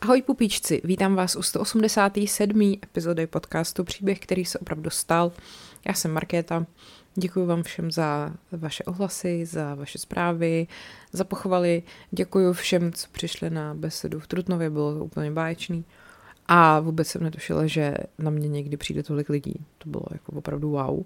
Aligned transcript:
Ahoj 0.00 0.22
pupíčci, 0.22 0.80
vítám 0.84 1.14
vás 1.14 1.36
u 1.36 1.42
187. 1.42 2.74
epizody 2.82 3.26
podcastu 3.26 3.84
Příběh, 3.84 4.20
který 4.20 4.44
se 4.44 4.58
opravdu 4.58 4.90
stal. 4.90 5.32
Já 5.88 5.94
jsem 5.94 6.12
Markéta, 6.12 6.66
děkuji 7.14 7.46
vám 7.46 7.62
všem 7.62 7.90
za 7.90 8.32
vaše 8.52 8.84
ohlasy, 8.84 9.46
za 9.46 9.74
vaše 9.74 9.98
zprávy, 9.98 10.66
za 11.12 11.24
pochvaly. 11.24 11.82
Děkuji 12.10 12.52
všem, 12.52 12.92
co 12.92 13.06
přišli 13.12 13.50
na 13.50 13.74
besedu 13.74 14.20
v 14.20 14.26
Trutnově, 14.26 14.70
bylo 14.70 14.94
to 14.94 15.04
úplně 15.04 15.30
báječný. 15.30 15.84
A 16.46 16.80
vůbec 16.80 17.08
jsem 17.08 17.22
netušila, 17.22 17.66
že 17.66 17.94
na 18.18 18.30
mě 18.30 18.48
někdy 18.48 18.76
přijde 18.76 19.02
tolik 19.02 19.28
lidí. 19.28 19.54
To 19.78 19.88
bylo 19.90 20.04
jako 20.10 20.32
opravdu 20.32 20.70
wow. 20.70 21.04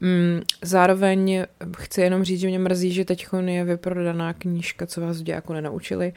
Mm, 0.00 0.42
zároveň 0.62 1.44
chci 1.78 2.00
jenom 2.00 2.24
říct, 2.24 2.40
že 2.40 2.48
mě 2.48 2.58
mrzí, 2.58 2.92
že 2.92 3.04
teď 3.04 3.26
je 3.44 3.64
vyprodaná 3.64 4.32
knížka, 4.32 4.86
co 4.86 5.00
vás 5.00 5.16
jako 5.26 5.52
nenaučili 5.52 6.12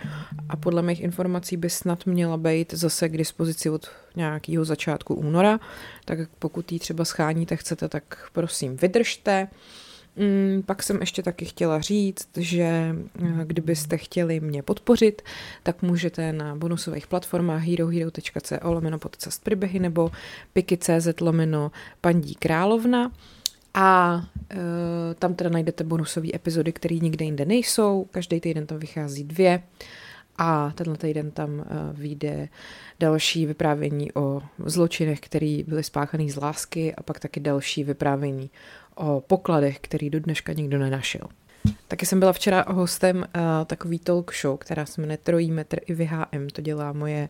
a 0.50 0.56
podle 0.56 0.82
mých 0.82 1.02
informací 1.02 1.58
by 1.58 1.70
snad 1.70 2.06
měla 2.06 2.38
být 2.38 2.74
zase 2.74 3.10
k 3.10 3.18
dispozici 3.18 3.70
od 3.70 3.90
nějakého 4.16 4.66
začátku 4.66 5.16
února, 5.16 5.60
tak 6.06 6.20
pokud 6.40 6.72
ji 6.72 6.80
třeba 6.80 7.06
scháníte, 7.06 7.56
chcete, 7.56 7.90
tak 7.90 8.30
prosím 8.34 8.78
vydržte. 8.78 9.48
Mm, 10.16 10.64
pak 10.66 10.84
jsem 10.84 11.00
ještě 11.00 11.24
taky 11.24 11.46
chtěla 11.46 11.82
říct, 11.82 12.30
že 12.38 12.64
eh, 12.64 13.46
kdybyste 13.46 13.98
chtěli 13.98 14.40
mě 14.40 14.64
podpořit, 14.64 15.22
tak 15.64 15.82
můžete 15.82 16.34
na 16.34 16.56
bonusových 16.56 17.08
platformách 17.08 17.64
herohero.co 17.64 18.56
lomeno 18.64 19.00
podcast 19.00 19.44
příběhy 19.44 19.80
nebo 19.80 20.12
piky.cz 20.54 21.22
lomeno 21.22 21.72
pandí 22.02 22.36
královna. 22.36 23.12
A 23.78 24.22
uh, 24.54 24.60
tam 25.20 25.34
teda 25.34 25.50
najdete 25.50 25.84
bonusové 25.84 26.28
epizody, 26.34 26.74
které 26.74 26.96
nikde 26.96 27.26
jinde 27.26 27.46
nejsou. 27.46 28.08
Každý 28.12 28.40
týden 28.40 28.66
tam 28.66 28.78
vychází 28.80 29.24
dvě. 29.24 29.64
A 30.38 30.72
tenhle 30.76 30.98
týden 30.98 31.32
tam 31.32 31.50
uh, 31.54 31.66
vyjde 31.94 32.50
další 33.00 33.46
vyprávění 33.46 34.12
o 34.14 34.42
zločinech, 34.66 35.20
které 35.20 35.60
byly 35.68 35.84
spáchané 35.84 36.30
z 36.30 36.36
lásky 36.36 36.96
a 36.96 37.04
pak 37.04 37.20
taky 37.20 37.40
další 37.40 37.84
vyprávění 37.84 38.50
o 38.96 39.22
pokladech, 39.28 39.80
který 39.80 40.10
do 40.10 40.20
dneška 40.20 40.54
nikdo 40.54 40.78
nenašel. 40.78 41.28
Taky 41.88 42.06
jsem 42.06 42.20
byla 42.20 42.34
včera 42.34 42.66
hostem 42.68 43.18
uh, 43.18 43.24
takový 43.66 44.00
talk 44.00 44.34
show, 44.42 44.58
která 44.58 44.86
se 44.86 45.02
jmenuje 45.02 45.18
Trojí 45.18 45.52
metr 45.52 45.80
i 45.86 45.94
VHM. 45.94 46.48
To 46.54 46.62
dělá 46.62 46.94
moje 46.94 47.30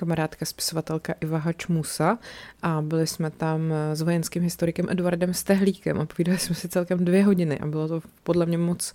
kamarádka, 0.00 0.44
spisovatelka 0.44 1.14
Iva 1.20 1.38
Hačmusa 1.38 2.18
a 2.62 2.82
byli 2.82 3.06
jsme 3.06 3.30
tam 3.30 3.72
s 3.92 4.00
vojenským 4.00 4.42
historikem 4.42 4.86
Eduardem 4.88 5.34
Stehlíkem 5.34 6.00
a 6.00 6.06
povídali 6.06 6.38
jsme 6.38 6.54
si 6.54 6.68
celkem 6.68 7.04
dvě 7.04 7.24
hodiny 7.24 7.58
a 7.58 7.66
bylo 7.66 7.88
to 7.88 8.00
podle 8.22 8.46
mě 8.46 8.58
moc 8.58 8.94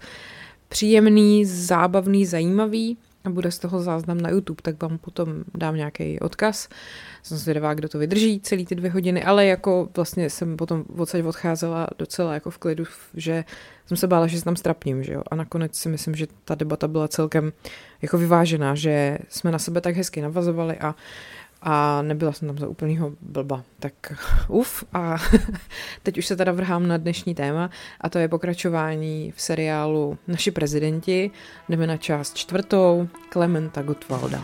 příjemný, 0.69 1.45
zábavný, 1.45 2.25
zajímavý 2.25 2.97
a 3.25 3.29
bude 3.29 3.51
z 3.51 3.59
toho 3.59 3.81
záznam 3.81 4.21
na 4.21 4.29
YouTube, 4.29 4.61
tak 4.61 4.81
vám 4.81 4.97
potom 4.97 5.43
dám 5.55 5.75
nějaký 5.75 6.19
odkaz. 6.19 6.69
Jsem 7.23 7.37
zvědavá, 7.37 7.73
kdo 7.73 7.89
to 7.89 7.99
vydrží 7.99 8.39
celý 8.39 8.65
ty 8.65 8.75
dvě 8.75 8.91
hodiny, 8.91 9.23
ale 9.23 9.45
jako 9.45 9.89
vlastně 9.95 10.29
jsem 10.29 10.57
potom 10.57 10.83
odsaď 10.97 11.23
odcházela 11.23 11.87
docela 11.97 12.33
jako 12.33 12.49
v 12.49 12.57
klidu, 12.57 12.83
že 13.13 13.43
jsem 13.87 13.97
se 13.97 14.07
bála, 14.07 14.27
že 14.27 14.37
se 14.37 14.45
tam 14.45 14.55
strapním, 14.55 15.03
že 15.03 15.13
jo. 15.13 15.23
A 15.31 15.35
nakonec 15.35 15.75
si 15.75 15.89
myslím, 15.89 16.15
že 16.15 16.27
ta 16.45 16.55
debata 16.55 16.87
byla 16.87 17.07
celkem 17.07 17.51
jako 18.01 18.17
vyvážená, 18.17 18.75
že 18.75 19.17
jsme 19.29 19.51
na 19.51 19.59
sebe 19.59 19.81
tak 19.81 19.95
hezky 19.95 20.21
navazovali 20.21 20.77
a 20.77 20.95
a 21.65 22.01
nebyla 22.01 22.31
jsem 22.31 22.47
tam 22.47 22.57
za 22.57 22.67
úplnýho 22.67 23.11
blba. 23.21 23.63
Tak 23.79 23.93
uf 24.47 24.83
a 24.93 25.17
teď 26.03 26.17
už 26.17 26.25
se 26.25 26.35
teda 26.35 26.51
vrhám 26.51 26.87
na 26.87 26.97
dnešní 26.97 27.35
téma 27.35 27.69
a 28.01 28.09
to 28.09 28.19
je 28.19 28.27
pokračování 28.27 29.33
v 29.35 29.41
seriálu 29.41 30.17
Naši 30.27 30.51
prezidenti. 30.51 31.31
Jdeme 31.69 31.87
na 31.87 31.97
část 31.97 32.37
čtvrtou 32.37 33.07
Klementa 33.29 33.81
Gottwalda. 33.81 34.41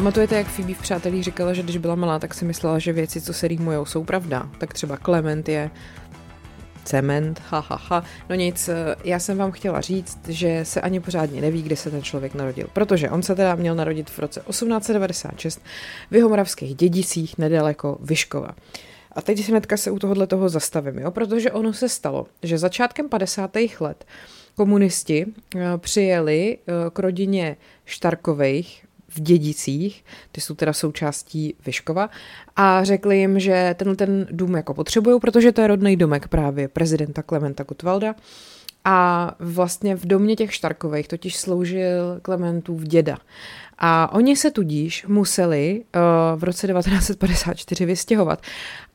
Pamatujete, 0.00 0.36
jak 0.36 0.46
Phoebe 0.46 0.74
v 0.74 0.82
Přátelích 0.82 1.24
říkala, 1.24 1.52
že 1.52 1.62
když 1.62 1.76
byla 1.76 1.94
malá, 1.94 2.18
tak 2.18 2.34
si 2.34 2.44
myslela, 2.44 2.78
že 2.78 2.92
věci, 2.92 3.20
co 3.20 3.32
se 3.32 3.48
rýmujou, 3.48 3.84
jsou 3.84 4.04
pravda. 4.04 4.50
Tak 4.58 4.74
třeba 4.74 4.96
Clement 4.96 5.48
je 5.48 5.70
cement, 6.84 7.42
ha, 7.48 7.60
ha, 7.68 7.80
ha. 7.88 8.04
No 8.28 8.34
nic, 8.34 8.70
já 9.04 9.18
jsem 9.18 9.38
vám 9.38 9.50
chtěla 9.50 9.80
říct, 9.80 10.18
že 10.28 10.60
se 10.64 10.80
ani 10.80 11.00
pořádně 11.00 11.40
neví, 11.40 11.62
kde 11.62 11.76
se 11.76 11.90
ten 11.90 12.02
člověk 12.02 12.34
narodil, 12.34 12.66
protože 12.72 13.10
on 13.10 13.22
se 13.22 13.34
teda 13.34 13.54
měl 13.54 13.74
narodit 13.74 14.10
v 14.10 14.18
roce 14.18 14.42
1896 14.48 15.62
v 16.10 16.14
Jihomoravských 16.14 16.74
dědicích 16.74 17.38
nedaleko 17.38 17.98
Vyškova. 18.00 18.50
A 19.12 19.22
teď 19.22 19.48
hnedka 19.48 19.76
se 19.76 19.90
u 19.90 19.98
tohohle 19.98 20.26
toho 20.26 20.48
zastavím, 20.48 20.98
jo? 20.98 21.10
protože 21.10 21.52
ono 21.52 21.72
se 21.72 21.88
stalo, 21.88 22.26
že 22.42 22.58
začátkem 22.58 23.08
50. 23.08 23.50
let 23.80 24.04
komunisti 24.54 25.26
eh, 25.26 25.60
přijeli 25.78 26.58
eh, 26.58 26.72
k 26.90 26.98
rodině 26.98 27.56
Štarkových 27.84 28.84
v 29.10 29.20
Dědicích, 29.20 30.04
ty 30.32 30.40
jsou 30.40 30.54
teda 30.54 30.72
součástí 30.72 31.54
Vyškova, 31.66 32.10
a 32.56 32.84
řekli 32.84 33.18
jim, 33.18 33.40
že 33.40 33.74
tenhle 33.78 33.96
ten 33.96 34.26
dům 34.30 34.54
jako 34.54 34.74
potřebují, 34.74 35.20
protože 35.20 35.52
to 35.52 35.60
je 35.60 35.66
rodný 35.66 35.96
domek 35.96 36.28
právě 36.28 36.68
prezidenta 36.68 37.22
Klementa 37.22 37.64
Kutvalda. 37.64 38.14
A 38.84 39.30
vlastně 39.38 39.96
v 39.96 40.06
domě 40.06 40.36
těch 40.36 40.54
Štarkových 40.54 41.08
totiž 41.08 41.36
sloužil 41.36 42.18
Klementův 42.22 42.82
děda. 42.82 43.18
A 43.78 44.12
oni 44.12 44.36
se 44.36 44.50
tudíž 44.50 45.06
museli 45.06 45.84
uh, 45.94 46.40
v 46.40 46.44
roce 46.44 46.66
1954 46.66 47.86
vystěhovat. 47.86 48.42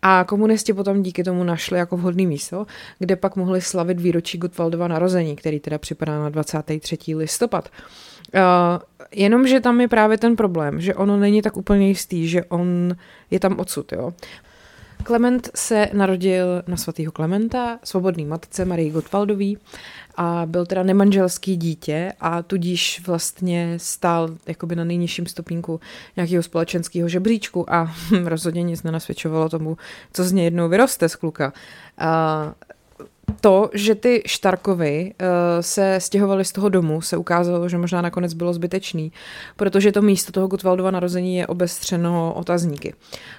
A 0.01 0.23
komunisti 0.27 0.73
potom 0.73 1.03
díky 1.03 1.23
tomu 1.23 1.43
našli 1.43 1.77
jako 1.77 1.97
vhodné 1.97 2.25
místo, 2.25 2.65
kde 2.99 3.15
pak 3.15 3.35
mohli 3.35 3.61
slavit 3.61 3.99
výročí 3.99 4.37
Gutwaldova 4.37 4.87
narození, 4.87 5.35
který 5.35 5.59
teda 5.59 5.77
připadá 5.77 6.19
na 6.19 6.29
23. 6.29 6.97
listopad. 7.15 7.69
Uh, 7.69 8.14
jenomže 9.11 9.59
tam 9.59 9.81
je 9.81 9.87
právě 9.87 10.17
ten 10.17 10.35
problém, 10.35 10.81
že 10.81 10.95
ono 10.95 11.17
není 11.17 11.41
tak 11.41 11.57
úplně 11.57 11.87
jistý, 11.87 12.27
že 12.27 12.43
on 12.43 12.95
je 13.31 13.39
tam 13.39 13.59
odsud, 13.59 13.91
jo. 13.91 14.13
Klement 15.03 15.49
se 15.55 15.89
narodil 15.93 16.63
na 16.67 16.77
svatého 16.77 17.11
Klementa, 17.11 17.79
svobodný 17.83 18.25
matce 18.25 18.65
Marie 18.65 18.91
Gottwaldový 18.91 19.57
a 20.17 20.41
byl 20.45 20.65
teda 20.65 20.83
nemanželský 20.83 21.57
dítě 21.57 22.13
a 22.19 22.41
tudíž 22.41 23.01
vlastně 23.07 23.73
stál 23.77 24.29
jakoby 24.47 24.75
na 24.75 24.83
nejnižším 24.83 25.25
stupínku 25.25 25.79
nějakého 26.15 26.43
společenského 26.43 27.09
žebříčku 27.09 27.73
a 27.73 27.91
rozhodně 28.23 28.63
nic 28.63 28.83
nenasvědčovalo 28.83 29.49
tomu, 29.49 29.77
co 30.13 30.23
z 30.23 30.31
něj 30.31 30.45
jednou 30.45 30.69
vyroste 30.69 31.09
z 31.09 31.15
kluka. 31.15 31.53
A 31.97 32.53
to, 33.41 33.69
že 33.73 33.95
ty 33.95 34.23
Štarkovy 34.25 35.13
uh, 35.21 35.27
se 35.61 35.99
stěhovali 35.99 36.45
z 36.45 36.51
toho 36.51 36.69
domu, 36.69 37.01
se 37.01 37.17
ukázalo, 37.17 37.69
že 37.69 37.77
možná 37.77 38.01
nakonec 38.01 38.33
bylo 38.33 38.53
zbytečný, 38.53 39.11
protože 39.55 39.91
to 39.91 40.01
místo 40.01 40.31
toho 40.31 40.47
Gutwaldova 40.47 40.91
narození 40.91 41.37
je 41.37 41.47
obestřeno 41.47 42.33
otazníky. 42.33 42.93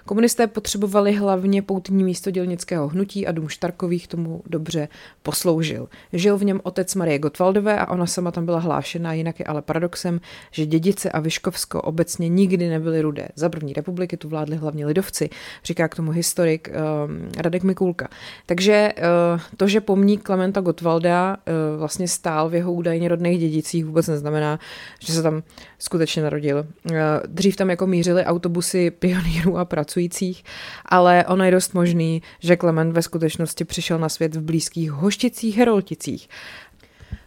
Komunisté 0.04 0.47
potřebovali 0.47 1.12
hlavně 1.12 1.62
poutní 1.62 2.04
místo 2.04 2.30
dělnického 2.30 2.88
hnutí 2.88 3.26
a 3.26 3.32
dům 3.32 3.48
Štarkových 3.48 4.08
tomu 4.08 4.42
dobře 4.47 4.88
posloužil. 5.22 5.88
Žil 6.12 6.38
v 6.38 6.44
něm 6.44 6.60
otec 6.62 6.94
Marie 6.94 7.18
Gotwaldové 7.18 7.78
a 7.78 7.91
ona 7.91 8.06
sama 8.06 8.30
tam 8.30 8.44
byla 8.44 8.58
hlášena, 8.58 9.12
jinak 9.12 9.38
je 9.38 9.44
ale 9.44 9.62
paradoxem, 9.62 10.20
že 10.50 10.66
dědice 10.66 11.10
a 11.10 11.20
Vyškovsko 11.20 11.82
obecně 11.82 12.28
nikdy 12.28 12.68
nebyly 12.68 13.00
rudé. 13.00 13.28
Za 13.34 13.48
první 13.48 13.72
republiky 13.72 14.16
tu 14.16 14.28
vládli 14.28 14.56
hlavně 14.56 14.86
lidovci, 14.86 15.30
říká 15.64 15.88
k 15.88 15.94
tomu 15.94 16.10
historik 16.10 16.68
um, 16.68 17.28
Radek 17.38 17.62
Mikulka. 17.62 18.08
Takže 18.47 18.92
uh, 18.97 19.41
to, 19.56 19.68
že 19.68 19.75
pomník 19.81 20.22
Klementa 20.22 20.60
Gottwalda 20.60 21.37
uh, 21.37 21.78
vlastně 21.78 22.09
stál 22.09 22.48
v 22.48 22.54
jeho 22.54 22.72
údajně 22.72 23.09
rodných 23.09 23.41
dědicích, 23.41 23.84
vůbec 23.84 24.09
neznamená, 24.09 24.59
že 25.00 25.12
se 25.12 25.22
tam 25.22 25.42
skutečně 25.78 26.22
narodil. 26.22 26.66
Uh, 26.91 26.92
dřív 27.27 27.56
tam 27.56 27.71
jako 27.71 27.86
mířili 27.86 28.24
autobusy 28.24 28.91
pionýrů 28.91 29.59
a 29.59 29.65
pracujících, 29.65 30.45
ale 30.86 31.24
ono 31.28 31.45
je 31.45 31.51
dost 31.51 31.74
možný, 31.74 32.22
že 32.41 32.56
Klement 32.56 32.92
ve 32.92 33.03
skutečnosti 33.03 33.65
přišel 33.65 33.98
na 33.98 34.09
svět 34.09 34.36
v 34.36 34.42
blízkých 34.42 34.91
Hošticích, 34.91 35.56
Herolticích. 35.59 36.28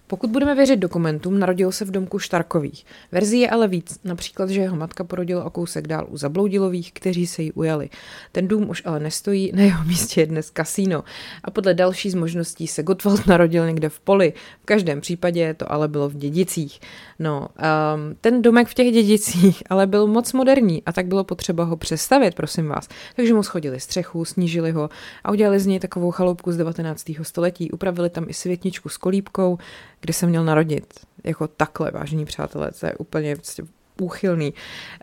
Pokud 0.09 0.29
budeme 0.29 0.56
věřit 0.56 0.79
dokumentům, 0.79 1.39
narodil 1.39 1.71
se 1.71 1.85
v 1.85 1.91
domku 1.91 2.19
Štarkových. 2.19 2.85
Verzí 3.11 3.39
je 3.39 3.50
ale 3.50 3.67
víc, 3.67 4.00
například, 4.03 4.50
že 4.50 4.61
jeho 4.61 4.75
matka 4.75 5.03
porodila 5.03 5.44
o 5.44 5.50
kousek 5.50 5.88
dál 5.88 6.07
u 6.09 6.17
Zabloudilových, 6.17 6.94
kteří 6.94 7.27
se 7.27 7.41
jí 7.41 7.51
ujali. 7.51 7.89
Ten 8.31 8.47
dům 8.47 8.69
už 8.69 8.81
ale 8.85 9.00
nestojí, 9.00 9.51
na 9.56 9.63
jeho 9.63 9.83
místě 9.83 10.21
je 10.21 10.27
dnes 10.27 10.50
kasíno. 10.50 11.03
A 11.44 11.51
podle 11.51 11.73
další 11.73 12.09
z 12.09 12.15
možností 12.15 12.67
se 12.67 12.83
Gottwald 12.83 13.27
narodil 13.27 13.67
někde 13.67 13.89
v 13.89 14.00
poli. 14.00 14.33
V 14.61 14.65
každém 14.65 15.01
případě 15.01 15.53
to 15.53 15.71
ale 15.71 15.88
bylo 15.88 16.09
v 16.09 16.15
Dědicích. 16.15 16.79
No, 17.19 17.39
um, 17.39 18.15
ten 18.21 18.41
domek 18.41 18.67
v 18.67 18.73
těch 18.73 18.94
Dědicích 18.94 19.63
ale 19.69 19.88
byl 19.88 20.07
moc 20.07 20.33
moderní 20.33 20.83
a 20.85 20.91
tak 20.91 21.05
bylo 21.05 21.23
potřeba 21.23 21.63
ho 21.63 21.77
přestavit, 21.77 22.35
prosím 22.35 22.67
vás. 22.67 22.88
Takže 23.15 23.33
mu 23.33 23.44
schodili 23.44 23.79
střechu, 23.79 24.25
snížili 24.25 24.71
ho 24.71 24.89
a 25.23 25.31
udělali 25.31 25.59
z 25.59 25.65
něj 25.65 25.79
takovou 25.79 26.12
chaloupku 26.12 26.51
z 26.51 26.57
19. 26.57 27.12
století. 27.21 27.71
Upravili 27.71 28.09
tam 28.09 28.25
i 28.29 28.33
světničku 28.33 28.89
s 28.89 28.97
kolíbkou, 28.97 29.57
kde 30.01 30.13
se 30.13 30.28
měl 30.28 30.44
narodit. 30.44 30.94
Jako 31.24 31.48
takhle, 31.48 31.92
vážení 31.92 32.25
přátelé, 32.25 32.72
to 32.80 32.86
je 32.86 32.94
úplně 32.94 33.36
prostě 33.36 33.63
úchylný. 34.01 34.54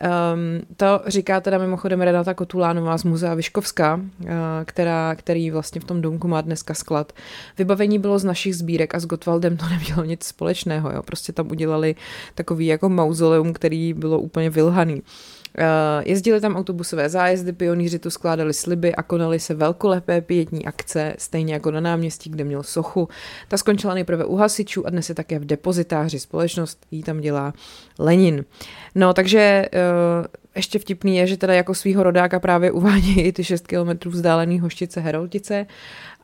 Um, 0.01 0.67
to 0.77 1.01
říká 1.07 1.41
teda 1.41 1.59
mimochodem 1.59 2.01
Renata 2.01 2.35
Kotulánová 2.35 2.99
z 2.99 3.05
Muzea 3.05 3.35
Vyškovská, 3.35 3.95
uh, 3.95 4.29
která, 4.65 5.15
který 5.15 5.51
vlastně 5.51 5.81
v 5.81 5.85
tom 5.85 6.01
domku 6.01 6.29
má 6.29 6.41
dneska 6.41 6.75
sklad. 6.75 7.13
Vybavení 7.59 7.99
bylo 7.99 8.19
z 8.19 8.25
našich 8.25 8.57
sbírek 8.57 8.95
a 8.95 9.01
s 9.01 9.07
Gottwaldem 9.07 9.57
to 9.57 9.67
nemělo 9.69 10.05
nic 10.05 10.25
společného. 10.25 10.91
Jo. 10.91 11.03
Prostě 11.03 11.33
tam 11.33 11.51
udělali 11.51 11.95
takový 12.35 12.67
jako 12.67 12.89
mauzoleum, 12.89 13.53
který 13.53 13.95
bylo 13.95 14.19
úplně 14.19 14.51
vylhaný. 14.51 15.03
Eh, 15.03 15.36
jezdili 16.05 16.41
tam 16.41 16.57
autobusové 16.57 17.09
zájezdy, 17.09 17.53
pionýři 17.53 17.99
tu 17.99 18.11
skládali 18.11 18.55
sliby 18.55 18.95
a 18.95 19.03
konali 19.03 19.41
se 19.41 19.55
velkolepé 19.55 20.21
pětní 20.21 20.67
akce, 20.67 21.15
stejně 21.19 21.55
jako 21.55 21.71
na 21.71 21.81
náměstí, 21.81 22.31
kde 22.31 22.45
měl 22.45 22.63
sochu. 22.63 23.09
Ta 23.49 23.57
skončila 23.57 23.95
nejprve 23.95 24.25
u 24.25 24.37
hasičů 24.37 24.87
a 24.87 24.91
dnes 24.91 25.09
je 25.09 25.15
také 25.15 25.39
v 25.39 25.45
depozitáři. 25.45 26.21
Společnost 26.21 26.87
jí 26.91 27.03
tam 27.03 27.21
dělá 27.21 27.53
Lenin. 27.99 28.45
No, 28.95 29.15
takže 29.15 29.39
eh, 29.41 29.69
ještě 30.57 30.79
vtipný 30.79 31.17
je, 31.17 31.27
že 31.27 31.37
teda 31.37 31.55
jako 31.55 31.75
svýho 31.75 32.03
rodáka 32.03 32.41
právě 32.41 32.71
uvádí 32.71 33.21
i 33.21 33.33
ty 33.33 33.45
6 33.45 33.67
kilometrů 33.67 34.11
vzdálený 34.11 34.61
Hoštice 34.61 35.01
Heroltice 35.01 35.67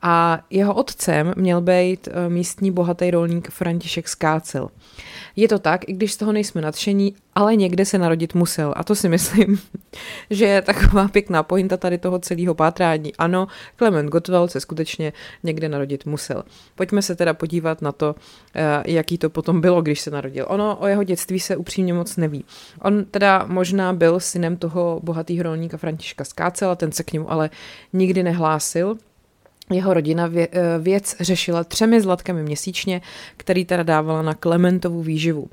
a 0.05 0.39
jeho 0.49 0.73
otcem 0.73 1.33
měl 1.37 1.61
být 1.61 2.07
eh, 2.11 2.29
místní 2.29 2.71
bohatý 2.71 3.11
rolník 3.11 3.49
František 3.49 4.07
Skácel. 4.07 4.69
Je 5.35 5.47
to 5.47 5.59
tak, 5.59 5.89
i 5.89 5.93
když 5.93 6.13
z 6.13 6.17
toho 6.17 6.31
nejsme 6.31 6.61
nadšení, 6.61 7.15
ale 7.35 7.55
někde 7.55 7.85
se 7.85 7.97
narodit 7.97 8.35
musel. 8.35 8.73
A 8.75 8.83
to 8.83 8.95
si 8.95 9.09
myslím, 9.09 9.59
že 10.29 10.45
je 10.45 10.61
taková 10.61 11.07
pěkná 11.07 11.43
pointa 11.43 11.77
tady 11.77 11.97
toho 11.97 12.19
celého 12.19 12.55
pátrání. 12.55 13.15
Ano, 13.15 13.47
Klement 13.75 14.09
Gottwald 14.09 14.51
se 14.51 14.59
skutečně 14.59 15.13
někde 15.43 15.69
narodit 15.69 16.05
musel. 16.05 16.43
Pojďme 16.75 17.01
se 17.01 17.15
teda 17.15 17.33
podívat 17.33 17.81
na 17.81 17.91
to, 17.91 18.15
eh, 18.55 18.83
jaký 18.85 19.17
to 19.17 19.29
potom 19.29 19.61
bylo, 19.61 19.81
když 19.81 20.01
se 20.01 20.11
narodil. 20.11 20.45
Ono 20.49 20.75
o 20.75 20.87
jeho 20.87 21.03
dětství 21.03 21.39
se 21.39 21.57
upřímně 21.57 21.93
moc 21.93 22.17
neví. 22.17 22.45
On 22.81 23.05
teda 23.05 23.45
možná 23.47 23.93
byl 23.93 24.19
synem 24.23 24.57
toho 24.57 24.99
bohatého 25.03 25.43
rolníka 25.43 25.77
Františka 25.77 26.23
Skácela, 26.23 26.75
ten 26.75 26.91
se 26.91 27.03
k 27.03 27.13
němu 27.13 27.31
ale 27.31 27.49
nikdy 27.93 28.23
nehlásil, 28.23 28.97
jeho 29.71 29.93
rodina 29.93 30.31
eh, 30.35 30.49
věc 30.79 31.15
řešila 31.19 31.63
třemi 31.63 32.01
zlatkami 32.01 32.43
měsíčně, 32.43 33.01
který 33.37 33.65
teda 33.65 33.83
dávala 33.83 34.21
na 34.21 34.33
Klementovu 34.33 35.01
výživu. 35.01 35.49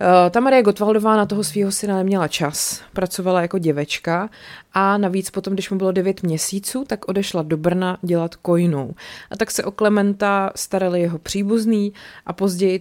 Eh, 0.00 0.30
ta 0.30 0.40
Marie 0.40 0.62
Gottwaldová 0.62 1.16
na 1.16 1.26
toho 1.26 1.44
svého 1.44 1.72
syna 1.72 1.96
neměla 1.96 2.28
čas, 2.28 2.82
pracovala 2.92 3.42
jako 3.42 3.58
děvečka 3.58 4.30
a 4.72 4.98
navíc 4.98 5.30
potom, 5.30 5.54
když 5.54 5.70
mu 5.70 5.78
bylo 5.78 5.92
9 5.92 6.22
měsíců, 6.22 6.84
tak 6.84 7.08
odešla 7.08 7.42
do 7.42 7.56
Brna 7.56 7.98
dělat 8.02 8.34
kojnou. 8.36 8.94
A 9.30 9.36
tak 9.36 9.50
se 9.50 9.64
o 9.64 9.70
Klementa 9.70 10.50
starali 10.56 11.00
jeho 11.00 11.18
příbuzný 11.18 11.92
a 12.26 12.32
později 12.32 12.80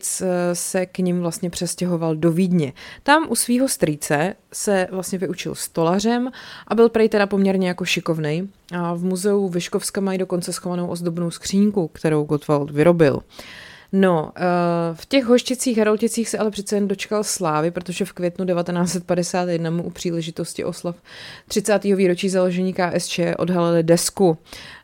se 0.54 0.86
k 0.86 0.98
ním 0.98 1.20
vlastně 1.20 1.50
přestěhoval 1.50 2.16
do 2.16 2.32
Vídně. 2.32 2.74
Tam 3.04 3.26
u 3.30 3.36
svého 3.36 3.68
strýce 3.68 4.34
se 4.54 4.88
vlastně 4.92 5.18
vyučil 5.18 5.56
stolařem 5.56 6.32
a 6.68 6.76
byl 6.76 6.90
prej 6.90 7.10
teda 7.10 7.28
poměrně 7.28 7.68
jako 7.68 7.86
šikovnej. 7.86 8.48
A 8.78 8.94
v 8.94 9.04
muzeu 9.04 9.50
Vyškovska 9.50 10.02
mají 10.02 10.18
dokonce 10.18 10.54
schovanou 10.54 10.88
ozdobnou 10.88 11.32
skřínku, 11.32 11.88
kterou 11.88 12.24
Gottwald 12.24 12.72
vyrobil. 12.72 13.20
No, 13.92 14.32
eh, 14.36 14.42
v 14.94 15.06
těch 15.06 15.26
hošticích 15.26 15.78
Herolticích 15.78 16.30
se 16.30 16.38
ale 16.38 16.52
přece 16.52 16.76
jen 16.76 16.88
dočkal 16.88 17.24
slávy, 17.24 17.72
protože 17.72 18.06
v 18.06 18.14
květnu 18.14 18.46
1951 18.46 19.70
mu 19.70 19.84
u 19.84 19.90
příležitosti 19.90 20.64
oslav 20.64 20.96
30. 21.48 21.96
výročí 21.96 22.30
založení 22.30 22.74
KSČ 22.74 23.20
odhalili 23.38 23.84
desku 23.84 24.38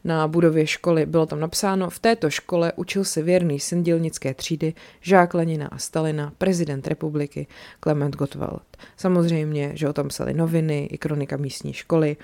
na 0.04 0.28
budově 0.28 0.68
školy. 0.68 1.06
Bylo 1.06 1.26
tam 1.26 1.40
napsáno, 1.40 1.90
v 1.90 2.00
této 2.00 2.30
škole 2.30 2.74
učil 2.76 3.04
se 3.04 3.22
věrný 3.22 3.60
syn 3.60 3.84
dělnické 3.84 4.34
třídy, 4.34 4.74
žák 5.02 5.34
Lenina 5.34 5.68
a 5.68 5.78
Stalina, 5.78 6.34
prezident 6.38 6.88
republiky 6.88 7.48
Klement 7.80 8.16
Gottwald. 8.16 8.64
Samozřejmě, 8.98 9.72
že 9.74 9.90
o 9.90 9.94
tom 9.94 10.08
psali 10.08 10.34
noviny 10.34 10.86
i 10.92 10.98
kronika 10.98 11.38
místní 11.38 11.74
školy 11.74 12.18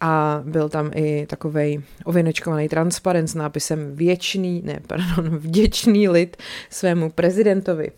a 0.00 0.40
byl 0.44 0.68
tam 0.68 0.90
i 0.94 1.26
takový 1.26 1.84
ověnečkovaný 2.04 2.68
transparent 2.68 3.28
s 3.28 3.34
nápisem 3.34 3.96
věčný, 3.96 4.62
ne, 4.64 4.80
pardon, 4.86 5.28
vděčný 5.38 6.08
lid 6.08 6.36
svému 6.70 7.10
prezidentovi. 7.10 7.90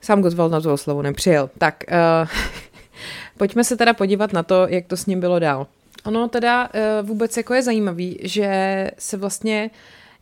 Sám 0.00 0.22
Gottwald 0.22 0.52
na 0.52 0.60
tu 0.60 0.72
oslavu 0.72 1.02
nepřijel. 1.02 1.50
Tak, 1.58 1.84
uh, 2.22 2.28
pojďme 3.38 3.64
se 3.64 3.76
teda 3.76 3.94
podívat 3.94 4.32
na 4.32 4.42
to, 4.42 4.66
jak 4.68 4.86
to 4.86 4.96
s 4.96 5.06
ním 5.06 5.20
bylo 5.20 5.38
dál. 5.38 5.66
Ono 6.04 6.28
teda 6.28 6.68
uh, 6.68 7.08
vůbec 7.08 7.36
jako 7.36 7.54
je 7.54 7.62
zajímavý, 7.62 8.18
že 8.22 8.90
se 8.98 9.16
vlastně 9.16 9.70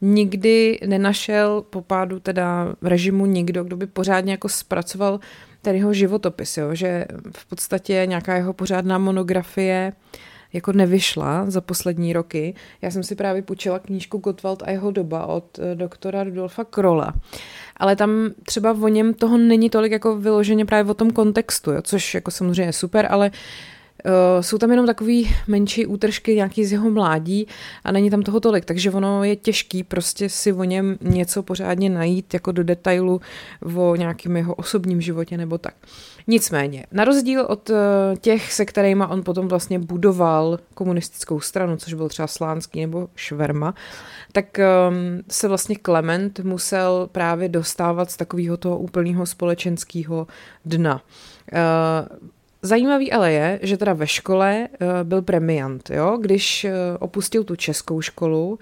nikdy 0.00 0.78
nenašel 0.86 1.64
po 1.70 1.82
pádu 1.82 2.20
teda 2.20 2.74
režimu 2.82 3.26
nikdo, 3.26 3.64
kdo 3.64 3.76
by 3.76 3.86
pořádně 3.86 4.32
jako 4.32 4.48
zpracoval 4.48 5.20
ten 5.62 5.76
jeho 5.76 5.92
životopis, 5.92 6.56
jo? 6.56 6.74
že 6.74 7.06
v 7.36 7.46
podstatě 7.46 8.02
nějaká 8.06 8.36
jeho 8.36 8.52
pořádná 8.52 8.98
monografie 8.98 9.92
uh, 9.92 10.18
jako 10.52 10.72
nevyšla 10.72 11.50
za 11.50 11.60
poslední 11.60 12.12
roky. 12.12 12.54
Já 12.82 12.90
jsem 12.90 13.02
si 13.02 13.14
právě 13.14 13.42
půjčila 13.42 13.78
knížku 13.78 14.18
Gottwald 14.18 14.62
a 14.62 14.70
jeho 14.70 14.90
doba 14.90 15.26
od 15.26 15.58
eh, 15.58 15.74
doktora 15.74 16.24
Rudolfa 16.24 16.64
Krola. 16.64 17.14
Ale 17.76 17.96
tam 17.96 18.10
třeba 18.42 18.76
o 18.82 18.88
něm 18.88 19.14
toho 19.14 19.38
není 19.38 19.70
tolik 19.70 19.92
jako 19.92 20.16
vyloženě 20.16 20.64
právě 20.64 20.90
o 20.90 20.94
tom 20.94 21.10
kontextu, 21.10 21.72
jo, 21.72 21.82
což 21.82 22.14
jako 22.14 22.30
samozřejmě 22.30 22.62
je 22.62 22.72
super, 22.72 23.06
ale 23.10 23.30
Uh, 23.30 23.75
jsou 24.40 24.58
tam 24.58 24.70
jenom 24.70 24.86
takový 24.86 25.36
menší 25.46 25.86
útržky 25.86 26.34
nějaký 26.34 26.64
z 26.64 26.72
jeho 26.72 26.90
mládí 26.90 27.46
a 27.84 27.92
není 27.92 28.10
tam 28.10 28.22
toho 28.22 28.40
tolik, 28.40 28.64
takže 28.64 28.90
ono 28.90 29.24
je 29.24 29.36
těžký 29.36 29.82
prostě 29.82 30.28
si 30.28 30.52
o 30.52 30.64
něm 30.64 30.98
něco 31.00 31.42
pořádně 31.42 31.90
najít 31.90 32.34
jako 32.34 32.52
do 32.52 32.64
detailu 32.64 33.20
o 33.74 33.96
nějakém 33.96 34.36
jeho 34.36 34.54
osobním 34.54 35.00
životě 35.00 35.36
nebo 35.36 35.58
tak. 35.58 35.74
Nicméně, 36.26 36.86
na 36.92 37.04
rozdíl 37.04 37.46
od 37.48 37.70
uh, 37.70 37.76
těch, 38.20 38.52
se 38.52 38.64
kterými 38.64 39.04
on 39.08 39.22
potom 39.22 39.48
vlastně 39.48 39.78
budoval 39.78 40.58
komunistickou 40.74 41.40
stranu, 41.40 41.76
což 41.76 41.94
byl 41.94 42.08
třeba 42.08 42.28
Slánský 42.28 42.80
nebo 42.80 43.08
Šverma, 43.14 43.74
tak 44.32 44.58
um, 44.88 45.22
se 45.30 45.48
vlastně 45.48 45.76
Klement 45.76 46.40
musel 46.40 47.08
právě 47.12 47.48
dostávat 47.48 48.10
z 48.10 48.16
takového 48.16 48.56
toho 48.56 48.78
úplného 48.78 49.26
společenského 49.26 50.26
dna. 50.64 51.02
Zajímavý 52.66 53.12
ale 53.12 53.32
je, 53.32 53.60
že 53.62 53.76
teda 53.76 53.92
ve 53.92 54.06
škole 54.06 54.68
uh, 54.68 54.88
byl 55.02 55.22
premiant, 55.22 55.90
jo? 55.90 56.18
když 56.20 56.64
uh, 56.64 56.70
opustil 57.00 57.44
tu 57.44 57.56
českou 57.56 58.00
školu 58.00 58.58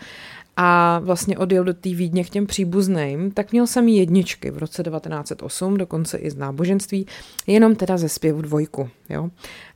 a 0.57 0.99
vlastně 0.99 1.39
odjel 1.39 1.65
do 1.65 1.75
té 1.75 1.89
Vídně 1.89 2.25
k 2.25 2.31
těm 2.31 2.47
příbuzným, 2.47 3.31
tak 3.31 3.53
měl 3.53 3.67
samý 3.67 3.97
jedničky 3.97 4.51
v 4.51 4.59
roce 4.59 4.83
1908, 4.83 5.77
dokonce 5.77 6.19
i 6.19 6.31
z 6.31 6.37
náboženství, 6.37 7.07
jenom 7.47 7.77
teda 7.77 7.97
ze 7.97 8.09
zpěvu 8.09 8.43
dvojku. 8.43 8.91
Jo? 9.11 9.31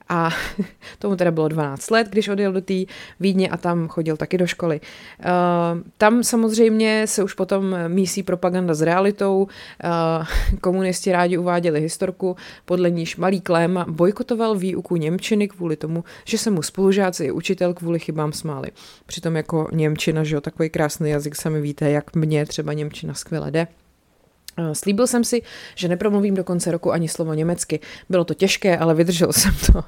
A 0.08 0.30
tomu 0.98 1.16
teda 1.16 1.30
bylo 1.30 1.48
12 1.48 1.90
let, 1.90 2.08
když 2.10 2.28
odjel 2.28 2.52
do 2.52 2.60
té 2.60 2.74
Vídně 3.20 3.48
a 3.48 3.56
tam 3.56 3.88
chodil 3.88 4.16
taky 4.16 4.38
do 4.38 4.46
školy. 4.46 4.80
Uh, 4.80 5.26
tam 5.98 6.22
samozřejmě 6.22 7.06
se 7.06 7.22
už 7.22 7.34
potom 7.34 7.76
mísí 7.88 8.22
propaganda 8.22 8.74
s 8.74 8.82
realitou. 8.82 9.42
Uh, 9.42 10.26
komunisti 10.60 11.12
rádi 11.12 11.38
uváděli 11.38 11.80
historku, 11.80 12.36
podle 12.64 12.90
níž 12.90 13.16
malý 13.16 13.40
Klém 13.40 13.84
bojkotoval 13.88 14.56
výuku 14.56 14.96
Němčiny 14.96 15.48
kvůli 15.48 15.76
tomu, 15.76 16.04
že 16.24 16.38
se 16.38 16.50
mu 16.50 16.62
spolužáci 16.62 17.24
i 17.24 17.30
učitel 17.30 17.74
kvůli 17.74 17.98
chybám 17.98 18.32
smáli. 18.32 18.68
Přitom 19.06 19.36
jako 19.36 19.68
Němčina, 19.72 20.24
že 20.24 20.34
jo, 20.34 20.40
takový 20.40 20.70
krásný 20.70 21.10
jazyk, 21.10 21.36
sami 21.36 21.60
víte, 21.60 21.90
jak 21.90 22.16
mě 22.16 22.46
třeba 22.46 22.72
Němčina 22.72 23.14
skvěle 23.14 23.50
jde. 23.50 23.66
Eh, 24.58 24.74
slíbil 24.74 25.06
jsem 25.06 25.24
si, 25.24 25.42
že 25.74 25.88
nepromluvím 25.88 26.34
do 26.34 26.44
konce 26.44 26.70
roku 26.70 26.92
ani 26.92 27.08
slovo 27.08 27.34
německy. 27.34 27.80
Bylo 28.08 28.24
to 28.24 28.34
těžké, 28.34 28.78
ale 28.78 28.94
vydržel 28.94 29.32
jsem 29.32 29.54
to. 29.72 29.84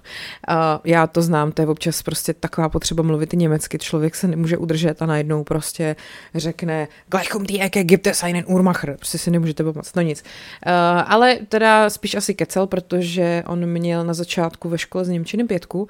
A 0.49 0.81
já 0.85 1.07
to 1.07 1.23
znám, 1.23 1.53
to 1.53 1.63
je 1.63 1.69
občas 1.69 2.03
prostě 2.03 2.35
taková 2.35 2.69
potřeba 2.69 3.03
mluvit 3.03 3.33
německy. 3.33 3.79
Člověk 3.79 4.15
se 4.15 4.29
nemůže 4.29 4.57
udržet 4.57 5.03
a 5.03 5.07
najednou 5.07 5.45
prostě 5.45 5.97
řekne 6.35 6.89
Gleich 7.09 7.35
um 7.35 7.47
die 7.47 7.65
Ecke 7.65 7.85
gibt 7.85 8.07
es 8.07 8.23
einen 8.23 8.45
Uhrmacher. 8.47 8.97
Prostě 8.97 9.19
si 9.19 9.31
nemůžete 9.31 9.65
pomoct, 9.65 9.97
no 9.97 10.03
nic. 10.03 10.23
Uh, 10.67 10.73
ale 11.07 11.39
teda 11.49 11.91
spíš 11.91 12.15
asi 12.15 12.35
kecel, 12.35 12.67
protože 12.67 13.43
on 13.47 13.67
měl 13.67 14.05
na 14.05 14.15
začátku 14.15 14.69
ve 14.69 14.79
škole 14.79 15.05
z 15.05 15.09
Němčiny 15.09 15.45
pětku 15.45 15.89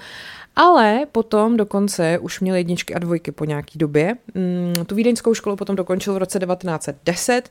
ale 0.57 1.07
potom 1.13 1.57
dokonce 1.57 2.19
už 2.19 2.41
měl 2.41 2.57
jedničky 2.57 2.95
a 2.95 2.99
dvojky 2.99 3.33
po 3.33 3.45
nějaký 3.45 3.79
době. 3.79 4.15
Mm, 4.35 4.85
tu 4.87 4.95
vídeňskou 4.95 5.35
školu 5.35 5.57
potom 5.57 5.77
dokončil 5.77 6.15
v 6.15 6.17
roce 6.17 6.39
1910, 6.39 7.51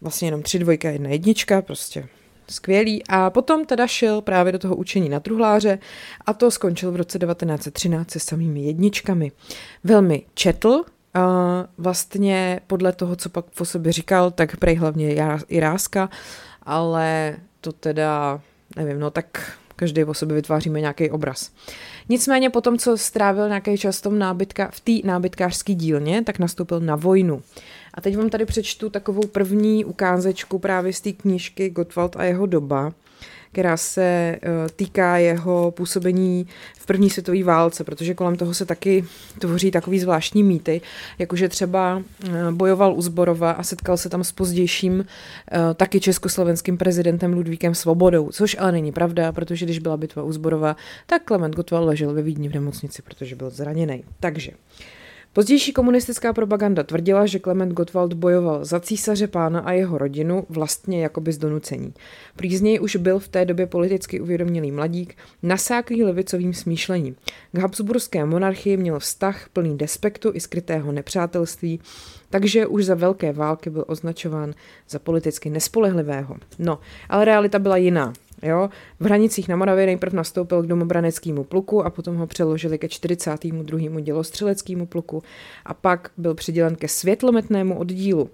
vlastně 0.00 0.28
jenom 0.28 0.42
tři 0.42 0.58
dvojka, 0.58 0.90
jedna 0.90 1.10
jednička, 1.10 1.62
prostě 1.62 2.08
skvělý. 2.48 3.02
A 3.08 3.30
potom 3.30 3.64
teda 3.64 3.86
šel 3.86 4.20
právě 4.20 4.52
do 4.52 4.58
toho 4.58 4.76
učení 4.76 5.08
na 5.08 5.20
truhláře 5.20 5.78
a 6.26 6.32
to 6.32 6.50
skončil 6.50 6.92
v 6.92 6.96
roce 6.96 7.18
1913 7.18 8.10
se 8.10 8.20
samými 8.20 8.60
jedničkami. 8.60 9.32
Velmi 9.84 10.22
četl, 10.34 10.84
vlastně 11.78 12.60
podle 12.66 12.92
toho, 12.92 13.16
co 13.16 13.28
pak 13.28 13.44
po 13.44 13.64
sobě 13.64 13.92
říkal, 13.92 14.30
tak 14.30 14.56
prej 14.56 14.74
hlavně 14.74 15.16
i 15.48 15.60
ráska, 15.60 16.10
ale 16.62 17.36
to 17.60 17.72
teda, 17.72 18.40
nevím, 18.76 19.00
no 19.00 19.10
tak 19.10 19.52
každý 19.76 20.04
o 20.04 20.14
sobě 20.14 20.34
vytváříme 20.34 20.80
nějaký 20.80 21.10
obraz. 21.10 21.50
Nicméně 22.08 22.50
potom, 22.50 22.78
co 22.78 22.96
strávil 22.96 23.48
nějaký 23.48 23.78
čas 23.78 23.98
v, 23.98 24.02
tom 24.02 24.18
nábytka, 24.18 24.70
v 24.72 24.80
té 24.80 24.92
nábytkářské 25.08 25.74
dílně, 25.74 26.24
tak 26.24 26.38
nastoupil 26.38 26.80
na 26.80 26.96
vojnu. 26.96 27.42
A 27.96 28.00
teď 28.00 28.16
vám 28.16 28.30
tady 28.30 28.44
přečtu 28.44 28.90
takovou 28.90 29.26
první 29.26 29.84
ukázečku 29.84 30.58
právě 30.58 30.92
z 30.92 31.00
té 31.00 31.12
knížky 31.12 31.70
Gottwald 31.70 32.16
a 32.16 32.24
jeho 32.24 32.46
doba, 32.46 32.92
která 33.52 33.76
se 33.76 34.38
týká 34.76 35.16
jeho 35.16 35.70
působení 35.70 36.46
v 36.78 36.86
první 36.86 37.10
světové 37.10 37.44
válce, 37.44 37.84
protože 37.84 38.14
kolem 38.14 38.36
toho 38.36 38.54
se 38.54 38.66
taky 38.66 39.04
tvoří 39.38 39.70
takový 39.70 39.98
zvláštní 39.98 40.42
mýty, 40.42 40.80
jakože 41.18 41.48
třeba 41.48 42.02
bojoval 42.50 42.94
u 42.94 43.02
Zborova 43.02 43.50
a 43.50 43.62
setkal 43.62 43.96
se 43.96 44.08
tam 44.08 44.24
s 44.24 44.32
pozdějším 44.32 45.06
taky 45.74 46.00
československým 46.00 46.78
prezidentem 46.78 47.32
Ludvíkem 47.32 47.74
Svobodou, 47.74 48.30
což 48.30 48.56
ale 48.58 48.72
není 48.72 48.92
pravda, 48.92 49.32
protože 49.32 49.64
když 49.64 49.78
byla 49.78 49.96
bitva 49.96 50.22
u 50.22 50.32
Zborova, 50.32 50.76
tak 51.06 51.22
Klement 51.24 51.54
Gottwald 51.54 51.86
ležel 51.86 52.14
ve 52.14 52.22
Vídni 52.22 52.48
v 52.48 52.54
nemocnici, 52.54 53.02
protože 53.02 53.36
byl 53.36 53.50
zraněný. 53.50 54.04
Takže 54.20 54.52
Pozdější 55.36 55.72
komunistická 55.72 56.32
propaganda 56.32 56.82
tvrdila, 56.82 57.26
že 57.26 57.38
Klement 57.38 57.72
Gottwald 57.72 58.12
bojoval 58.12 58.64
za 58.64 58.80
císaře 58.80 59.26
pána 59.26 59.60
a 59.60 59.72
jeho 59.72 59.98
rodinu 59.98 60.46
vlastně 60.48 61.02
jakoby 61.02 61.32
z 61.32 61.38
donucení. 61.38 61.94
Prý 62.36 62.78
už 62.78 62.96
byl 62.96 63.18
v 63.18 63.28
té 63.28 63.44
době 63.44 63.66
politicky 63.66 64.20
uvědomělý 64.20 64.72
mladík, 64.72 65.16
nasáklý 65.42 66.04
levicovým 66.04 66.54
smýšlením. 66.54 67.16
K 67.52 67.58
Habsburské 67.58 68.24
monarchii 68.24 68.76
měl 68.76 68.98
vztah 68.98 69.48
plný 69.52 69.78
despektu 69.78 70.30
i 70.34 70.40
skrytého 70.40 70.92
nepřátelství, 70.92 71.80
takže 72.30 72.66
už 72.66 72.84
za 72.84 72.94
velké 72.94 73.32
války 73.32 73.70
byl 73.70 73.84
označován 73.86 74.54
za 74.88 74.98
politicky 74.98 75.50
nespolehlivého. 75.50 76.36
No, 76.58 76.78
ale 77.08 77.24
realita 77.24 77.58
byla 77.58 77.76
jiná. 77.76 78.12
Jo? 78.42 78.70
V 79.00 79.04
hranicích 79.04 79.48
na 79.48 79.56
Moravě 79.56 79.86
nejprve 79.86 80.16
nastoupil 80.16 80.62
k 80.62 80.66
domobraneckému 80.66 81.44
pluku 81.44 81.84
a 81.84 81.90
potom 81.90 82.16
ho 82.16 82.26
přeložili 82.26 82.78
ke 82.78 82.88
42. 82.88 84.00
dělostřeleckému 84.00 84.86
pluku 84.86 85.22
a 85.64 85.74
pak 85.74 86.10
byl 86.16 86.34
přidělen 86.34 86.76
ke 86.76 86.88
světlometnému 86.88 87.78
oddílu. 87.78 88.30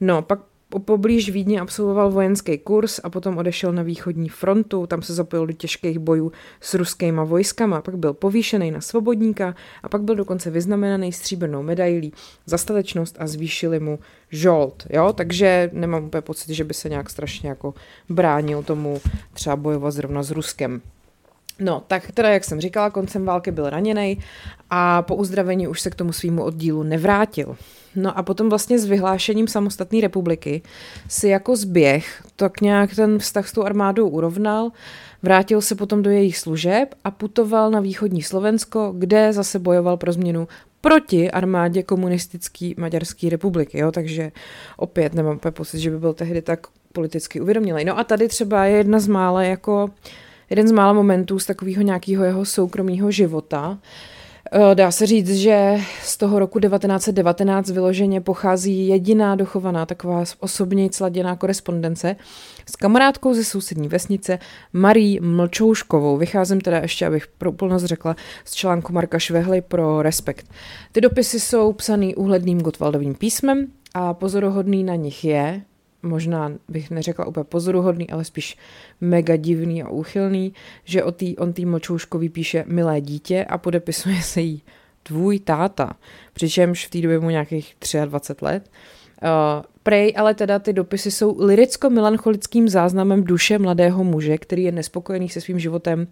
No, 0.00 0.22
pak 0.22 0.38
Poblíž 0.78 1.30
Vídně 1.30 1.60
absolvoval 1.60 2.10
vojenský 2.10 2.58
kurz 2.58 3.00
a 3.04 3.10
potom 3.10 3.38
odešel 3.38 3.72
na 3.72 3.82
východní 3.82 4.28
frontu, 4.28 4.86
tam 4.86 5.02
se 5.02 5.14
zapojil 5.14 5.46
do 5.46 5.52
těžkých 5.52 5.98
bojů 5.98 6.32
s 6.60 6.74
ruskýma 6.74 7.24
vojskama, 7.24 7.82
pak 7.82 7.96
byl 7.96 8.12
povýšený 8.12 8.70
na 8.70 8.80
svobodníka 8.80 9.54
a 9.82 9.88
pak 9.88 10.02
byl 10.02 10.14
dokonce 10.14 10.50
vyznamenaný 10.50 11.12
stříbrnou 11.12 11.62
medailí 11.62 12.12
za 12.46 12.58
statečnost 12.58 13.16
a 13.18 13.26
zvýšili 13.26 13.80
mu 13.80 13.98
žolt, 14.30 14.86
jo, 14.90 15.12
takže 15.12 15.70
nemám 15.72 16.04
úplně 16.04 16.20
pocit, 16.20 16.54
že 16.54 16.64
by 16.64 16.74
se 16.74 16.88
nějak 16.88 17.10
strašně 17.10 17.48
jako 17.48 17.74
bránil 18.08 18.62
tomu 18.62 19.00
třeba 19.32 19.56
bojovat 19.56 19.90
zrovna 19.90 20.22
s 20.22 20.30
Ruskem. 20.30 20.80
No, 21.58 21.82
tak 21.86 22.12
teda, 22.12 22.28
jak 22.28 22.44
jsem 22.44 22.60
říkala, 22.60 22.90
koncem 22.90 23.24
války 23.24 23.50
byl 23.50 23.70
raněný 23.70 24.18
a 24.70 25.02
po 25.02 25.16
uzdravení 25.16 25.68
už 25.68 25.80
se 25.80 25.90
k 25.90 25.94
tomu 25.94 26.12
svýmu 26.12 26.44
oddílu 26.44 26.82
nevrátil. 26.82 27.56
No 27.96 28.18
a 28.18 28.22
potom 28.22 28.48
vlastně 28.48 28.78
s 28.78 28.84
vyhlášením 28.84 29.48
samostatné 29.48 30.00
republiky 30.00 30.62
si 31.08 31.28
jako 31.28 31.56
zběh 31.56 32.22
tak 32.36 32.60
nějak 32.60 32.94
ten 32.94 33.18
vztah 33.18 33.48
s 33.48 33.52
tou 33.52 33.62
armádou 33.62 34.08
urovnal, 34.08 34.70
vrátil 35.22 35.60
se 35.60 35.74
potom 35.74 36.02
do 36.02 36.10
jejich 36.10 36.38
služeb 36.38 36.94
a 37.04 37.10
putoval 37.10 37.70
na 37.70 37.80
východní 37.80 38.22
Slovensko, 38.22 38.94
kde 38.98 39.32
zase 39.32 39.58
bojoval 39.58 39.96
pro 39.96 40.12
změnu 40.12 40.48
proti 40.80 41.30
armádě 41.30 41.82
komunistické 41.82 42.70
Maďarské 42.76 43.28
republiky. 43.28 43.78
Jo? 43.78 43.92
Takže 43.92 44.32
opět 44.76 45.14
nemám 45.14 45.38
pocit, 45.50 45.78
že 45.78 45.90
by 45.90 45.98
byl 45.98 46.14
tehdy 46.14 46.42
tak 46.42 46.66
politicky 46.92 47.40
uvědomělý. 47.40 47.84
No 47.84 47.98
a 47.98 48.04
tady 48.04 48.28
třeba 48.28 48.64
je 48.64 48.76
jedna 48.76 49.00
z 49.00 49.08
mála 49.08 49.42
jako 49.42 49.90
jeden 50.52 50.68
z 50.68 50.72
mála 50.72 50.92
momentů 50.92 51.38
z 51.38 51.46
takového 51.46 51.82
nějakého 51.82 52.24
jeho 52.24 52.44
soukromého 52.44 53.10
života, 53.10 53.78
Eh, 54.54 54.74
dá 54.74 54.90
se 54.90 55.06
říct, 55.06 55.34
že 55.34 55.76
z 56.02 56.16
toho 56.16 56.38
roku 56.38 56.60
1919 56.60 57.70
vyloženě 57.70 58.20
pochází 58.20 58.88
jediná 58.88 59.36
dochovaná 59.36 59.86
taková 59.86 60.24
osobně 60.40 60.88
sladěná 60.92 61.36
korespondence 61.36 62.16
s 62.70 62.76
kamarádkou 62.76 63.34
ze 63.34 63.44
sousední 63.44 63.88
vesnice 63.88 64.38
Marí 64.72 65.20
Mlčouškovou. 65.20 66.16
Vycházím 66.16 66.60
teda 66.60 66.78
ještě, 66.78 67.06
abych 67.06 67.26
pro 67.26 67.50
úplnost 67.50 67.84
řekla, 67.84 68.16
z 68.44 68.54
článku 68.54 68.92
Marka 68.92 69.18
Švehly 69.18 69.60
pro 69.60 70.02
Respekt. 70.02 70.46
Ty 70.92 71.00
dopisy 71.00 71.40
jsou 71.40 71.72
psaný 71.72 72.14
úhledným 72.14 72.60
Gottwaldovým 72.60 73.14
písmem 73.14 73.66
a 73.94 74.14
pozoruhodný 74.14 74.84
na 74.84 74.94
nich 74.94 75.24
je, 75.24 75.62
možná 76.02 76.52
bych 76.68 76.90
neřekla 76.90 77.26
úplně 77.26 77.44
pozoruhodný, 77.44 78.10
ale 78.10 78.24
spíš 78.24 78.56
mega 79.00 79.36
divný 79.36 79.82
a 79.82 79.88
úchylný, 79.88 80.52
že 80.84 81.04
o 81.04 81.12
tý, 81.12 81.36
on 81.36 81.52
tý 81.52 81.66
Močouškový 81.66 82.28
píše 82.28 82.64
milé 82.66 83.00
dítě 83.00 83.44
a 83.44 83.58
podepisuje 83.58 84.22
se 84.22 84.40
jí 84.40 84.62
tvůj 85.02 85.38
táta, 85.38 85.92
přičemž 86.32 86.86
v 86.86 86.90
té 86.90 87.00
době 87.00 87.20
mu 87.20 87.30
nějakých 87.30 87.76
23 88.04 88.44
let. 88.44 88.70
Uh, 89.22 89.28
prej, 89.82 90.14
ale 90.16 90.34
teda 90.34 90.58
ty 90.58 90.72
dopisy 90.72 91.10
jsou 91.10 91.38
liricko-melancholickým 91.38 92.68
záznamem 92.68 93.24
duše 93.24 93.58
mladého 93.58 94.04
muže, 94.04 94.38
který 94.38 94.62
je 94.62 94.72
nespokojený 94.72 95.28
se 95.28 95.40
svým 95.40 95.58
životem, 95.58 96.06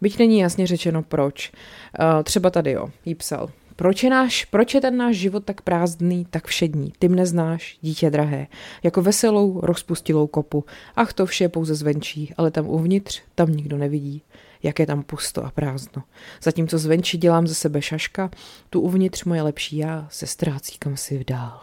byť 0.00 0.18
není 0.18 0.38
jasně 0.38 0.66
řečeno 0.66 1.02
proč. 1.02 1.52
Uh, 2.00 2.22
třeba 2.22 2.50
tady 2.50 2.72
jo, 2.72 2.88
jí 3.04 3.14
psal. 3.14 3.50
Proč 3.76 4.02
je, 4.02 4.10
náš, 4.10 4.44
proč 4.44 4.74
je 4.74 4.80
ten 4.80 4.96
náš 4.96 5.16
život 5.16 5.44
tak 5.44 5.60
prázdný, 5.60 6.26
tak 6.30 6.46
všední? 6.46 6.92
Ty 6.98 7.08
mne 7.08 7.26
znáš, 7.26 7.78
dítě 7.80 8.10
drahé, 8.10 8.46
jako 8.82 9.02
veselou, 9.02 9.60
rozpustilou 9.60 10.26
kopu. 10.26 10.64
Ach, 10.96 11.12
to 11.12 11.26
vše 11.26 11.48
pouze 11.48 11.74
zvenčí, 11.74 12.34
ale 12.36 12.50
tam 12.50 12.68
uvnitř, 12.68 13.22
tam 13.34 13.52
nikdo 13.52 13.78
nevidí. 13.78 14.22
Jak 14.62 14.78
je 14.78 14.86
tam 14.86 15.02
pusto 15.02 15.44
a 15.44 15.50
prázdno. 15.50 16.02
Zatímco 16.42 16.78
zvenčí 16.78 17.18
dělám 17.18 17.46
ze 17.46 17.54
sebe 17.54 17.82
šaška, 17.82 18.30
tu 18.70 18.80
uvnitř 18.80 19.24
moje 19.24 19.42
lepší 19.42 19.76
já 19.76 20.06
se 20.10 20.26
ztrácí 20.26 20.78
kam 20.78 20.96
si 20.96 21.18
vdál. 21.18 21.60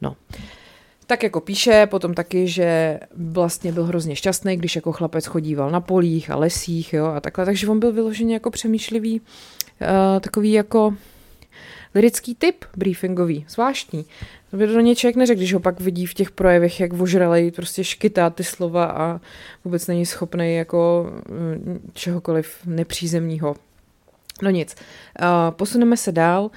No. 0.00 0.16
Tak 1.06 1.22
jako 1.22 1.40
píše, 1.40 1.86
potom 1.90 2.14
taky, 2.14 2.48
že 2.48 3.00
vlastně 3.16 3.72
byl 3.72 3.84
hrozně 3.84 4.16
šťastný, 4.16 4.56
když 4.56 4.76
jako 4.76 4.92
chlapec 4.92 5.26
chodíval 5.26 5.70
na 5.70 5.80
polích 5.80 6.30
a 6.30 6.36
lesích, 6.36 6.92
jo, 6.92 7.06
a 7.06 7.20
takhle, 7.20 7.44
takže 7.44 7.68
on 7.68 7.80
byl 7.80 7.92
vyloženě 7.92 8.34
jako 8.34 8.50
přemýšlivý, 8.50 9.20
uh, 9.20 10.20
takový 10.20 10.52
jako 10.52 10.96
lirický 11.94 12.34
typ 12.34 12.64
briefingový, 12.76 13.44
zvláštní. 13.48 14.04
To 14.50 14.56
by 14.56 14.66
to 14.66 14.80
něj 14.80 14.96
člověk 14.96 15.16
neřekl, 15.16 15.38
když 15.38 15.54
ho 15.54 15.60
pak 15.60 15.80
vidí 15.80 16.06
v 16.06 16.14
těch 16.14 16.30
projevech, 16.30 16.80
jak 16.80 16.92
vožralej 16.92 17.50
prostě 17.50 17.84
škytá 17.84 18.30
ty 18.30 18.44
slova 18.44 18.84
a 18.84 19.20
vůbec 19.64 19.86
není 19.86 20.06
schopný 20.06 20.54
jako 20.54 21.10
mm, 21.28 21.90
čehokoliv 21.92 22.56
nepřízemního. 22.66 23.54
No 24.42 24.50
nic, 24.50 24.74
uh, 25.20 25.26
posuneme 25.50 25.96
se 25.96 26.12
dál. 26.12 26.42
Uh, 26.44 26.50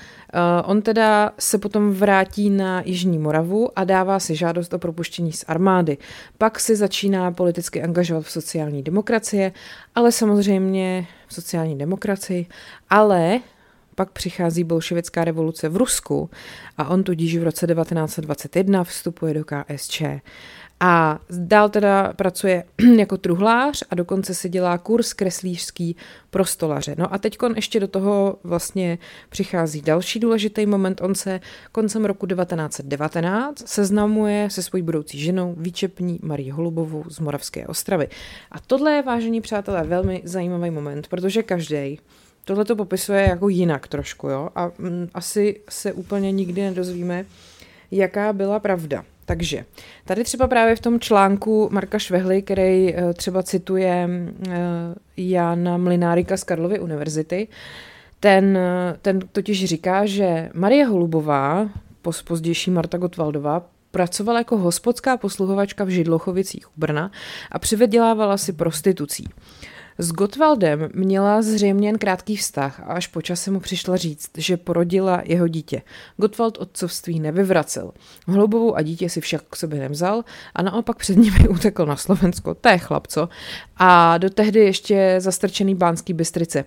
on 0.65 0.81
teda 0.81 1.31
se 1.39 1.57
potom 1.57 1.91
vrátí 1.91 2.49
na 2.49 2.81
Jižní 2.85 3.17
Moravu 3.17 3.69
a 3.75 3.83
dává 3.83 4.19
si 4.19 4.35
žádost 4.35 4.73
o 4.73 4.79
propuštění 4.79 5.31
z 5.31 5.45
armády. 5.47 5.97
Pak 6.37 6.59
si 6.59 6.75
začíná 6.75 7.31
politicky 7.31 7.83
angažovat 7.83 8.23
v 8.23 8.31
sociální 8.31 8.83
demokracie, 8.83 9.51
ale 9.95 10.11
samozřejmě 10.11 11.07
v 11.27 11.33
sociální 11.33 11.77
demokracii, 11.77 12.45
ale 12.89 13.39
pak 13.95 14.11
přichází 14.11 14.63
bolševická 14.63 15.23
revoluce 15.23 15.69
v 15.69 15.77
Rusku 15.77 16.29
a 16.77 16.89
on 16.89 17.03
tudíž 17.03 17.37
v 17.37 17.43
roce 17.43 17.67
1921 17.67 18.83
vstupuje 18.83 19.33
do 19.33 19.43
KSČ. 19.45 20.01
A 20.79 21.19
dál 21.29 21.69
teda 21.69 22.13
pracuje 22.13 22.63
jako 22.97 23.17
truhlář 23.17 23.83
a 23.89 23.95
dokonce 23.95 24.33
si 24.33 24.49
dělá 24.49 24.77
kurz 24.77 25.13
kreslířský 25.13 25.95
pro 26.29 26.45
stolaře. 26.45 26.95
No 26.97 27.13
a 27.13 27.17
teď 27.17 27.37
ještě 27.55 27.79
do 27.79 27.87
toho 27.87 28.39
vlastně 28.43 28.97
přichází 29.29 29.81
další 29.81 30.19
důležitý 30.19 30.65
moment. 30.65 31.01
On 31.01 31.15
se 31.15 31.39
koncem 31.71 32.05
roku 32.05 32.27
1919 32.27 33.67
seznamuje 33.67 34.49
se 34.49 34.63
svojí 34.63 34.83
budoucí 34.83 35.19
ženou 35.19 35.55
výčepní 35.57 36.19
Marie 36.21 36.53
Holubovou 36.53 37.03
z 37.07 37.19
Moravské 37.19 37.67
Ostravy. 37.67 38.07
A 38.51 38.59
tohle 38.59 38.91
je, 38.91 39.01
vážení 39.01 39.41
přátelé, 39.41 39.83
velmi 39.83 40.21
zajímavý 40.25 40.69
moment, 40.69 41.07
protože 41.07 41.43
každý 41.43 41.99
tohle 42.45 42.65
to 42.65 42.75
popisuje 42.75 43.21
jako 43.21 43.49
jinak 43.49 43.87
trošku, 43.87 44.29
jo, 44.29 44.49
a 44.55 44.71
mm, 44.77 45.09
asi 45.13 45.59
se 45.69 45.93
úplně 45.93 46.31
nikdy 46.31 46.61
nedozvíme, 46.61 47.25
jaká 47.91 48.33
byla 48.33 48.59
pravda. 48.59 49.03
Takže 49.25 49.65
tady 50.05 50.23
třeba 50.23 50.47
právě 50.47 50.75
v 50.75 50.79
tom 50.79 50.99
článku 50.99 51.69
Marka 51.71 51.99
Švehly, 51.99 52.41
který 52.41 52.95
eh, 52.95 53.13
třeba 53.13 53.43
cituje 53.43 54.09
eh, 54.49 54.53
Jana 55.17 55.77
Mlinárika 55.77 56.37
z 56.37 56.43
Karlovy 56.43 56.79
univerzity, 56.79 57.47
ten, 58.19 58.57
eh, 58.57 58.97
ten 59.01 59.19
totiž 59.31 59.65
říká, 59.65 60.05
že 60.05 60.49
Marie 60.53 60.85
Holubová, 60.85 61.69
pozdější 62.27 62.71
Marta 62.71 62.97
Gotwaldová, 62.97 63.65
pracovala 63.91 64.39
jako 64.39 64.57
hospodská 64.57 65.17
posluhovačka 65.17 65.83
v 65.83 65.89
Židlochovicích 65.89 66.67
u 66.67 66.71
Brna 66.77 67.11
a 67.51 67.59
přivydělávala 67.59 68.37
si 68.37 68.53
prostitucí. 68.53 69.27
S 69.97 70.11
Gottwaldem 70.11 70.89
měla 70.93 71.41
zřejmě 71.41 71.87
jen 71.87 71.97
krátký 71.97 72.35
vztah 72.35 72.79
a 72.79 72.83
až 72.83 73.07
po 73.07 73.21
čase 73.21 73.51
mu 73.51 73.59
přišla 73.59 73.97
říct, 73.97 74.29
že 74.37 74.57
porodila 74.57 75.21
jeho 75.25 75.47
dítě. 75.47 75.81
Gottwald 76.17 76.57
otcovství 76.57 77.19
nevyvracel. 77.19 77.91
Hloubovou 78.27 78.75
a 78.75 78.81
dítě 78.81 79.09
si 79.09 79.21
však 79.21 79.43
k 79.49 79.55
sobě 79.55 79.79
nevzal 79.79 80.23
a 80.55 80.61
naopak 80.61 80.97
před 80.97 81.17
nimi 81.17 81.47
utekl 81.49 81.85
na 81.85 81.95
Slovensko, 81.95 82.53
to 82.53 82.69
je 82.69 82.77
chlapco, 82.77 83.29
a 83.77 84.17
do 84.17 84.29
tehdy 84.29 84.59
ještě 84.59 85.15
zastrčený 85.19 85.75
bánský 85.75 86.13
Bystrice. 86.13 86.65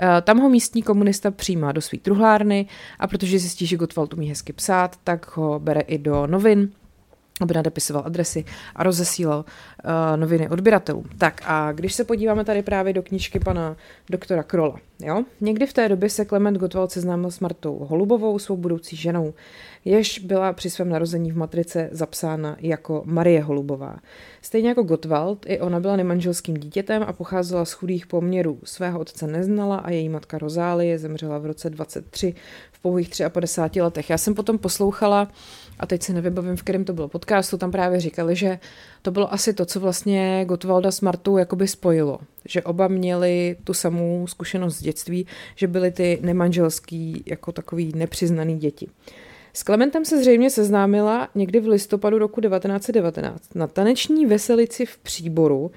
Eh, 0.00 0.22
tam 0.22 0.38
ho 0.38 0.48
místní 0.48 0.82
komunista 0.82 1.30
přijímá 1.30 1.72
do 1.72 1.80
svý 1.80 1.98
truhlárny 1.98 2.66
a 2.98 3.06
protože 3.06 3.38
zjistí, 3.38 3.66
že 3.66 3.76
Gottwald 3.76 4.14
umí 4.14 4.28
hezky 4.28 4.52
psát, 4.52 4.96
tak 5.04 5.36
ho 5.36 5.58
bere 5.58 5.80
i 5.80 5.98
do 5.98 6.26
novin 6.26 6.70
aby 7.40 7.54
nadepisoval 7.54 8.02
adresy 8.06 8.44
a 8.76 8.82
rozesílal 8.82 9.44
uh, 9.44 10.16
noviny 10.16 10.48
odběratelům. 10.48 11.04
Tak 11.18 11.42
a 11.46 11.72
když 11.72 11.94
se 11.94 12.04
podíváme 12.04 12.44
tady 12.44 12.62
právě 12.62 12.92
do 12.92 13.02
knížky 13.02 13.40
pana 13.40 13.76
doktora 14.10 14.42
Krola, 14.42 14.76
jo? 15.02 15.24
Někdy 15.40 15.66
v 15.66 15.72
té 15.72 15.88
době 15.88 16.10
se 16.10 16.24
Klement 16.24 16.58
Gottwald 16.58 16.92
seznámil 16.92 17.30
s 17.30 17.40
Martou 17.40 17.78
Holubovou, 17.78 18.38
svou 18.38 18.56
budoucí 18.56 18.96
ženou, 18.96 19.34
jež 19.84 20.18
byla 20.18 20.52
při 20.52 20.70
svém 20.70 20.88
narození 20.88 21.32
v 21.32 21.36
matrice 21.36 21.88
zapsána 21.92 22.56
jako 22.60 23.02
Marie 23.04 23.42
Holubová. 23.42 23.96
Stejně 24.42 24.68
jako 24.68 24.82
Gottwald, 24.82 25.46
i 25.48 25.60
ona 25.60 25.80
byla 25.80 25.96
nemanželským 25.96 26.56
dítětem 26.56 27.02
a 27.02 27.12
pocházela 27.12 27.64
z 27.64 27.72
chudých 27.72 28.06
poměrů. 28.06 28.58
Svého 28.64 29.00
otce 29.00 29.26
neznala 29.26 29.76
a 29.76 29.90
její 29.90 30.08
matka 30.08 30.38
Rozálie 30.38 30.98
zemřela 30.98 31.38
v 31.38 31.46
roce 31.46 31.70
23 31.70 32.34
v 32.72 32.78
pouhých 32.78 33.10
53 33.28 33.82
letech. 33.82 34.10
Já 34.10 34.18
jsem 34.18 34.34
potom 34.34 34.58
poslouchala 34.58 35.28
a 35.78 35.86
teď 35.86 36.02
si 36.02 36.12
nevybavím, 36.12 36.56
v 36.56 36.62
kterém 36.62 36.84
to 36.84 36.92
bylo 36.92 37.08
podcastu, 37.08 37.58
tam 37.58 37.70
právě 37.70 38.00
říkali, 38.00 38.36
že 38.36 38.58
to 39.02 39.10
bylo 39.10 39.34
asi 39.34 39.52
to, 39.52 39.66
co 39.66 39.80
vlastně 39.80 40.44
Gottwalda 40.48 40.90
s 40.90 41.00
Martou 41.00 41.36
jakoby 41.36 41.68
spojilo. 41.68 42.18
Že 42.44 42.62
oba 42.62 42.88
měli 42.88 43.56
tu 43.64 43.74
samou 43.74 44.26
zkušenost 44.26 44.76
z 44.76 44.82
dětství, 44.82 45.26
že 45.56 45.66
byli 45.66 45.90
ty 45.90 46.18
nemanželský 46.22 47.22
jako 47.26 47.52
takový 47.52 47.92
nepřiznaný 47.96 48.58
děti. 48.58 48.88
S 49.52 49.62
Klementem 49.62 50.04
se 50.04 50.18
zřejmě 50.18 50.50
seznámila 50.50 51.28
někdy 51.34 51.60
v 51.60 51.68
listopadu 51.68 52.18
roku 52.18 52.40
1919 52.40 53.54
na 53.54 53.66
taneční 53.66 54.26
veselici 54.26 54.86
v 54.86 54.98
Příboru, 54.98 55.70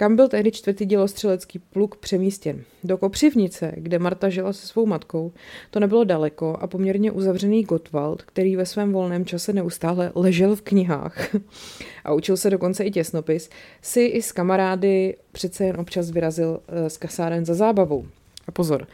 kam 0.00 0.16
byl 0.16 0.28
tehdy 0.28 0.52
čtvrtý 0.52 0.86
dělostřelecký 0.86 1.58
pluk 1.58 1.96
přemístěn. 1.96 2.62
Do 2.84 2.98
Kopřivnice, 2.98 3.72
kde 3.76 3.98
Marta 3.98 4.28
žila 4.28 4.52
se 4.52 4.66
svou 4.66 4.86
matkou, 4.86 5.32
to 5.70 5.80
nebylo 5.80 6.04
daleko 6.04 6.56
a 6.60 6.66
poměrně 6.66 7.10
uzavřený 7.10 7.62
Gottwald, 7.62 8.22
který 8.22 8.56
ve 8.56 8.66
svém 8.66 8.92
volném 8.92 9.24
čase 9.24 9.52
neustále 9.52 10.12
ležel 10.14 10.56
v 10.56 10.62
knihách 10.62 11.34
a 12.04 12.12
učil 12.12 12.36
se 12.36 12.50
dokonce 12.50 12.84
i 12.84 12.90
těsnopis, 12.90 13.50
si 13.82 14.00
i 14.00 14.22
s 14.22 14.32
kamarády 14.32 15.16
přece 15.32 15.64
jen 15.64 15.80
občas 15.80 16.10
vyrazil 16.10 16.60
z 16.88 16.96
eh, 16.96 16.98
kasáren 16.98 17.44
za 17.44 17.54
zábavou. 17.54 18.06
A 18.50 18.52
pozor, 18.52 18.86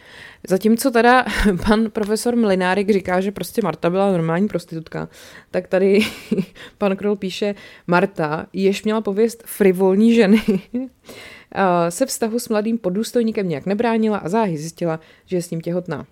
zatímco 0.48 0.90
teda 0.90 1.24
pan 1.66 1.90
profesor 1.90 2.36
Mlinárik 2.36 2.90
říká, 2.90 3.20
že 3.20 3.32
prostě 3.32 3.62
Marta 3.64 3.90
byla 3.90 4.12
normální 4.12 4.48
prostitutka, 4.48 5.08
tak 5.50 5.68
tady 5.68 6.00
pan 6.78 6.96
Krol 6.96 7.16
píše, 7.16 7.54
Marta, 7.86 8.46
jež 8.52 8.84
měla 8.84 9.00
pověst 9.00 9.42
frivolní 9.46 10.14
ženy, 10.14 10.42
se 11.88 12.06
vztahu 12.06 12.38
s 12.38 12.48
mladým 12.48 12.78
podůstojníkem 12.78 13.48
nějak 13.48 13.66
nebránila 13.66 14.18
a 14.18 14.28
záhy 14.28 14.58
zjistila, 14.58 15.00
že 15.26 15.36
je 15.36 15.42
s 15.42 15.50
ním 15.50 15.60
těhotná. 15.60 16.06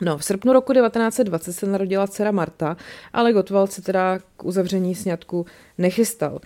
No, 0.00 0.18
v 0.18 0.24
srpnu 0.24 0.52
roku 0.52 0.72
1920 0.72 1.52
se 1.52 1.66
narodila 1.66 2.06
dcera 2.06 2.30
Marta, 2.30 2.76
ale 3.12 3.32
Gottwald 3.32 3.72
se 3.72 3.82
teda 3.82 4.18
k 4.36 4.44
uzavření 4.44 4.94
sňatku 4.94 5.46
nechystal. 5.78 6.40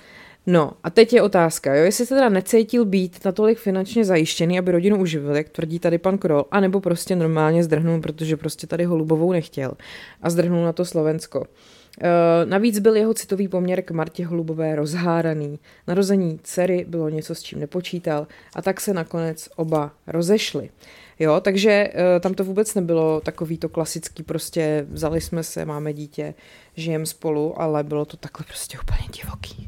No 0.47 0.73
a 0.83 0.91
teď 0.91 1.13
je 1.13 1.23
otázka, 1.23 1.75
jo, 1.75 1.85
jestli 1.85 2.07
se 2.07 2.15
teda 2.15 2.29
necítil 2.29 2.85
být 2.85 3.25
natolik 3.25 3.59
finančně 3.59 4.05
zajištěný, 4.05 4.59
aby 4.59 4.73
rodinu 4.73 5.01
uživil, 5.01 5.37
jak 5.37 5.49
tvrdí 5.49 5.79
tady 5.79 5.99
pan 5.99 6.19
Krol, 6.19 6.45
anebo 6.51 6.81
prostě 6.81 7.17
normálně 7.17 7.65
zdrhnul, 7.65 8.01
protože 8.01 8.37
prostě 8.37 8.67
tady 8.67 8.85
Holubovou 8.85 9.33
nechtěl 9.33 9.73
a 10.23 10.31
zdrhnul 10.31 10.65
na 10.65 10.73
to 10.73 10.85
Slovensko. 10.85 11.45
E, 12.01 12.47
navíc 12.47 12.79
byl 12.79 12.97
jeho 12.97 13.15
citový 13.15 13.49
poměr 13.49 13.83
k 13.83 13.91
Martě 13.91 14.27
Holubové 14.27 14.77
rozháraný. 14.77 15.59
Narození 15.87 16.41
dcery 16.43 16.85
bylo 16.89 17.09
něco, 17.09 17.35
s 17.35 17.43
čím 17.43 17.61
nepočítal 17.61 18.27
a 18.55 18.63
tak 18.63 18.81
se 18.81 18.95
nakonec 18.95 19.49
oba 19.57 19.93
rozešli. 20.07 20.71
Jo, 21.19 21.41
takže 21.41 21.71
e, 21.71 22.21
tam 22.21 22.35
to 22.35 22.45
vůbec 22.45 22.75
nebylo 22.75 23.21
takový 23.21 23.59
to 23.59 23.69
klasický, 23.69 24.23
prostě 24.23 24.87
vzali 24.91 25.21
jsme 25.21 25.43
se, 25.43 25.65
máme 25.65 25.93
dítě, 25.93 26.35
žijeme 26.77 27.07
spolu, 27.07 27.61
ale 27.61 27.85
bylo 27.85 28.05
to 28.05 28.17
takhle 28.17 28.47
prostě 28.47 28.79
úplně 28.79 29.09
divoký. 29.23 29.67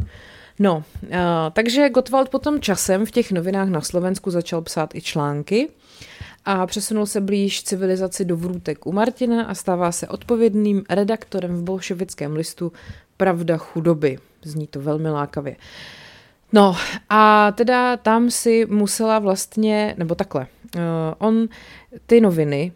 No, 0.58 0.84
uh, 1.02 1.11
takže 1.52 1.90
Gottwald 1.90 2.28
potom 2.28 2.61
časem 2.61 3.06
v 3.06 3.11
těch 3.11 3.32
novinách 3.32 3.68
na 3.68 3.80
Slovensku 3.80 4.30
začal 4.30 4.62
psát 4.62 4.94
i 4.94 5.00
články 5.00 5.68
a 6.44 6.66
přesunul 6.66 7.06
se 7.06 7.20
blíž 7.20 7.62
civilizaci 7.62 8.25
do 8.25 8.37
vrůtek 8.37 8.87
u 8.87 8.92
Martina 8.92 9.45
a 9.45 9.54
stává 9.54 9.93
se 9.93 10.08
odpovědným 10.08 10.84
redaktorem 10.90 11.56
v 11.56 11.62
bolševickém 11.62 12.32
listu 12.32 12.73
Pravda 13.17 13.56
chudoby. 13.56 14.19
Zní 14.43 14.67
to 14.67 14.80
velmi 14.80 15.10
lákavě. 15.10 15.56
No 16.52 16.76
a 17.10 17.52
teda 17.52 17.97
tam 17.97 18.30
si 18.30 18.67
musela 18.71 19.19
vlastně, 19.19 19.95
nebo 19.99 20.14
takhle, 20.14 20.47
uh, 20.76 20.80
on 21.19 21.49
ty 22.06 22.21
noviny, 22.21 22.73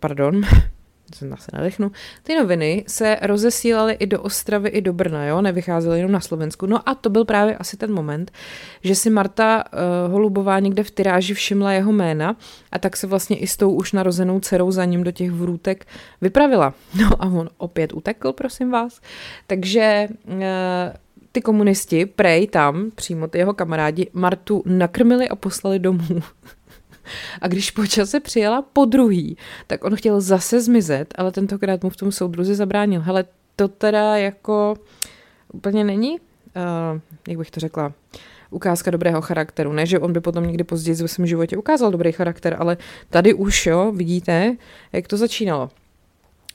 pardon, 0.00 0.42
se 1.14 1.28
zase 1.28 1.50
nadechnu, 1.54 1.92
ty 2.22 2.34
noviny 2.34 2.84
se 2.88 3.18
rozesílaly 3.22 3.92
i 3.92 4.06
do 4.06 4.22
Ostravy, 4.22 4.68
i 4.68 4.80
do 4.80 4.92
Brna, 4.92 5.26
jo, 5.26 5.42
nevycházely 5.42 5.98
jenom 5.98 6.12
na 6.12 6.20
Slovensku. 6.20 6.66
No 6.66 6.88
a 6.88 6.94
to 6.94 7.10
byl 7.10 7.24
právě 7.24 7.56
asi 7.56 7.76
ten 7.76 7.92
moment, 7.92 8.32
že 8.82 8.94
si 8.94 9.10
Marta 9.10 9.64
uh, 9.64 10.12
Holubová 10.12 10.58
někde 10.58 10.82
v 10.82 10.90
tyráži 10.90 11.34
všimla 11.34 11.72
jeho 11.72 11.92
jména 11.92 12.36
a 12.72 12.78
tak 12.78 12.96
se 12.96 13.06
vlastně 13.06 13.38
i 13.38 13.46
s 13.46 13.56
tou 13.56 13.72
už 13.72 13.92
narozenou 13.92 14.40
dcerou 14.40 14.70
za 14.70 14.84
ním 14.84 15.04
do 15.04 15.10
těch 15.10 15.30
vrůtek 15.30 15.86
vypravila. 16.20 16.74
No 17.00 17.10
a 17.18 17.26
on 17.26 17.50
opět 17.58 17.92
utekl, 17.92 18.32
prosím 18.32 18.70
vás. 18.70 19.00
Takže 19.46 20.08
uh, 20.24 20.34
ty 21.32 21.40
komunisti, 21.40 22.06
prej 22.06 22.46
tam, 22.46 22.90
přímo 22.94 23.28
ty 23.28 23.38
jeho 23.38 23.54
kamarádi, 23.54 24.10
Martu 24.12 24.62
nakrmili 24.66 25.28
a 25.28 25.36
poslali 25.36 25.78
domů. 25.78 26.22
A 27.40 27.48
když 27.48 27.70
po 27.70 27.86
čase 27.86 28.20
přijela 28.20 28.62
po 28.62 28.84
druhý, 28.84 29.36
tak 29.66 29.84
on 29.84 29.96
chtěl 29.96 30.20
zase 30.20 30.60
zmizet, 30.60 31.14
ale 31.18 31.32
tentokrát 31.32 31.84
mu 31.84 31.90
v 31.90 31.96
tom 31.96 32.12
soudruzi 32.12 32.54
zabránil. 32.54 33.00
Hele, 33.00 33.24
to 33.56 33.68
teda 33.68 34.16
jako 34.16 34.74
úplně 35.52 35.84
není, 35.84 36.10
uh, 36.10 37.00
jak 37.28 37.38
bych 37.38 37.50
to 37.50 37.60
řekla, 37.60 37.92
ukázka 38.50 38.90
dobrého 38.90 39.20
charakteru. 39.20 39.72
Ne, 39.72 39.86
že 39.86 39.98
on 39.98 40.12
by 40.12 40.20
potom 40.20 40.46
někdy 40.46 40.64
později 40.64 41.02
ve 41.02 41.08
svém 41.08 41.26
životě 41.26 41.56
ukázal 41.56 41.90
dobrý 41.90 42.12
charakter, 42.12 42.56
ale 42.58 42.76
tady 43.10 43.34
už, 43.34 43.66
jo, 43.66 43.92
vidíte, 43.92 44.56
jak 44.92 45.08
to 45.08 45.16
začínalo. 45.16 45.70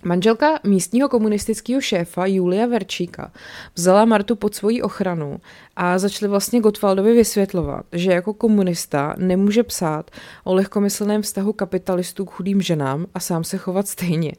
Manželka 0.08 0.60
místního 0.64 1.10
komunistického 1.10 1.82
šéfa 1.82 2.26
Julia 2.26 2.66
Verčíka 2.66 3.32
vzala 3.76 4.06
Martu 4.06 4.36
pod 4.36 4.56
svoji 4.56 4.82
ochranu 4.82 5.40
a 5.76 6.00
začali 6.00 6.30
vlastně 6.30 6.60
Gottwaldovi 6.62 7.14
vysvětlovat, 7.14 7.86
že 7.92 8.12
jako 8.12 8.34
komunista 8.34 9.16
nemůže 9.18 9.64
psát 9.64 10.12
o 10.44 10.54
lehkomyslném 10.54 11.22
vztahu 11.22 11.54
kapitalistů 11.54 12.26
k 12.26 12.32
chudým 12.32 12.62
ženám 12.62 13.06
a 13.14 13.20
sám 13.20 13.44
se 13.44 13.58
chovat 13.58 13.88
stejně. 13.88 14.32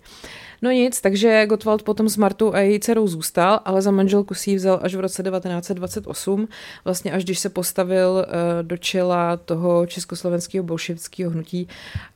No 0.63 0.71
nic, 0.71 1.01
takže 1.01 1.47
Gottwald 1.47 1.83
potom 1.83 2.09
s 2.09 2.17
Martou 2.17 2.55
a 2.55 2.61
její 2.61 2.81
dcerou 2.81 3.07
zůstal, 3.07 3.61
ale 3.65 3.83
za 3.83 3.91
manželku 3.91 4.35
si 4.35 4.51
ji 4.51 4.57
vzal 4.57 4.81
až 4.83 4.95
v 4.95 5.01
roce 5.01 5.23
1928, 5.23 6.49
vlastně 6.85 7.13
až 7.13 7.25
když 7.25 7.39
se 7.39 7.49
postavil 7.49 8.11
uh, 8.11 8.23
do 8.63 8.77
čela 8.77 9.37
toho 9.37 9.87
československého 9.87 10.65
bolševického 10.65 11.31
hnutí 11.31 11.69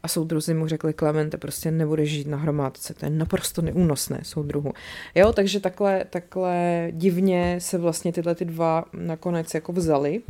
a 0.03 0.09
soudruzi 0.09 0.55
mu 0.55 0.67
řekli, 0.67 0.93
Klemente, 0.93 1.37
prostě 1.37 1.71
nebude 1.71 2.07
žít 2.07 2.27
na 2.27 2.37
hromádce, 2.37 2.95
to 2.95 3.07
je 3.07 3.11
naprosto 3.11 3.63
neúnosné 3.63 4.21
soudruhu. 4.23 4.73
Jo, 5.15 5.33
takže 5.33 5.61
takhle, 5.61 6.05
takhle 6.11 6.89
divně 6.91 7.57
se 7.59 7.79
vlastně 7.79 8.13
tyhle 8.13 8.35
ty 8.35 8.45
dva 8.45 8.85
nakonec 8.93 9.55
jako 9.55 9.73
vzali. 9.73 10.23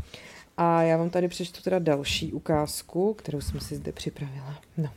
A 0.57 0.83
já 0.83 0.97
vám 0.97 1.11
tady 1.11 1.29
přečtu 1.29 1.63
teda 1.63 1.79
další 1.79 2.33
ukázku, 2.33 3.15
kterou 3.15 3.41
jsem 3.41 3.61
si 3.61 3.77
zde 3.77 3.93
připravila. 3.93 4.59
No. 4.77 4.91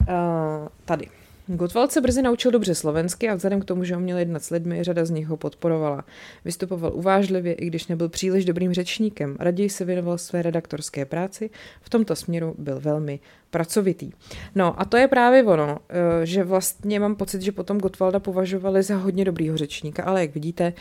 Uh, 0.00 0.68
tady. 0.84 1.17
Gottwald 1.50 1.92
se 1.92 2.00
brzy 2.00 2.22
naučil 2.22 2.50
dobře 2.50 2.74
slovensky 2.74 3.28
a 3.28 3.34
vzhledem 3.34 3.60
k 3.60 3.64
tomu, 3.64 3.84
že 3.84 3.96
uměl 3.96 4.18
jednat 4.18 4.42
s 4.42 4.50
lidmi, 4.50 4.84
řada 4.84 5.04
z 5.04 5.10
nich 5.10 5.26
ho 5.26 5.36
podporovala. 5.36 6.04
Vystupoval 6.44 6.92
uvážlivě, 6.94 7.52
i 7.52 7.66
když 7.66 7.86
nebyl 7.86 8.08
příliš 8.08 8.44
dobrým 8.44 8.72
řečníkem. 8.72 9.36
Raději 9.40 9.70
se 9.70 9.84
věnoval 9.84 10.18
své 10.18 10.42
redaktorské 10.42 11.04
práci, 11.04 11.50
v 11.80 11.90
tomto 11.90 12.16
směru 12.16 12.54
byl 12.58 12.80
velmi 12.80 13.20
pracovitý. 13.50 14.10
No 14.54 14.80
a 14.80 14.84
to 14.84 14.96
je 14.96 15.08
právě 15.08 15.44
ono, 15.44 15.78
eh, 15.88 16.26
že 16.26 16.44
vlastně 16.44 17.00
mám 17.00 17.14
pocit, 17.14 17.42
že 17.42 17.52
potom 17.52 17.78
Gottwalda 17.78 18.18
považovali 18.18 18.82
za 18.82 18.96
hodně 18.96 19.24
dobrýho 19.24 19.56
řečníka, 19.56 20.04
ale 20.04 20.20
jak 20.20 20.34
vidíte, 20.34 20.72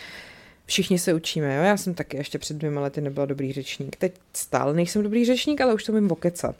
všichni 0.65 0.99
se 0.99 1.13
učíme, 1.13 1.55
jo? 1.55 1.63
Já 1.63 1.77
jsem 1.77 1.93
taky 1.93 2.17
ještě 2.17 2.39
před 2.39 2.57
dvěma 2.57 2.81
lety 2.81 3.01
nebyla 3.01 3.25
dobrý 3.25 3.53
řečník. 3.53 3.95
Teď 3.95 4.13
stále 4.33 4.73
nejsem 4.73 5.03
dobrý 5.03 5.25
řečník, 5.25 5.61
ale 5.61 5.73
už 5.73 5.83
to 5.83 5.93
vím 5.93 6.07
vokecat. 6.07 6.55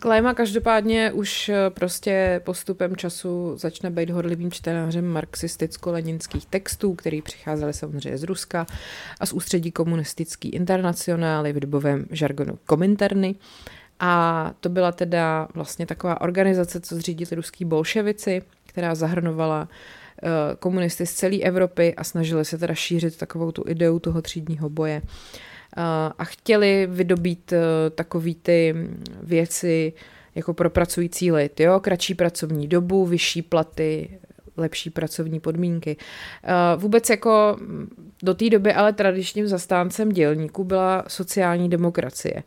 Klejma 0.00 0.34
každopádně 0.34 1.12
už 1.12 1.48
eh, 1.48 1.70
prostě 1.70 2.40
postupem 2.44 2.96
času 2.96 3.52
začne 3.56 3.90
být 3.90 4.10
horlivým 4.10 4.50
čtenářem 4.50 5.12
marxisticko-leninských 5.12 6.46
textů, 6.50 6.94
který 6.94 7.22
přicházely 7.22 7.72
samozřejmě 7.72 8.18
z 8.18 8.22
Ruska 8.22 8.66
a 9.20 9.26
z 9.26 9.32
ústředí 9.32 9.70
komunistický 9.70 10.48
internacionály 10.48 11.52
v 11.52 11.60
dobovém 11.60 12.06
žargonu 12.10 12.58
kominterny. 12.66 13.34
A 14.00 14.54
to 14.60 14.68
byla 14.68 14.92
teda 14.92 15.48
vlastně 15.54 15.86
taková 15.86 16.20
organizace, 16.20 16.80
co 16.80 16.96
zřídili 16.96 17.36
ruský 17.36 17.64
bolševici, 17.64 18.42
která 18.66 18.94
zahrnovala 18.94 19.68
eh, 20.22 20.28
komunisty 20.58 21.06
z 21.06 21.12
celé 21.12 21.36
Evropy 21.36 21.94
a 21.94 22.04
snažili 22.04 22.44
se 22.44 22.58
teda 22.58 22.74
šířit 22.74 23.16
takovou 23.16 23.52
tu 23.52 23.64
ideu 23.66 23.98
toho 23.98 24.22
třídního 24.22 24.70
boje 24.70 25.02
a 26.18 26.24
chtěli 26.24 26.88
vydobít 26.90 27.52
eh, 27.52 27.90
takový 27.90 28.34
ty 28.34 28.74
věci 29.22 29.92
jako 30.34 30.54
pro 30.54 30.70
pracující 30.70 31.32
lid, 31.32 31.60
jo, 31.60 31.80
kratší 31.80 32.14
pracovní 32.14 32.68
dobu, 32.68 33.06
vyšší 33.06 33.42
platy, 33.42 34.18
lepší 34.56 34.90
pracovní 34.90 35.40
podmínky. 35.40 35.96
Vůbec 36.76 37.10
jako 37.10 37.58
do 38.22 38.34
té 38.34 38.50
doby 38.50 38.74
ale 38.74 38.92
tradičním 38.92 39.46
zastáncem 39.48 40.08
dělníků 40.08 40.64
byla 40.64 41.04
sociální 41.08 41.68
demokracie. 41.68 42.42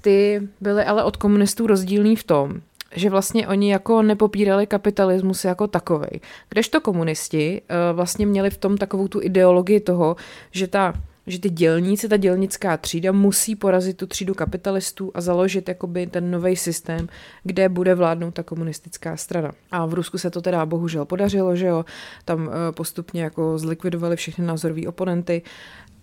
Ty 0.00 0.48
byly 0.60 0.84
ale 0.84 1.04
od 1.04 1.16
komunistů 1.16 1.66
rozdílný 1.66 2.16
v 2.16 2.24
tom, 2.24 2.60
že 2.94 3.10
vlastně 3.10 3.48
oni 3.48 3.72
jako 3.72 4.02
nepopírali 4.02 4.66
kapitalismus 4.66 5.44
jako 5.44 5.66
takovej. 5.66 6.20
Kdežto 6.48 6.80
komunisti 6.80 7.62
vlastně 7.92 8.26
měli 8.26 8.50
v 8.50 8.58
tom 8.58 8.78
takovou 8.78 9.08
tu 9.08 9.22
ideologii 9.22 9.80
toho, 9.80 10.16
že 10.50 10.66
ta 10.66 10.92
že 11.26 11.40
ty 11.40 11.50
dělníci, 11.50 12.08
ta 12.08 12.16
dělnická 12.16 12.76
třída 12.76 13.12
musí 13.12 13.56
porazit 13.56 13.96
tu 13.96 14.06
třídu 14.06 14.34
kapitalistů 14.34 15.10
a 15.14 15.20
založit 15.20 15.68
jakoby 15.68 16.06
ten 16.06 16.30
nový 16.30 16.56
systém, 16.56 17.08
kde 17.44 17.68
bude 17.68 17.94
vládnout 17.94 18.34
ta 18.34 18.42
komunistická 18.42 19.16
strana. 19.16 19.52
A 19.70 19.86
v 19.86 19.94
Rusku 19.94 20.18
se 20.18 20.30
to 20.30 20.42
teda 20.42 20.66
bohužel 20.66 21.04
podařilo, 21.04 21.56
že 21.56 21.66
jo, 21.66 21.84
tam 22.24 22.50
eh, 22.50 22.72
postupně 22.72 23.22
jako 23.22 23.58
zlikvidovali 23.58 24.16
všechny 24.16 24.46
názorové 24.46 24.86
oponenty 24.86 25.42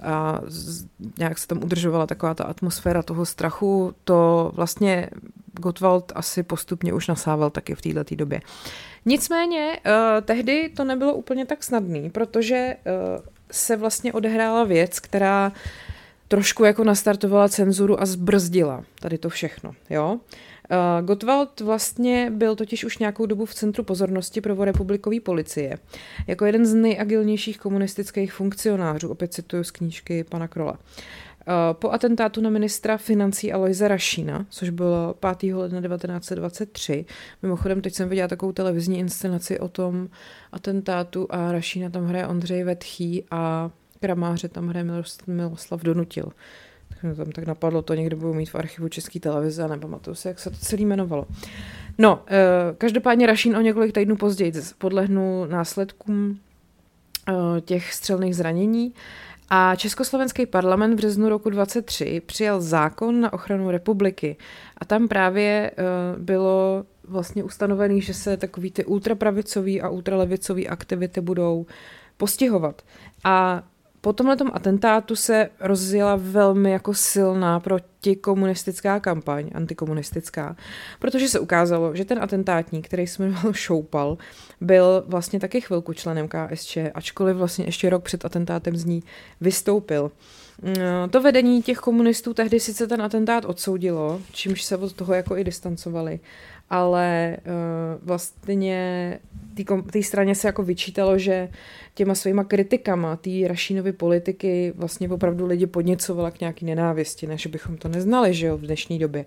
a 0.03 0.41
nějak 1.17 1.37
se 1.37 1.47
tam 1.47 1.63
udržovala 1.63 2.07
taková 2.07 2.33
ta 2.33 2.43
atmosféra 2.43 3.03
toho 3.03 3.25
strachu, 3.25 3.95
to 4.03 4.51
vlastně 4.55 5.09
Gottwald 5.59 6.11
asi 6.15 6.43
postupně 6.43 6.93
už 6.93 7.07
nasával 7.07 7.49
taky 7.49 7.75
v 7.75 7.81
této 7.81 8.15
době. 8.15 8.41
Nicméně 9.05 9.79
uh, 9.85 9.91
tehdy 10.21 10.69
to 10.69 10.83
nebylo 10.83 11.13
úplně 11.13 11.45
tak 11.45 11.63
snadný, 11.63 12.09
protože 12.09 12.75
uh, 12.85 13.25
se 13.53 13.75
vlastně 13.75 14.13
odehrála 14.13 14.63
věc, 14.63 14.99
která 14.99 15.51
trošku 16.27 16.63
jako 16.63 16.83
nastartovala 16.83 17.49
cenzuru 17.49 18.01
a 18.01 18.05
zbrzdila 18.05 18.83
tady 18.99 19.17
to 19.17 19.29
všechno, 19.29 19.75
jo. 19.89 20.19
Uh, 20.71 21.05
Gottwald 21.05 21.59
vlastně 21.61 22.31
byl 22.31 22.55
totiž 22.55 22.85
už 22.85 22.97
nějakou 22.97 23.25
dobu 23.25 23.45
v 23.45 23.53
centru 23.53 23.83
pozornosti 23.83 24.41
prvorepublikové 24.41 25.19
policie. 25.19 25.77
Jako 26.27 26.45
jeden 26.45 26.65
z 26.65 26.73
nejagilnějších 26.73 27.57
komunistických 27.57 28.33
funkcionářů, 28.33 29.09
opět 29.09 29.33
cituju 29.33 29.63
z 29.63 29.71
knížky 29.71 30.23
pana 30.23 30.47
Krola. 30.47 30.71
Uh, 30.71 30.77
po 31.73 31.91
atentátu 31.91 32.41
na 32.41 32.49
ministra 32.49 32.97
financí 32.97 33.53
Aloise 33.53 33.87
Rašína, 33.87 34.45
což 34.49 34.69
bylo 34.69 35.15
5. 35.39 35.53
ledna 35.53 35.81
1923, 35.81 37.05
mimochodem 37.41 37.81
teď 37.81 37.93
jsem 37.93 38.09
viděla 38.09 38.27
takovou 38.27 38.51
televizní 38.51 38.99
inscenaci 38.99 39.59
o 39.59 39.67
tom 39.67 40.09
atentátu 40.51 41.27
a 41.29 41.51
Rašína 41.51 41.89
tam 41.89 42.05
hraje 42.05 42.27
Ondřej 42.27 42.63
Vetchý 42.63 43.23
a 43.31 43.71
Kramáře 43.99 44.47
tam 44.47 44.67
hraje 44.67 44.85
Miloslav 45.27 45.81
Donutil. 45.81 46.31
Tak 46.89 47.03
mi 47.03 47.15
tam 47.15 47.31
tak 47.31 47.45
napadlo, 47.45 47.81
to 47.81 47.93
někdo 47.93 48.17
budu 48.17 48.33
mít 48.33 48.49
v 48.49 48.55
archivu 48.55 48.87
České 48.87 49.19
televize 49.19 49.63
a 49.63 49.67
nepamatuju 49.67 50.15
si, 50.15 50.27
jak 50.27 50.39
se 50.39 50.49
to 50.49 50.55
celý 50.55 50.83
jmenovalo. 50.83 51.25
No, 51.97 52.23
eh, 52.27 52.75
každopádně 52.77 53.27
Rašín 53.27 53.57
o 53.57 53.61
několik 53.61 53.93
týdnů 53.93 54.15
později 54.15 54.53
podlehnul 54.77 55.47
následkům 55.47 56.39
eh, 57.29 57.61
těch 57.61 57.93
střelných 57.93 58.35
zranění 58.35 58.93
a 59.49 59.75
Československý 59.75 60.45
parlament 60.45 60.93
v 60.93 60.97
březnu 60.97 61.29
roku 61.29 61.49
23 61.49 62.21
přijal 62.25 62.61
zákon 62.61 63.21
na 63.21 63.33
ochranu 63.33 63.71
republiky 63.71 64.37
a 64.77 64.85
tam 64.85 65.07
právě 65.07 65.71
uh, 65.71 66.21
bylo 66.21 66.85
vlastně 67.07 67.43
ustanovený, 67.43 68.01
že 68.01 68.13
se 68.13 68.37
takový 68.37 68.71
ty 68.71 68.85
ultrapravicový 68.85 69.81
a 69.81 69.89
ultralevicový 69.89 70.67
aktivity 70.67 71.21
budou 71.21 71.65
postihovat. 72.17 72.81
A 73.23 73.63
po 74.03 74.13
tomhle 74.13 74.35
atentátu 74.53 75.15
se 75.15 75.49
rozjela 75.59 76.15
velmi 76.15 76.71
jako 76.71 76.93
silná 76.93 77.59
protikomunistická 77.59 78.99
kampaň, 78.99 79.49
antikomunistická, 79.53 80.55
protože 80.99 81.29
se 81.29 81.39
ukázalo, 81.39 81.95
že 81.95 82.05
ten 82.05 82.23
atentátník, 82.23 82.85
který 82.85 83.07
se 83.07 83.23
jmenoval 83.23 83.53
Šoupal, 83.53 84.17
byl 84.61 85.03
vlastně 85.07 85.39
taky 85.39 85.61
chvilku 85.61 85.93
členem 85.93 86.27
KSČ, 86.27 86.77
ačkoliv 86.93 87.37
vlastně 87.37 87.65
ještě 87.65 87.89
rok 87.89 88.03
před 88.03 88.25
atentátem 88.25 88.77
z 88.77 88.85
ní 88.85 89.03
vystoupil. 89.41 90.11
No, 90.61 91.07
to 91.09 91.21
vedení 91.21 91.61
těch 91.61 91.77
komunistů 91.77 92.33
tehdy 92.33 92.59
sice 92.59 92.87
ten 92.87 93.01
atentát 93.01 93.45
odsoudilo, 93.45 94.21
čímž 94.31 94.63
se 94.63 94.77
od 94.77 94.93
toho 94.93 95.13
jako 95.13 95.37
i 95.37 95.43
distancovali, 95.43 96.19
ale 96.69 97.37
uh, 97.45 98.07
vlastně 98.07 99.19
té 99.91 100.03
straně 100.03 100.35
se 100.35 100.47
jako 100.47 100.63
vyčítalo, 100.63 101.17
že 101.17 101.49
těma 101.93 102.15
svýma 102.15 102.43
kritikama 102.43 103.15
té 103.15 103.29
Rašínovy 103.47 103.91
politiky 103.91 104.73
vlastně 104.75 105.09
opravdu 105.09 105.45
lidi 105.45 105.67
podněcovala 105.67 106.31
k 106.31 106.39
nějaký 106.39 106.65
nenávisti, 106.65 107.27
než 107.27 107.47
bychom 107.47 107.77
to 107.77 107.87
neznali, 107.87 108.33
že 108.33 108.47
jo, 108.47 108.57
v 108.57 108.61
dnešní 108.61 108.99
době. 108.99 109.25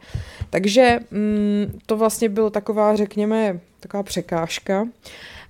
Takže 0.51 0.99
mm, 1.11 1.79
to 1.87 1.97
vlastně 1.97 2.29
bylo 2.29 2.51
taková, 2.51 2.97
řekněme, 2.97 3.61
taková 3.81 4.03
překážka. 4.03 4.87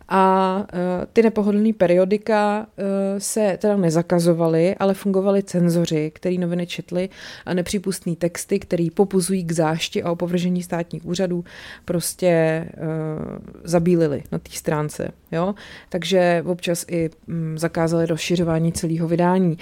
A 0.09 0.57
uh, 0.73 1.05
ty 1.13 1.23
nepohodlné 1.23 1.73
periodika 1.73 2.67
uh, 2.79 2.85
se 3.19 3.59
teda 3.61 3.77
nezakazovaly, 3.77 4.75
ale 4.75 4.95
fungovaly 4.95 5.43
cenzoři, 5.43 6.11
který 6.15 6.39
noviny 6.39 6.67
četli 6.67 7.09
a 7.47 7.55
nepřípustný 7.55 8.17
texty, 8.17 8.59
který 8.59 8.91
popuzují 8.91 9.45
k 9.45 9.53
zášti 9.53 10.03
a 10.03 10.11
opovržení 10.11 10.63
státních 10.63 11.07
úřadů, 11.07 11.45
prostě 11.85 12.65
uh, 12.77 13.39
zabílili 13.65 14.23
na 14.33 14.39
té 14.39 14.51
stránce. 14.51 15.09
Jo? 15.33 15.55
Takže 15.89 16.43
občas 16.47 16.85
i 16.89 17.11
um, 17.29 17.59
zakázali 17.59 18.07
rozšiřování 18.07 18.73
celého 18.73 19.09
vydání. 19.09 19.59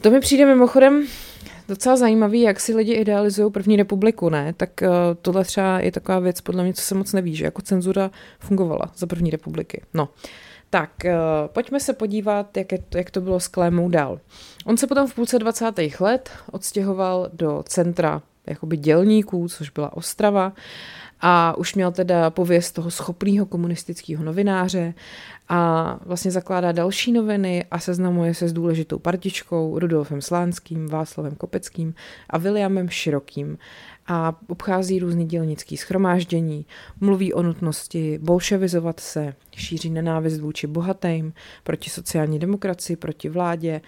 To 0.00 0.10
mi 0.10 0.20
přijde 0.20 0.46
mimochodem 0.46 1.06
docela 1.70 1.96
zajímavý, 1.96 2.40
jak 2.40 2.60
si 2.60 2.74
lidi 2.74 2.92
idealizují 2.92 3.52
první 3.52 3.76
republiku, 3.76 4.28
ne? 4.28 4.52
Tak 4.52 4.70
uh, 4.82 4.88
tohle 5.22 5.44
třeba 5.44 5.80
je 5.80 5.92
taková 5.92 6.18
věc, 6.18 6.40
podle 6.40 6.62
mě, 6.62 6.74
co 6.74 6.82
se 6.82 6.94
moc 6.94 7.12
neví, 7.12 7.36
že 7.36 7.44
jako 7.44 7.62
cenzura 7.62 8.10
fungovala 8.38 8.92
za 8.96 9.06
první 9.06 9.30
republiky. 9.30 9.82
No. 9.94 10.08
Tak, 10.70 10.90
uh, 11.04 11.10
pojďme 11.46 11.80
se 11.80 11.92
podívat, 11.92 12.56
jak, 12.56 12.72
je 12.72 12.78
to, 12.88 12.98
jak 12.98 13.10
to 13.10 13.20
bylo 13.20 13.40
s 13.40 13.48
Klémou 13.48 13.88
dál. 13.88 14.20
On 14.66 14.76
se 14.76 14.86
potom 14.86 15.06
v 15.06 15.14
půlce 15.14 15.38
20. 15.38 16.00
let 16.00 16.30
odstěhoval 16.52 17.30
do 17.32 17.62
centra 17.66 18.22
jakoby 18.46 18.76
dělníků, 18.76 19.48
což 19.48 19.70
byla 19.70 19.96
Ostrava, 19.96 20.52
a 21.20 21.54
už 21.58 21.74
měl 21.74 21.92
teda 21.92 22.30
pověst 22.30 22.72
toho 22.72 22.90
schopného 22.90 23.46
komunistického 23.46 24.24
novináře 24.24 24.94
a 25.48 25.98
vlastně 26.06 26.30
zakládá 26.30 26.72
další 26.72 27.12
noviny 27.12 27.64
a 27.70 27.78
seznamuje 27.78 28.34
se 28.34 28.48
s 28.48 28.52
důležitou 28.52 28.98
partičkou 28.98 29.78
Rudolfem 29.78 30.22
Slánským, 30.22 30.86
Václavem 30.86 31.34
Kopeckým 31.34 31.94
a 32.30 32.38
Williamem 32.38 32.88
Širokým 32.88 33.58
a 34.06 34.40
obchází 34.48 34.98
různý 34.98 35.26
dělnický 35.26 35.76
schromáždění, 35.76 36.66
mluví 37.00 37.34
o 37.34 37.42
nutnosti 37.42 38.18
bolševizovat 38.22 39.00
se, 39.00 39.34
šíří 39.56 39.90
nenávist 39.90 40.40
vůči 40.40 40.66
bohatým, 40.66 41.32
proti 41.64 41.90
sociální 41.90 42.38
demokracii, 42.38 42.96
proti 42.96 43.28
vládě, 43.28 43.80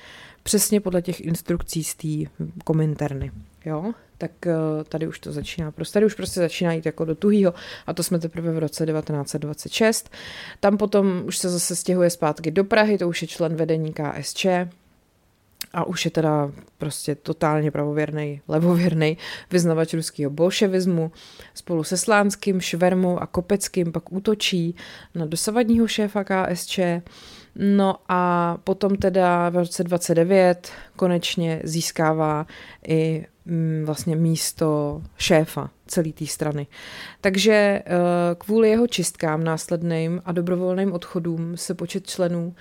přesně 0.43 0.81
podle 0.81 1.03
těch 1.03 1.21
instrukcí 1.21 1.85
z 1.85 1.95
té 1.95 2.31
kominterny. 2.65 3.33
Jo? 3.65 3.93
Tak 4.23 4.47
eh, 4.47 4.55
tady 4.89 5.07
už 5.07 5.19
to 5.19 5.33
začíná, 5.33 5.71
prostě 5.71 5.93
tady 5.93 6.07
už 6.07 6.15
prostě 6.15 6.41
začíná 6.41 6.73
jít 6.73 6.87
jako 6.87 7.05
do 7.05 7.15
tuhýho 7.15 7.55
a 7.87 7.93
to 7.93 8.03
jsme 8.03 8.19
teprve 8.19 8.53
v 8.53 8.59
roce 8.59 8.87
1926. 8.87 10.11
Tam 10.61 10.79
potom 10.79 11.23
už 11.27 11.39
se 11.39 11.51
zase 11.51 11.77
stěhuje 11.77 12.11
zpátky 12.11 12.51
do 12.51 12.65
Prahy, 12.65 12.99
to 12.99 13.09
už 13.09 13.23
je 13.23 13.29
člen 13.29 13.57
vedení 13.57 13.93
KSČ, 13.93 14.47
a 15.73 15.85
už 15.85 16.05
je 16.05 16.11
teda 16.11 16.51
prostě 16.79 17.15
totálně 17.15 17.71
pravověrný, 17.71 18.41
levověrný 18.49 19.19
vyznavač 19.51 19.95
ruského 19.95 20.31
bolševismu. 20.31 21.13
Spolu 21.55 21.85
se 21.85 21.97
Slánským, 21.97 22.61
Švermou 22.61 23.19
a 23.19 23.27
Kopeckým 23.27 23.93
pak 23.93 24.13
útočí 24.13 24.77
na 25.15 25.27
dosavadního 25.27 25.87
šéfa 25.87 26.25
KSČ. 26.25 26.81
No 27.57 27.97
a 28.09 28.57
potom 28.65 28.97
teda 28.97 29.49
v 29.49 29.57
roce 29.57 29.85
29 29.85 30.73
konečně 30.97 31.61
získává 31.65 32.47
i 32.89 33.27
vlastně 33.85 34.17
místo 34.17 35.03
šéfa 35.17 35.71
celé 35.87 36.13
té 36.13 36.27
strany. 36.27 36.67
Takže 37.21 37.53
eh, 37.53 37.85
kvůli 38.39 38.71
jeho 38.71 38.87
čistkám 38.87 39.45
následným 39.45 40.23
a 40.25 40.33
dobrovolným 40.33 40.93
odchodům 40.93 41.57
se 41.57 41.75
počet 41.75 42.07
členů 42.07 42.55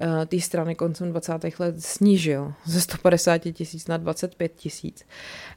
eh, 0.00 0.26
té 0.26 0.40
strany 0.40 0.74
koncem 0.74 1.10
20. 1.10 1.32
let 1.58 1.82
snížil 1.82 2.52
ze 2.64 2.80
150 2.80 3.38
tisíc 3.38 3.88
na 3.88 3.96
25 3.96 4.52
tisíc. 4.56 5.04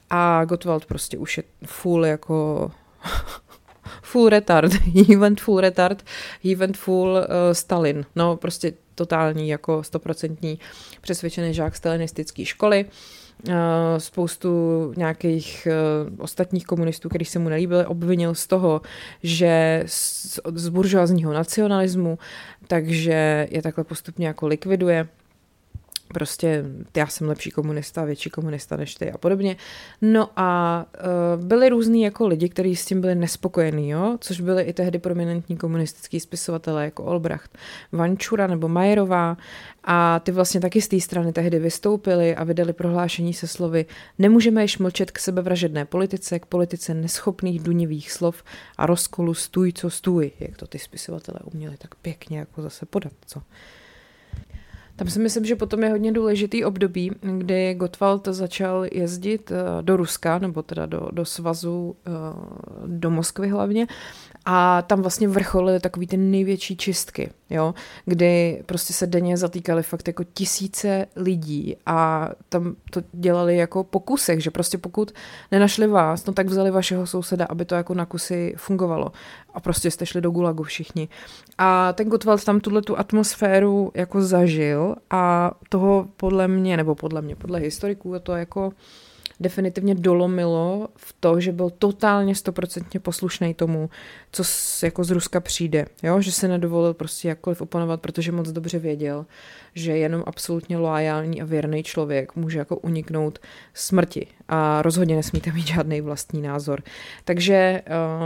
A 0.09 0.45
Gottwald 0.45 0.85
prostě 0.85 1.17
už 1.17 1.37
je 1.37 1.43
full 1.65 2.05
jako 2.05 2.71
full 4.01 4.29
retard, 4.29 4.73
he 5.09 5.17
went 5.17 5.41
full 5.41 5.59
retard, 5.59 6.03
he 6.43 6.55
went 6.55 6.77
full 6.77 7.09
uh, 7.09 7.23
Stalin. 7.53 8.05
No 8.15 8.37
prostě 8.37 8.73
totální 8.95 9.49
jako 9.49 9.83
stoprocentní 9.83 10.59
přesvědčený 11.01 11.53
žák 11.53 11.75
stalinistické 11.75 12.45
školy. 12.45 12.85
Uh, 12.85 12.91
spoustu 13.97 14.49
nějakých 14.97 15.67
eh, 15.67 15.73
ostatních 16.17 16.65
komunistů, 16.65 17.09
kteří 17.09 17.25
se 17.25 17.39
mu 17.39 17.49
nelíbili, 17.49 17.85
obvinil 17.85 18.35
z 18.35 18.47
toho, 18.47 18.81
že 19.23 19.83
z, 19.85 20.39
z 20.55 20.69
buržoazního 20.69 21.33
nacionalismu, 21.33 22.19
takže 22.67 23.47
je 23.51 23.61
takhle 23.61 23.83
postupně 23.83 24.27
jako 24.27 24.47
likviduje. 24.47 25.07
Prostě 26.13 26.63
já 26.97 27.07
jsem 27.07 27.27
lepší 27.27 27.51
komunista, 27.51 28.05
větší 28.05 28.29
komunista 28.29 28.75
než 28.75 28.95
ty 28.95 29.11
a 29.11 29.17
podobně. 29.17 29.57
No 30.01 30.29
a 30.35 30.85
uh, 31.37 31.45
byli 31.45 31.69
různí 31.69 32.01
jako 32.01 32.27
lidi, 32.27 32.49
kteří 32.49 32.75
s 32.75 32.85
tím 32.85 33.01
byli 33.01 33.15
nespokojení, 33.15 33.89
jo? 33.89 34.17
což 34.21 34.41
byli 34.41 34.63
i 34.63 34.73
tehdy 34.73 34.99
prominentní 34.99 35.57
komunistický 35.57 36.19
spisovatelé 36.19 36.85
jako 36.85 37.03
Olbracht, 37.03 37.57
Vančura 37.91 38.47
nebo 38.47 38.67
Majerová 38.67 39.37
a 39.83 40.19
ty 40.19 40.31
vlastně 40.31 40.61
taky 40.61 40.81
z 40.81 40.87
té 40.87 40.99
strany 40.99 41.33
tehdy 41.33 41.59
vystoupili 41.59 42.35
a 42.35 42.43
vydali 42.43 42.73
prohlášení 42.73 43.33
se 43.33 43.47
slovy 43.47 43.85
Nemůžeme 44.19 44.61
již 44.61 44.77
mlčet 44.77 45.11
k 45.11 45.19
sebevražedné 45.19 45.85
politice, 45.85 46.39
k 46.39 46.45
politice 46.45 46.93
neschopných 46.93 47.63
dunivých 47.63 48.11
slov 48.11 48.43
a 48.77 48.85
rozkolu 48.85 49.33
stůj, 49.33 49.73
co 49.73 49.89
stůj, 49.89 50.31
jak 50.39 50.57
to 50.57 50.67
ty 50.67 50.79
spisovatelé 50.79 51.39
uměli 51.53 51.77
tak 51.77 51.95
pěkně 51.95 52.39
jako 52.39 52.61
zase 52.61 52.85
podat, 52.85 53.13
co? 53.25 53.41
Tam 54.95 55.07
si 55.09 55.19
myslím, 55.19 55.45
že 55.45 55.55
potom 55.55 55.83
je 55.83 55.89
hodně 55.89 56.11
důležitý 56.11 56.65
období, 56.65 57.11
kdy 57.21 57.73
Gottwald 57.73 58.27
začal 58.27 58.85
jezdit 58.91 59.51
eh, 59.51 59.81
do 59.81 59.97
Ruska, 59.97 60.39
nebo 60.39 60.61
teda 60.61 60.85
do, 60.85 61.09
do 61.11 61.25
svazu, 61.25 61.95
eh, 62.07 62.11
do 62.87 63.09
Moskvy 63.09 63.49
hlavně, 63.49 63.87
a 64.45 64.81
tam 64.81 65.01
vlastně 65.01 65.27
vrcholily 65.27 65.79
takový 65.79 66.07
ty 66.07 66.17
největší 66.17 66.77
čistky, 66.77 67.29
jo, 67.49 67.73
kdy 68.05 68.63
prostě 68.65 68.93
se 68.93 69.07
denně 69.07 69.37
zatýkali 69.37 69.83
fakt 69.83 70.07
jako 70.07 70.23
tisíce 70.23 71.05
lidí 71.15 71.75
a 71.85 72.29
tam 72.49 72.75
to 72.91 73.01
dělali 73.13 73.57
jako 73.57 73.83
po 73.83 73.99
kusech, 73.99 74.43
že 74.43 74.51
prostě 74.51 74.77
pokud 74.77 75.11
nenašli 75.51 75.87
vás, 75.87 76.25
no 76.25 76.33
tak 76.33 76.47
vzali 76.47 76.71
vašeho 76.71 77.07
souseda, 77.07 77.45
aby 77.45 77.65
to 77.65 77.75
jako 77.75 77.93
na 77.93 78.05
kusy 78.05 78.53
fungovalo 78.57 79.11
a 79.53 79.59
prostě 79.59 79.91
jste 79.91 80.05
šli 80.05 80.21
do 80.21 80.31
gulagu 80.31 80.63
všichni. 80.63 81.09
A 81.57 81.93
ten 81.93 82.09
Gottwald 82.09 82.43
tam 82.43 82.59
tuhle 82.59 82.81
tu 82.81 82.99
atmosféru 82.99 83.91
jako 83.93 84.21
zažil 84.21 84.95
a 85.09 85.51
toho 85.69 86.07
podle 86.17 86.47
mě, 86.47 86.77
nebo 86.77 86.95
podle 86.95 87.21
mě, 87.21 87.35
podle 87.35 87.59
historiků, 87.59 88.19
to 88.19 88.31
jako 88.31 88.71
definitivně 89.39 89.95
dolomilo 89.95 90.87
v 90.95 91.15
to, 91.19 91.39
že 91.39 91.51
byl 91.51 91.69
totálně 91.69 92.35
stoprocentně 92.35 92.99
poslušný 92.99 93.53
tomu, 93.53 93.89
co 94.31 94.43
z, 94.43 94.83
jako 94.83 95.03
z 95.03 95.11
Ruska 95.11 95.39
přijde. 95.39 95.85
Jo? 96.03 96.21
Že 96.21 96.31
se 96.31 96.47
nedovolil 96.47 96.93
prostě 96.93 97.27
jakkoliv 97.27 97.61
oponovat, 97.61 98.01
protože 98.01 98.31
moc 98.31 98.51
dobře 98.51 98.79
věděl, 98.79 99.25
že 99.75 99.97
jenom 99.97 100.23
absolutně 100.25 100.77
loajální 100.77 101.41
a 101.41 101.45
věrný 101.45 101.83
člověk 101.83 102.35
může 102.35 102.59
jako 102.59 102.77
uniknout 102.77 103.39
smrti 103.73 104.27
a 104.47 104.81
rozhodně 104.81 105.15
nesmíte 105.15 105.51
mít 105.51 105.67
žádný 105.67 106.01
vlastní 106.01 106.41
názor. 106.41 106.83
Takže 107.25 107.81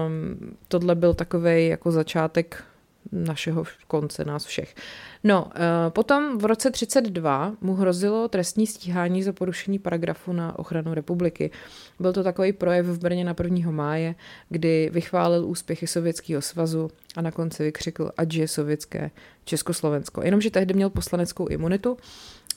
um, 0.05 0.57
tohle 0.67 0.95
byl 0.95 1.13
takový 1.13 1.67
jako 1.67 1.91
začátek 1.91 2.63
našeho 3.11 3.63
konce, 3.87 4.25
nás 4.25 4.45
všech. 4.45 4.75
No, 5.25 5.49
eh, 5.55 5.89
potom 5.89 6.37
v 6.37 6.45
roce 6.45 6.71
32 6.71 7.53
mu 7.61 7.73
hrozilo 7.73 8.27
trestní 8.27 8.67
stíhání 8.67 9.23
za 9.23 9.33
porušení 9.33 9.79
paragrafu 9.79 10.33
na 10.33 10.59
ochranu 10.59 10.93
republiky. 10.93 11.51
Byl 11.99 12.13
to 12.13 12.23
takový 12.23 12.53
projev 12.53 12.85
v 12.85 12.99
Brně 12.99 13.25
na 13.25 13.33
1. 13.33 13.71
máje, 13.71 14.15
kdy 14.49 14.89
vychválil 14.93 15.45
úspěchy 15.45 15.87
Sovětského 15.87 16.41
svazu 16.41 16.91
a 17.15 17.21
na 17.21 17.31
konci 17.31 17.63
vykřikl, 17.63 18.11
ať 18.17 18.33
je 18.33 18.47
sovětské 18.47 19.11
Československo. 19.45 20.21
Jenomže 20.23 20.51
tehdy 20.51 20.73
měl 20.73 20.89
poslaneckou 20.89 21.47
imunitu, 21.47 21.97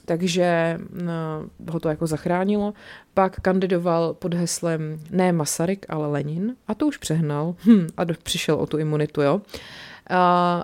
takže 0.05 0.79
no, 1.03 1.13
ho 1.71 1.81
to 1.81 1.89
jako 1.89 2.07
zachránilo. 2.07 2.75
Pak 3.15 3.41
kandidoval 3.41 4.15
pod 4.15 4.35
heslem 4.35 5.01
ne 5.11 5.33
Masaryk, 5.33 5.87
ale 5.89 6.07
Lenin 6.07 6.57
a 6.67 6.75
to 6.75 6.87
už 6.87 6.97
přehnal 6.97 7.55
hm, 7.67 7.87
a 7.97 8.05
přišel 8.23 8.55
o 8.55 8.67
tu 8.67 8.79
imunitu, 8.79 9.23
jo. 9.23 9.41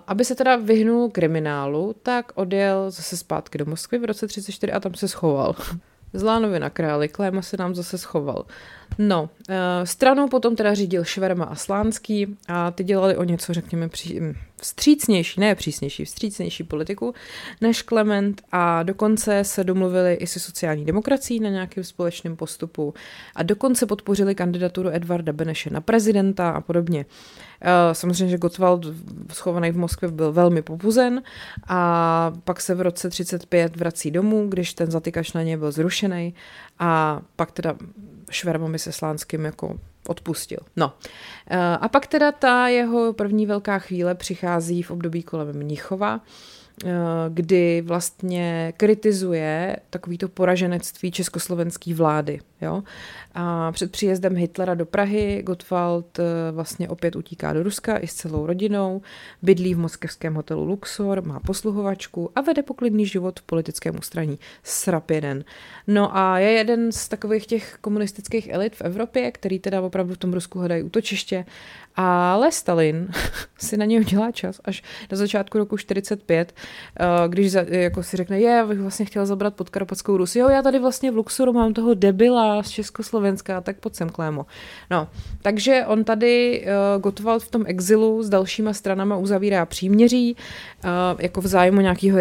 Aby 0.07 0.25
se 0.25 0.35
teda 0.35 0.57
vyhnul 0.57 1.11
kriminálu, 1.11 1.95
tak 2.03 2.33
odjel 2.35 2.91
zase 2.91 3.17
zpátky 3.17 3.59
do 3.59 3.65
Moskvy 3.65 3.99
v 3.99 4.05
roce 4.05 4.27
34 4.27 4.73
a 4.73 4.81
tam 4.81 4.95
se 4.95 5.09
schoval. 5.09 5.55
Zlá 6.13 6.39
novina 6.39 6.71
králi, 6.71 7.09
Kléma 7.09 7.43
se 7.43 7.57
nám 7.57 7.75
zase 7.75 7.99
schoval. 7.99 8.45
No, 8.99 9.23
uh, 9.23 9.57
stranou 9.85 10.29
potom 10.29 10.57
teda 10.57 10.75
řídil 10.75 11.05
Šverma 11.05 11.45
a 11.45 11.55
Slánský 11.55 12.37
a 12.49 12.71
ty 12.71 12.85
dělali 12.85 13.17
o 13.17 13.25
něco, 13.25 13.55
řekněme, 13.55 13.89
při, 13.89 14.35
vstřícnější, 14.65 15.41
ne 15.41 15.55
přísnější, 15.55 16.05
vstřícnější 16.05 16.65
politiku 16.65 17.15
než 17.61 17.83
Klement 17.83 18.43
a 18.53 18.83
dokonce 18.83 19.45
se 19.45 19.65
domluvili 19.65 20.15
i 20.15 20.27
se 20.27 20.41
sociální 20.41 20.85
demokracií 20.85 21.41
na 21.41 21.51
nějakém 21.51 21.85
společném 21.85 22.37
postupu 22.37 22.95
a 23.37 23.43
dokonce 23.43 23.87
podpořili 23.87 24.35
kandidaturu 24.35 24.89
Edvarda 24.89 25.33
Beneše 25.33 25.71
na 25.71 25.81
prezidenta 25.81 26.51
a 26.51 26.61
podobně. 26.61 27.07
Eh, 27.61 27.95
samozřejmě, 27.95 28.29
že 28.29 28.39
Gottwald 28.39 28.87
schovaný 29.33 29.71
v 29.71 29.77
Moskvě 29.77 30.11
byl 30.11 30.33
velmi 30.33 30.63
popuzen 30.63 31.23
a 31.69 32.33
pak 32.45 32.61
se 32.61 32.75
v 32.75 32.81
roce 32.81 33.11
35 33.11 33.77
vrací 33.77 34.11
domů, 34.11 34.49
když 34.49 34.75
ten 34.75 34.91
zatykač 34.91 35.33
na 35.33 35.43
něj 35.43 35.57
byl 35.57 35.73
zrušený 35.73 36.35
a 36.79 37.21
pak 37.37 37.53
teda 37.53 37.77
Švermovi 38.31 38.79
se 38.79 38.93
Slánským 38.93 39.45
jako 39.45 39.79
odpustil. 40.09 40.59
No. 40.77 40.93
Eh, 41.51 41.59
a 41.81 41.89
pak 41.89 42.07
teda 42.07 42.33
ta 42.33 42.69
jeho 42.69 43.13
první 43.13 43.47
velká 43.47 43.79
chvíle 43.79 44.15
přichází 44.15 44.83
v 44.83 44.91
období 44.91 45.23
kolem 45.23 45.53
Mnichova, 45.53 46.21
kdy 47.29 47.83
vlastně 47.87 48.73
kritizuje 48.77 49.77
takovýto 49.91 50.29
poraženectví 50.29 51.11
československé 51.11 51.95
vlády. 51.95 52.41
Jo? 52.61 52.83
A 53.35 53.73
před 53.73 53.93
příjezdem 53.93 54.37
Hitlera 54.37 54.75
do 54.75 54.87
Prahy 54.87 55.43
Gottwald 55.43 56.19
eh, 56.19 56.23
vlastně 56.53 56.89
opět 56.89 57.17
utíká 57.17 57.53
do 57.53 57.63
Ruska 57.63 57.99
i 57.99 58.07
s 58.07 58.15
celou 58.15 58.47
rodinou, 58.47 59.03
bydlí 59.43 59.75
v 59.75 59.79
moskevském 59.79 60.35
hotelu 60.35 60.65
Luxor, 60.65 61.23
má 61.23 61.41
posluhovačku 61.41 62.31
a 62.35 62.41
vede 62.41 62.63
poklidný 62.63 63.07
život 63.07 63.41
v 63.41 63.43
politickém 63.43 63.99
ústraní. 63.99 64.39
Srap 64.63 65.11
jeden. 65.11 65.45
No 65.87 66.17
a 66.17 66.39
je 66.39 66.51
jeden 66.51 66.93
z 66.93 67.09
takových 67.09 67.47
těch 67.47 67.79
komunistických 67.81 68.49
elit 68.49 68.77
v 68.77 68.81
Evropě, 68.81 69.31
který 69.31 69.59
teda 69.59 69.81
opravdu 69.81 70.15
v 70.15 70.19
tom 70.19 70.33
Rusku 70.33 70.59
hledají 70.59 70.83
útočiště 70.83 71.45
ale 71.97 72.53
Stalin 72.53 73.09
si 73.59 73.77
na 73.77 73.85
něj 73.85 74.01
udělá 74.01 74.31
čas 74.31 74.61
až 74.65 74.83
na 75.13 75.17
začátku 75.17 75.59
roku 75.59 75.77
45, 75.77 76.55
eh, 77.01 77.05
když 77.29 77.53
za, 77.53 77.61
jako 77.69 78.03
si 78.03 78.17
řekne, 78.17 78.41
je, 78.41 78.65
bych 78.69 78.79
vlastně 78.79 79.07
chtěla 79.07 79.27
zabrat 79.27 79.55
pod 79.55 79.71
Karpatskou 79.71 80.17
Rusi. 80.17 80.39
Jo, 80.39 80.49
já 80.49 80.63
tady 80.63 80.79
vlastně 80.79 81.11
v 81.11 81.17
Luxoru 81.17 81.53
mám 81.53 81.75
toho 81.75 81.95
debila 81.95 82.63
z 82.63 82.71
Československa, 82.71 83.61
tak 83.61 83.77
pojď 83.77 83.95
sem, 83.95 84.09
Klémo. 84.09 84.47
No, 84.91 85.09
takže 85.43 85.85
on 85.87 86.05
tady 86.05 86.65
uh, 86.97 87.03
Gottwald 87.03 87.43
v 87.43 87.51
tom 87.51 87.65
exilu 87.67 88.23
s 88.23 88.29
dalšíma 88.29 88.73
stranama 88.73 89.17
uzavírá 89.17 89.67
příměří, 89.67 90.37
uh, 90.85 90.91
jako 91.19 91.41
v 91.41 91.47
zájmu 91.47 91.81
nějakého 91.81 92.19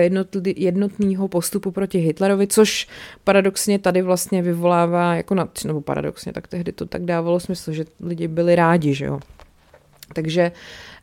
jednotného 0.56 1.28
postupu 1.28 1.72
proti 1.72 1.98
Hitlerovi, 1.98 2.48
což 2.48 2.88
paradoxně 3.24 3.80
tady 3.80 4.02
vlastně 4.02 4.42
vyvolává, 4.42 5.16
jako 5.16 5.36
na, 5.36 5.50
nebo 5.66 5.82
paradoxně, 5.82 6.34
tak 6.34 6.48
tehdy 6.48 6.72
to 6.72 6.86
tak 6.86 7.02
dávalo 7.06 7.40
smysl, 7.40 7.72
že 7.72 7.86
lidi 8.00 8.28
byli 8.28 8.56
rádi, 8.56 8.94
že 8.94 9.06
jo. 9.06 9.20
Takže, 10.14 10.42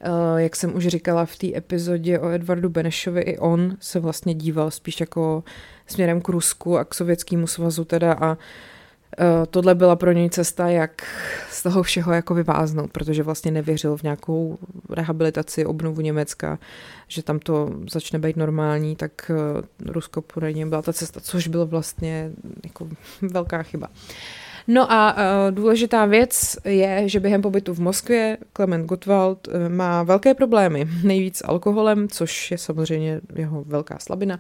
eh, 0.01 0.09
jak 0.37 0.57
jsem 0.57 0.77
už 0.77 0.87
říkala 0.87 1.25
v 1.25 1.37
té 1.37 1.57
epizodě 1.57 2.19
o 2.19 2.29
Edvardu 2.29 2.69
Benešovi, 2.69 3.21
i 3.21 3.39
on 3.39 3.77
se 3.81 4.01
vlastně 4.01 4.35
díval 4.35 4.71
spíš 4.71 5.01
jako 5.01 5.45
směrem 5.87 6.21
k 6.21 6.29
Rusku 6.29 6.79
a 6.79 6.85
k 6.85 6.95
Sovětskému 6.95 7.47
svazu 7.47 7.85
teda 7.85 8.13
a 8.13 8.39
eh, 9.19 9.47
tohle 9.51 9.75
byla 9.75 9.97
pro 9.97 10.13
něj 10.13 10.31
cesta, 10.31 10.69
jak 10.69 11.03
z 11.51 11.63
toho 11.63 11.83
všeho 11.83 12.13
jako 12.13 12.35
vyváznout, 12.35 12.91
protože 12.93 13.23
vlastně 13.23 13.51
nevěřil 13.51 13.97
v 13.97 14.03
nějakou 14.03 14.59
rehabilitaci, 14.91 15.67
obnovu 15.67 16.01
Německa, 16.01 16.59
že 17.09 17.23
tam 17.23 17.39
to 17.39 17.71
začne 17.91 18.19
být 18.19 18.37
normální, 18.37 18.97
tak 18.97 19.31
eh, 19.31 19.93
Rusko 19.93 20.23
pro 20.23 20.49
něj 20.49 20.65
byla 20.65 20.83
ta 20.83 20.93
cesta, 20.93 21.21
což 21.21 21.49
bylo 21.49 21.67
vlastně 21.67 22.31
jako 22.65 22.89
velká 23.23 23.63
chyba. 23.63 23.89
Uh, 23.89 23.95
No 24.69 24.93
a 24.93 25.13
uh, 25.13 25.21
důležitá 25.51 26.05
věc 26.05 26.57
je, 26.65 27.09
že 27.09 27.21
během 27.21 27.43
pobytu 27.43 27.75
v 27.75 27.81
Moskvě 27.81 28.39
Klement 28.53 28.87
Gottwald 28.87 29.49
uh, 29.49 29.69
má 29.69 30.03
velké 30.03 30.35
problémy. 30.35 30.89
Nejvíc 31.05 31.43
alkoholem, 31.45 32.09
což 32.09 32.51
je 32.51 32.59
samozřejmě 32.59 33.21
jeho 33.37 33.65
velká 33.65 33.99
slabina. 33.99 34.39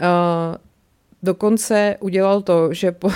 Uh, 0.00 0.06
dokonce 1.22 1.96
udělal 2.00 2.42
to, 2.42 2.74
že 2.74 2.92
po, 2.92 3.10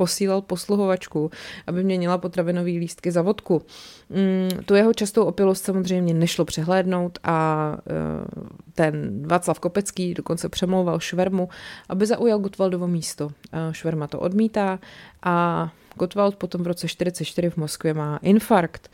posílal 0.00 0.40
posluhovačku, 0.42 1.30
aby 1.66 1.84
měnila 1.84 2.18
potravinové 2.18 2.70
lístky 2.80 3.12
za 3.12 3.22
vodku. 3.22 3.62
Mm, 4.08 4.64
tu 4.64 4.74
jeho 4.74 4.94
častou 4.94 5.24
opilost 5.24 5.64
samozřejmě 5.64 6.14
nešlo 6.14 6.44
přehlédnout 6.44 7.18
a 7.24 7.76
uh, 7.76 8.48
ten 8.74 9.22
Václav 9.28 9.60
Kopecký 9.60 10.14
dokonce 10.14 10.48
přemlouval 10.48 11.00
Švermu, 11.00 11.48
aby 11.88 12.06
zaujal 12.06 12.38
Gottwaldovo 12.38 12.88
místo. 12.88 13.26
Uh, 13.26 13.72
Šverma 13.72 14.06
to 14.06 14.20
odmítá 14.20 14.78
a 15.22 15.68
Gottwald 15.94 16.36
potom 16.36 16.62
v 16.62 16.66
roce 16.66 16.88
44 16.88 17.50
v 17.50 17.56
Moskvě 17.56 17.94
má 17.94 18.16
infarkt. 18.22 18.88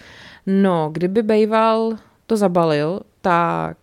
No, 0.46 0.90
kdyby 0.92 1.22
Bejval 1.22 1.98
to 2.26 2.36
zabalil, 2.36 3.00
tak 3.20 3.78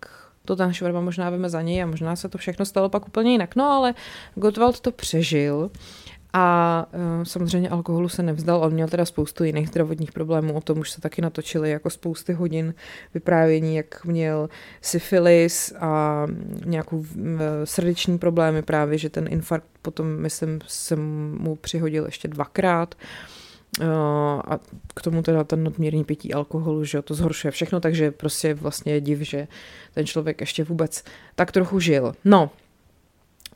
to 0.45 0.55
ten 0.55 0.73
Šverma 0.73 1.01
možná 1.01 1.29
veme 1.29 1.49
za 1.49 1.61
něj 1.61 1.83
a 1.83 1.85
možná 1.85 2.15
se 2.15 2.29
to 2.29 2.37
všechno 2.37 2.65
stalo 2.65 2.89
pak 2.89 3.07
úplně 3.07 3.31
jinak. 3.31 3.55
No 3.55 3.65
ale 3.65 3.93
Gottwald 4.35 4.79
to 4.79 4.91
přežil 4.91 5.71
A 6.35 6.85
uh, 6.93 7.23
samozřejmě 7.23 7.69
alkoholu 7.69 8.09
se 8.09 8.23
nevzdal, 8.23 8.63
on 8.63 8.73
měl 8.73 8.87
teda 8.87 9.05
spoustu 9.05 9.43
jiných 9.43 9.67
zdravotních 9.67 10.11
problémů, 10.11 10.53
o 10.53 10.61
tom 10.61 10.79
už 10.79 10.91
se 10.91 11.01
taky 11.01 11.21
natočili 11.21 11.69
jako 11.69 11.89
spousty 11.89 12.33
hodin 12.33 12.73
vyprávění, 13.13 13.75
jak 13.75 14.05
měl 14.05 14.49
syfilis 14.81 15.73
a 15.79 16.25
nějakou 16.65 16.97
uh, 16.97 17.05
srdeční 17.63 18.17
problémy 18.17 18.61
právě, 18.61 18.97
že 18.97 19.09
ten 19.09 19.27
infarkt 19.29 19.67
potom, 19.81 20.07
myslím, 20.07 20.59
se 20.67 20.95
mu 20.95 21.55
přihodil 21.55 22.05
ještě 22.05 22.27
dvakrát. 22.27 22.95
Uh, 23.81 23.87
a 24.45 24.59
k 24.95 25.01
tomu 25.01 25.21
teda 25.21 25.43
ten 25.43 25.63
nadměrný 25.63 26.03
pití 26.03 26.33
alkoholu, 26.33 26.83
že 26.83 27.01
to 27.01 27.13
zhoršuje 27.13 27.51
všechno, 27.51 27.79
takže 27.79 28.11
prostě 28.11 28.53
vlastně 28.53 28.93
je 28.93 29.01
div, 29.01 29.19
že 29.19 29.47
ten 29.93 30.05
člověk 30.05 30.41
ještě 30.41 30.63
vůbec 30.63 31.03
tak 31.35 31.51
trochu 31.51 31.79
žil. 31.79 32.13
No, 32.25 32.49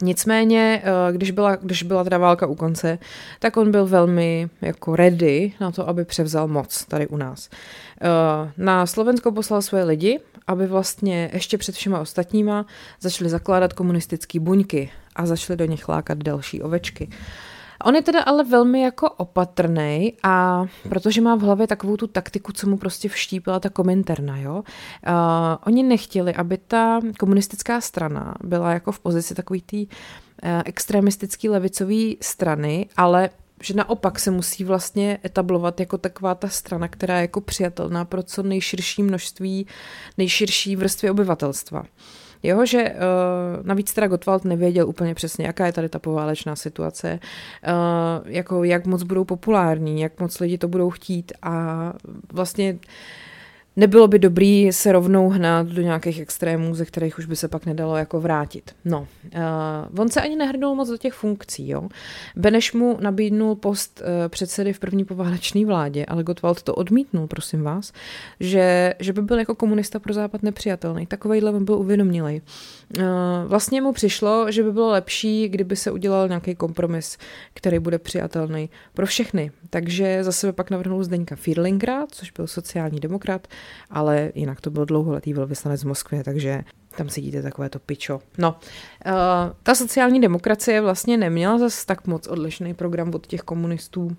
Nicméně, 0.02 0.82
eh, 0.84 1.14
když 1.14 1.32
byla, 1.32 1.56
když 1.56 1.84
byla 1.84 2.04
teda 2.04 2.18
válka 2.18 2.48
u 2.48 2.56
konce, 2.56 3.00
tak 3.40 3.58
on 3.58 3.72
byl 3.72 3.86
velmi 3.86 4.50
jako 4.62 4.96
ready 4.96 5.54
na 5.60 5.72
to, 5.72 5.90
aby 5.90 6.06
převzal 6.06 6.48
moc 6.48 6.86
tady 6.86 7.08
u 7.08 7.18
nás. 7.18 7.50
Eh, 8.02 8.52
na 8.58 8.86
Slovensko 8.86 9.32
poslal 9.32 9.62
svoje 9.62 9.84
lidi, 9.84 10.20
aby 10.48 10.68
vlastně 10.68 11.30
ještě 11.34 11.58
před 11.58 11.76
všema 11.76 12.00
ostatníma 12.00 12.66
začali 13.02 13.30
zakládat 13.30 13.74
komunistické 13.74 14.40
buňky 14.40 14.92
a 15.16 15.26
začali 15.26 15.58
do 15.58 15.66
nich 15.66 15.90
lákat 15.90 16.18
další 16.18 16.62
ovečky. 16.62 17.10
On 17.84 17.96
je 17.96 18.02
teda 18.02 18.22
ale 18.22 18.44
velmi 18.44 18.82
jako 18.82 19.10
opatrný 19.10 20.14
a 20.24 20.66
protože 20.90 21.22
má 21.22 21.36
v 21.36 21.42
hlavě 21.42 21.68
takovou 21.68 21.98
tu 21.98 22.08
taktiku, 22.08 22.52
co 22.52 22.70
mu 22.70 22.78
prostě 22.78 23.10
vštípila 23.10 23.60
ta 23.60 23.70
komenterna, 23.70 24.38
jo. 24.38 24.56
Uh, 24.56 24.64
oni 25.66 25.84
nechtěli, 25.84 26.34
aby 26.34 26.58
ta 26.58 27.00
komunistická 27.20 27.82
strana 27.82 28.36
byla 28.44 28.74
jako 28.74 28.92
v 28.92 29.00
pozici 29.00 29.36
takový 29.36 29.62
té 29.62 29.78
uh, 29.78 29.86
extremistický 30.66 31.50
levicový 31.50 32.18
strany, 32.22 32.90
ale 32.98 33.30
že 33.64 33.74
naopak 33.74 34.20
se 34.20 34.32
musí 34.32 34.64
vlastně 34.64 35.20
etablovat 35.26 35.80
jako 35.80 35.98
taková 35.98 36.36
ta 36.36 36.50
strana, 36.50 36.88
která 36.88 37.16
je 37.16 37.22
jako 37.22 37.42
přijatelná 37.42 38.06
pro 38.06 38.24
co 38.24 38.44
nejširší 38.44 39.04
množství, 39.04 39.68
nejširší 40.18 40.76
vrstvy 40.76 41.10
obyvatelstva. 41.10 41.84
Jo, 42.44 42.66
že 42.66 42.84
uh, 42.84 43.66
navíc 43.66 43.94
teda 43.94 44.08
Gottwald 44.08 44.46
nevěděl 44.46 44.88
úplně 44.88 45.16
přesně, 45.16 45.46
jaká 45.46 45.66
je 45.66 45.74
tady 45.74 45.90
ta 45.90 46.00
poválečná 46.00 46.56
situace, 46.56 47.20
uh, 47.68 48.30
jako 48.32 48.64
jak 48.64 48.86
moc 48.86 49.04
budou 49.04 49.24
populární, 49.24 50.02
jak 50.02 50.20
moc 50.20 50.40
lidi 50.40 50.58
to 50.58 50.68
budou 50.68 50.90
chtít 50.90 51.32
a 51.42 51.94
vlastně 52.34 52.74
uh, 52.74 52.80
nebylo 53.78 54.08
by 54.08 54.20
dobrý 54.20 54.74
se 54.74 54.92
rovnou 54.92 55.30
hnát 55.30 55.68
do 55.68 55.82
nějakých 55.82 56.20
extrémů, 56.20 56.76
ze 56.76 56.86
kterých 56.86 57.20
už 57.20 57.26
by 57.26 57.36
se 57.36 57.48
pak 57.48 57.66
nedalo 57.66 57.98
jako 57.98 58.22
vrátit. 58.22 58.76
No, 58.86 59.08
uh, 59.36 60.00
on 60.02 60.10
se 60.10 60.22
ani 60.22 60.36
nehrnul 60.36 60.76
moc 60.76 60.90
do 60.90 60.98
těch 60.98 61.14
funkcí, 61.14 61.70
jo. 61.70 61.90
Beneš 62.36 62.74
mu 62.74 62.98
nabídnul 63.02 63.56
post 63.56 64.02
uh, 64.02 64.30
předsedy 64.30 64.74
v 64.74 64.80
první 64.80 65.06
poválečné 65.06 65.66
vládě, 65.66 66.06
ale 66.06 66.24
Gottwald 66.24 66.64
to 66.64 66.76
odmítnul, 66.76 67.28
prosím 67.28 67.64
vás, 67.64 67.94
že, 68.40 68.94
že 69.00 69.14
by 69.14 69.22
byl 69.22 69.40
jako 69.40 69.56
komunista 69.56 70.00
pro 70.00 70.14
západ 70.14 70.44
nepřijatelný. 70.44 71.06
Takovejhle 71.06 71.52
on 71.52 71.66
byl 71.66 71.76
uvědomilý. 71.76 72.42
Uh, 72.98 73.04
vlastně 73.46 73.82
mu 73.82 73.94
přišlo, 73.94 74.52
že 74.52 74.64
by 74.64 74.72
bylo 74.72 74.92
lepší, 74.92 75.50
kdyby 75.50 75.76
se 75.76 75.92
udělal 75.92 76.28
nějaký 76.28 76.56
kompromis, 76.56 77.18
který 77.54 77.80
bude 77.80 78.00
přijatelný 78.00 78.70
pro 78.94 79.06
všechny. 79.06 79.52
Takže 79.70 80.24
za 80.24 80.32
sebe 80.32 80.54
pak 80.54 80.70
navrhnul 80.70 81.04
Zdeňka 81.04 81.36
Fiedlingera, 81.36 82.06
což 82.12 82.32
byl 82.32 82.48
sociální 82.48 83.00
demokrat, 83.00 83.48
ale 83.90 84.32
jinak 84.36 84.62
to 84.62 84.70
byl 84.70 84.86
dlouholetý 84.86 85.34
velvyslanec 85.34 85.84
v 85.84 85.88
Moskvě, 85.88 86.24
takže 86.24 86.64
tam 86.98 87.10
sedíte 87.10 87.42
takové 87.42 87.70
to 87.70 87.80
pičo. 87.80 88.20
No, 88.38 88.56
uh, 89.06 89.14
ta 89.64 89.76
sociální 89.76 90.22
demokracie 90.22 90.82
vlastně 90.82 91.18
neměla 91.18 91.58
zase 91.58 91.86
tak 91.86 92.08
moc 92.08 92.28
odlišný 92.28 92.74
program 92.74 93.16
od 93.16 93.28
těch 93.28 93.42
komunistů. 93.42 94.18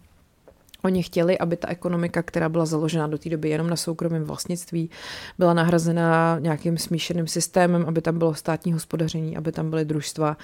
Oni 0.85 1.03
chtěli, 1.03 1.39
aby 1.39 1.57
ta 1.57 1.69
ekonomika, 1.69 2.23
která 2.23 2.49
byla 2.49 2.67
založena 2.67 3.07
do 3.07 3.19
té 3.19 3.29
doby 3.29 3.49
jenom 3.49 3.71
na 3.71 3.77
soukromém 3.77 4.25
vlastnictví, 4.25 4.91
byla 5.39 5.55
nahrazena 5.55 6.39
nějakým 6.39 6.79
smíšeným 6.79 7.27
systémem, 7.27 7.85
aby 7.89 8.03
tam 8.03 8.19
bylo 8.19 8.35
státní 8.35 8.73
hospodaření, 8.73 9.37
aby 9.37 9.53
tam 9.53 9.71
byly 9.71 9.85
družstva. 9.85 10.37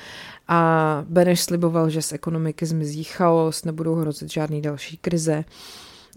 A 0.49 1.05
Beneš 1.09 1.41
sliboval, 1.41 1.91
že 1.91 2.03
z 2.03 2.13
ekonomiky 2.13 2.67
zmizí 2.67 3.05
chaos, 3.05 3.65
nebudou 3.65 3.95
hrozit 3.95 4.33
žádný 4.33 4.63
další 4.63 4.97
krize. 4.97 5.37
Uh, 5.39 5.45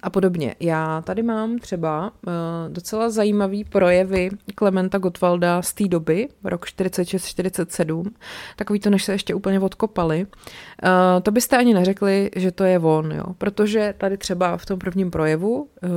a 0.04 0.10
podobně. 0.10 0.56
Já 0.60 1.02
tady 1.02 1.24
mám 1.24 1.60
třeba 1.60 2.12
uh, 2.28 2.34
docela 2.70 3.10
zajímavý 3.10 3.64
projevy 3.64 4.30
Klementa 4.56 4.98
Gottwalda 4.98 5.62
z 5.62 5.74
té 5.74 5.88
doby, 5.88 6.28
rok 6.44 6.66
46-47, 6.66 8.12
takový 8.56 8.80
to, 8.80 8.90
než 8.90 9.04
se 9.04 9.12
ještě 9.12 9.36
úplně 9.36 9.60
odkopali. 9.60 10.26
Uh, 10.26 11.22
to 11.24 11.32
byste 11.32 11.58
ani 11.58 11.74
neřekli, 11.74 12.32
že 12.36 12.52
to 12.52 12.64
je 12.64 12.80
on, 12.80 13.12
jo? 13.12 13.26
protože 13.38 13.94
tady 13.98 14.18
třeba 14.18 14.58
v 14.58 14.66
tom 14.66 14.80
prvním 14.80 15.12
projevu 15.12 15.62
uh, 15.62 15.90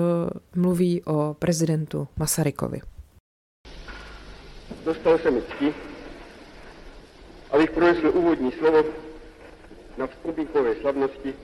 mluví 0.55 1.03
o 1.05 1.37
prezidentu 1.39 2.09
Masarykovi. 2.17 2.81
Dostal 4.85 5.19
se 5.19 5.31
mi 5.31 5.43
cti, 5.43 5.75
abych 7.51 7.71
pronesl 7.71 8.11
úvodní 8.15 8.53
slovo 8.53 8.85
na 9.99 10.07
vzpomínkové 10.07 10.75
slavnosti 10.81 11.35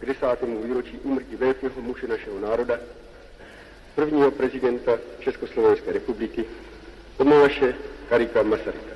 k 0.00 0.06
desátému 0.06 0.62
výročí 0.62 0.98
úmrtí 0.98 1.36
velkého 1.36 1.82
muže 1.82 2.06
našeho 2.06 2.40
národa, 2.40 2.78
prvního 3.94 4.30
prezidenta 4.30 4.98
Československé 5.20 5.92
republiky, 5.92 6.44
Tomáše 7.16 7.74
Karika 8.08 8.42
Masaryka. 8.42 8.94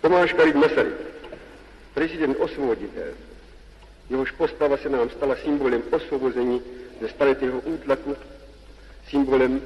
Tomáš 0.00 0.32
Karik 0.32 0.54
Masaryk, 0.54 0.94
prezident 1.94 2.36
osvoboditel, 2.36 3.12
jehož 4.10 4.30
postava 4.30 4.76
se 4.76 4.88
nám 4.88 5.10
stala 5.10 5.36
symbolem 5.36 5.82
osvobození 5.90 6.62
ze 7.00 7.08
staletého 7.08 7.60
útlaku, 7.60 8.16
symbolem 9.08 9.62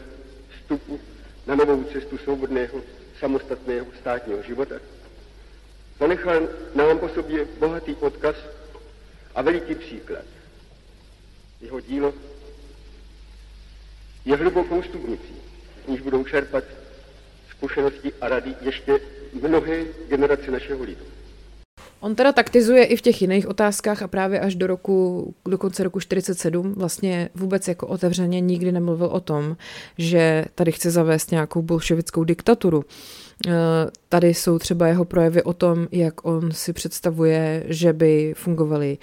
vstupu 0.50 1.00
na 1.46 1.54
novou 1.54 1.84
cestu 1.84 2.18
svobodného, 2.18 2.80
samostatného 3.20 3.86
státního 4.00 4.42
života, 4.42 4.74
zanechal 6.00 6.48
nám 6.74 6.98
po 6.98 7.08
sobě 7.08 7.44
bohatý 7.58 7.94
odkaz 7.94 8.36
a 9.34 9.42
veliký 9.42 9.74
příklad. 9.74 10.24
Jeho 11.60 11.80
dílo 11.80 12.14
je 14.24 14.36
hlubokou 14.36 14.82
studnicí, 14.82 15.34
z 15.84 15.88
níž 15.88 16.00
budou 16.00 16.24
čerpat 16.24 16.64
zkušenosti 17.50 18.12
a 18.20 18.28
rady 18.28 18.54
ještě 18.60 19.00
mnohé 19.42 19.84
generace 20.08 20.50
našeho 20.50 20.84
lidu. 20.84 21.04
On 22.00 22.14
teda 22.14 22.32
taktizuje 22.32 22.84
i 22.84 22.96
v 22.96 23.00
těch 23.00 23.22
jiných 23.22 23.48
otázkách 23.48 24.02
a 24.02 24.08
právě 24.08 24.40
až 24.40 24.54
do 24.54 24.66
roku, 24.66 25.34
do 25.48 25.58
konce 25.58 25.82
roku 25.82 26.00
47 26.00 26.72
vlastně 26.72 27.28
vůbec 27.34 27.68
jako 27.68 27.86
otevřeně 27.86 28.40
nikdy 28.40 28.72
nemluvil 28.72 29.06
o 29.06 29.20
tom, 29.20 29.56
že 29.98 30.44
tady 30.54 30.72
chce 30.72 30.90
zavést 30.90 31.30
nějakou 31.30 31.62
bolševickou 31.62 32.24
diktaturu. 32.24 32.84
Eh, 33.48 33.52
tady 34.08 34.34
jsou 34.34 34.58
třeba 34.58 34.86
jeho 34.86 35.04
projevy 35.04 35.42
o 35.42 35.52
tom, 35.52 35.86
jak 35.92 36.26
on 36.26 36.52
si 36.52 36.72
představuje, 36.72 37.64
že 37.66 37.92
by 37.92 38.34
fungovali 38.36 38.98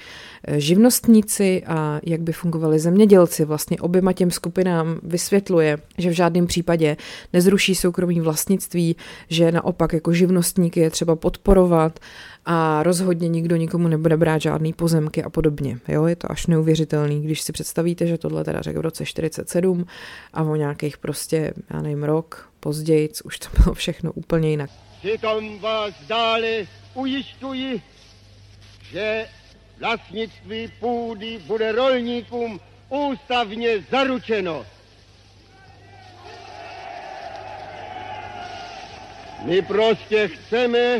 eh, 0.47 0.59
živnostníci 0.59 1.63
a 1.67 1.99
jak 2.03 2.21
by 2.21 2.33
fungovali 2.33 2.79
zemědělci. 2.79 3.45
Vlastně 3.45 3.77
oběma 3.77 4.13
těm 4.13 4.31
skupinám 4.31 4.99
vysvětluje, 5.03 5.77
že 5.97 6.09
v 6.09 6.13
žádném 6.13 6.47
případě 6.47 6.97
nezruší 7.33 7.75
soukromí 7.75 8.21
vlastnictví, 8.21 8.95
že 9.29 9.51
naopak 9.51 9.93
jako 9.93 10.13
živnostníky 10.13 10.79
je 10.79 10.89
třeba 10.89 11.15
podporovat 11.15 11.99
a 12.45 12.83
rozhodně 12.83 13.29
nikdo 13.29 13.55
nikomu 13.55 13.87
nebude 13.87 14.17
brát 14.17 14.41
žádný 14.41 14.73
pozemky 14.73 15.23
a 15.23 15.29
podobně. 15.29 15.79
Jo, 15.87 16.05
je 16.05 16.15
to 16.15 16.31
až 16.31 16.47
neuvěřitelný, 16.47 17.21
když 17.21 17.41
si 17.41 17.51
představíte, 17.51 18.07
že 18.07 18.17
tohle 18.17 18.43
teda 18.43 18.61
řekl 18.61 18.79
v 18.79 18.81
roce 18.81 19.05
47 19.05 19.85
a 20.33 20.43
o 20.43 20.55
nějakých 20.55 20.97
prostě, 20.97 21.53
já 21.73 21.81
nevím, 21.81 22.03
rok 22.03 22.50
později 22.61 23.09
už 23.23 23.39
to 23.39 23.47
bylo 23.63 23.75
všechno 23.75 24.11
úplně 24.11 24.49
jinak. 24.49 24.69
Přitom 24.99 25.59
vás 25.59 25.93
dále 26.07 26.67
ujišťuji, 26.93 27.81
že 28.91 29.27
vlastnictví 29.79 30.71
půdy 30.79 31.39
bude 31.47 31.71
rolníkům 31.71 32.59
ústavně 32.89 33.85
zaručeno. 33.91 34.65
My 39.45 39.61
prostě 39.61 40.27
chceme, 40.27 40.99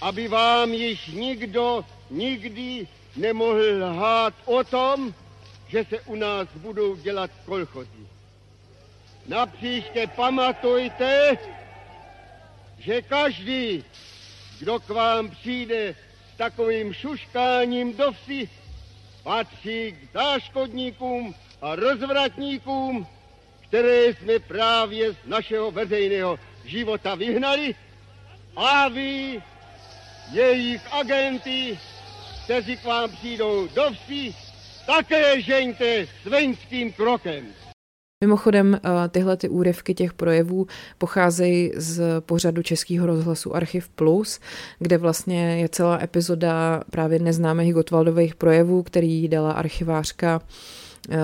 aby 0.00 0.28
vám 0.28 0.72
již 0.72 1.06
nikdo 1.06 1.84
nikdy 2.10 2.88
nemohl 3.16 3.62
lhát 3.78 4.34
o 4.44 4.64
tom, 4.64 5.14
že 5.68 5.84
se 5.88 6.00
u 6.00 6.14
nás 6.14 6.48
budou 6.54 6.96
dělat 6.96 7.30
kolchozy. 7.44 8.15
Napříště 9.28 10.06
pamatujte, 10.06 11.38
že 12.78 13.02
každý, 13.02 13.84
kdo 14.60 14.80
k 14.80 14.88
vám 14.88 15.30
přijde 15.30 15.94
s 16.34 16.36
takovým 16.36 16.92
šuškáním 16.92 17.96
do 17.96 18.12
vsi, 18.12 18.48
patří 19.22 19.92
k 19.92 20.14
záškodníkům 20.14 21.34
a 21.62 21.76
rozvratníkům, 21.76 23.06
které 23.68 24.14
jsme 24.14 24.38
právě 24.38 25.12
z 25.12 25.16
našeho 25.24 25.70
veřejného 25.70 26.38
života 26.64 27.14
vyhnali 27.14 27.74
a 28.56 28.88
vy, 28.88 29.42
jejich 30.32 30.92
agenty, 30.92 31.78
kteří 32.44 32.76
k 32.76 32.84
vám 32.84 33.10
přijdou 33.10 33.66
do 33.68 33.90
vsi, 33.90 34.34
také 34.86 35.40
žeňte 35.40 36.08
svenským 36.22 36.92
krokem. 36.92 37.65
Mimochodem, 38.24 38.74
eh, 38.74 39.08
tyhle 39.08 39.36
ty 39.36 39.48
úryvky 39.48 39.94
těch 39.94 40.12
projevů 40.12 40.66
pocházejí 40.98 41.72
z 41.76 42.20
pořadu 42.20 42.62
Českého 42.62 43.06
rozhlasu 43.06 43.56
Archiv 43.56 43.88
Plus, 43.88 44.40
kde 44.78 44.98
vlastně 44.98 45.60
je 45.60 45.68
celá 45.68 46.02
epizoda 46.02 46.82
právě 46.90 47.18
neznámých 47.18 47.74
Gotwaldových 47.74 48.34
projevů, 48.34 48.82
který 48.82 49.28
dala 49.28 49.52
archivářka 49.52 50.40
eh, 51.10 51.16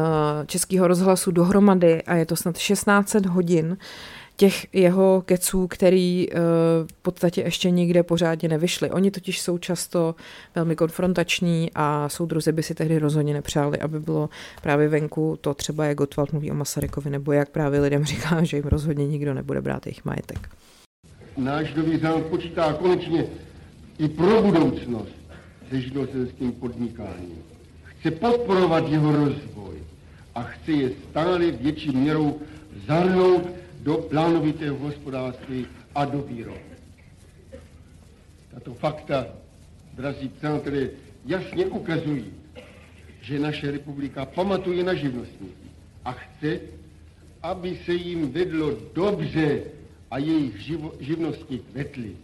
Českého 0.46 0.88
rozhlasu 0.88 1.30
dohromady 1.30 2.02
a 2.02 2.14
je 2.14 2.26
to 2.26 2.36
snad 2.36 2.58
16 2.58 3.26
hodin 3.26 3.76
těch 4.42 4.74
jeho 4.74 5.22
keců, 5.26 5.66
který 5.66 6.28
uh, 6.28 6.38
v 6.86 7.02
podstatě 7.02 7.40
ještě 7.40 7.70
nikde 7.70 8.02
pořádně 8.02 8.48
nevyšly. 8.48 8.90
Oni 8.90 9.10
totiž 9.10 9.40
jsou 9.40 9.58
často 9.58 10.14
velmi 10.54 10.76
konfrontační 10.76 11.70
a 11.74 12.08
soudruzi 12.08 12.52
by 12.52 12.62
si 12.62 12.74
tehdy 12.74 12.98
rozhodně 12.98 13.34
nepřáli, 13.34 13.78
aby 13.78 14.00
bylo 14.00 14.28
právě 14.62 14.88
venku 14.88 15.38
to 15.40 15.54
třeba, 15.54 15.84
jak 15.84 15.96
Gottwald 15.96 16.32
mluví 16.32 16.50
o 16.50 16.54
Masarykovi, 16.54 17.10
nebo 17.10 17.32
jak 17.32 17.48
právě 17.48 17.80
lidem 17.80 18.04
říká, 18.12 18.44
že 18.44 18.56
jim 18.56 18.66
rozhodně 18.66 19.06
nikdo 19.06 19.34
nebude 19.34 19.60
brát 19.60 19.86
jejich 19.86 20.04
majetek. 20.04 20.48
Náš 21.36 21.74
nový 21.74 22.00
počítá 22.30 22.72
konečně 22.72 23.26
i 23.98 24.08
pro 24.08 24.42
budoucnost 24.42 25.14
se 25.70 25.80
živnostenským 25.80 26.52
podnikáním. 26.52 27.38
Chce 27.84 28.10
podporovat 28.10 28.88
jeho 28.88 29.12
rozvoj 29.12 29.74
a 30.34 30.42
chce 30.42 30.72
je 30.72 30.90
stále 31.10 31.50
větší 31.50 31.96
měrou 31.96 32.40
zahrnout 32.88 33.61
do 33.82 33.94
plánovitého 33.96 34.76
hospodářství 34.78 35.66
a 35.94 36.04
do 36.04 36.22
výroby. 36.22 36.60
Tato 38.54 38.74
fakta, 38.74 39.26
drazí 39.94 40.28
přátelé, 40.28 40.88
jasně 41.26 41.66
ukazují, 41.66 42.32
že 43.20 43.38
naše 43.38 43.70
republika 43.70 44.26
pamatuje 44.26 44.84
na 44.84 44.94
živnostníky 44.94 45.68
a 46.04 46.12
chce, 46.12 46.60
aby 47.42 47.78
se 47.84 47.92
jim 47.92 48.32
vedlo 48.32 48.76
dobře 48.94 49.62
a 50.10 50.18
jejich 50.18 50.60
živo, 50.60 50.92
živnosti 51.00 51.58
kvetly. 51.58 52.16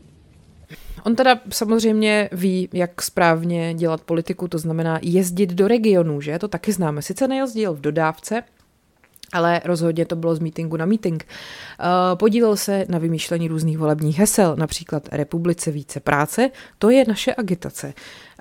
On 1.05 1.17
teda 1.17 1.41
samozřejmě 1.51 2.29
ví, 2.33 2.69
jak 2.73 3.03
správně 3.03 3.75
dělat 3.75 4.01
politiku, 4.01 4.49
to 4.49 4.59
znamená 4.59 4.99
jezdit 5.03 5.55
do 5.55 5.69
regionů, 5.69 6.21
že? 6.21 6.39
To 6.39 6.49
taky 6.49 6.73
známe. 6.73 7.03
Sice 7.03 7.29
nejezdil 7.29 7.75
v 7.75 7.81
dodávce, 7.81 8.43
ale 9.33 9.61
rozhodně 9.65 10.07
to 10.07 10.17
bylo 10.17 10.35
z 10.35 10.39
meetingu 10.39 10.77
na 10.77 10.87
meeting. 10.87 11.27
Eh, 11.27 11.85
podílel 12.17 12.57
se 12.57 12.85
na 12.89 12.99
vymýšlení 12.99 13.49
různých 13.49 13.79
volebních 13.79 14.19
hesel, 14.19 14.57
například 14.57 15.09
Republice 15.13 15.71
více 15.71 16.01
práce, 16.01 16.51
to 16.79 16.91
je 16.91 17.05
naše 17.09 17.35
agitace. 17.35 17.95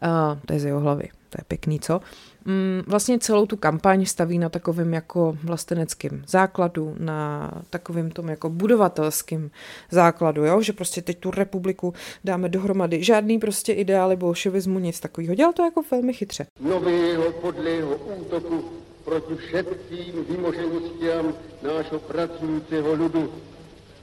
Eh, 0.04 0.40
to 0.46 0.54
je 0.54 0.60
z 0.60 0.66
jeho 0.66 0.80
hlavy, 0.80 1.10
to 1.30 1.38
je 1.40 1.44
pěkný, 1.48 1.80
co? 1.80 2.02
Mm, 2.48 2.82
vlastně 2.88 3.20
celou 3.20 3.46
tu 3.46 3.58
kampaň 3.58 4.06
staví 4.06 4.40
na 4.40 4.50
takovém 4.50 4.94
jako 4.94 5.38
vlasteneckém 5.44 6.24
základu, 6.28 6.96
na 7.00 7.52
takovém 7.70 8.12
tom 8.12 8.30
jako 8.30 8.50
budovatelském 8.50 9.52
základu, 9.92 10.46
jo? 10.46 10.62
že 10.62 10.74
prostě 10.74 11.02
teď 11.02 11.18
tu 11.18 11.32
republiku 11.32 11.94
dáme 12.24 12.50
dohromady. 12.50 13.04
Žádný 13.04 13.40
prostě 13.40 13.74
ideály 13.74 14.16
bolševismu, 14.16 14.80
nic 14.80 15.00
takového. 15.00 15.36
Dělal 15.36 15.54
to 15.54 15.64
jako 15.64 15.82
velmi 15.92 16.14
chytře. 16.14 16.46
Nového 16.60 17.32
podlého 17.32 17.96
útoku 17.96 18.64
proti 19.08 19.40
všetkým 19.40 20.28
vymoženostiam 20.28 21.32
nášho 21.64 22.04
pracujícího 22.12 22.92
ľudu, 22.92 23.32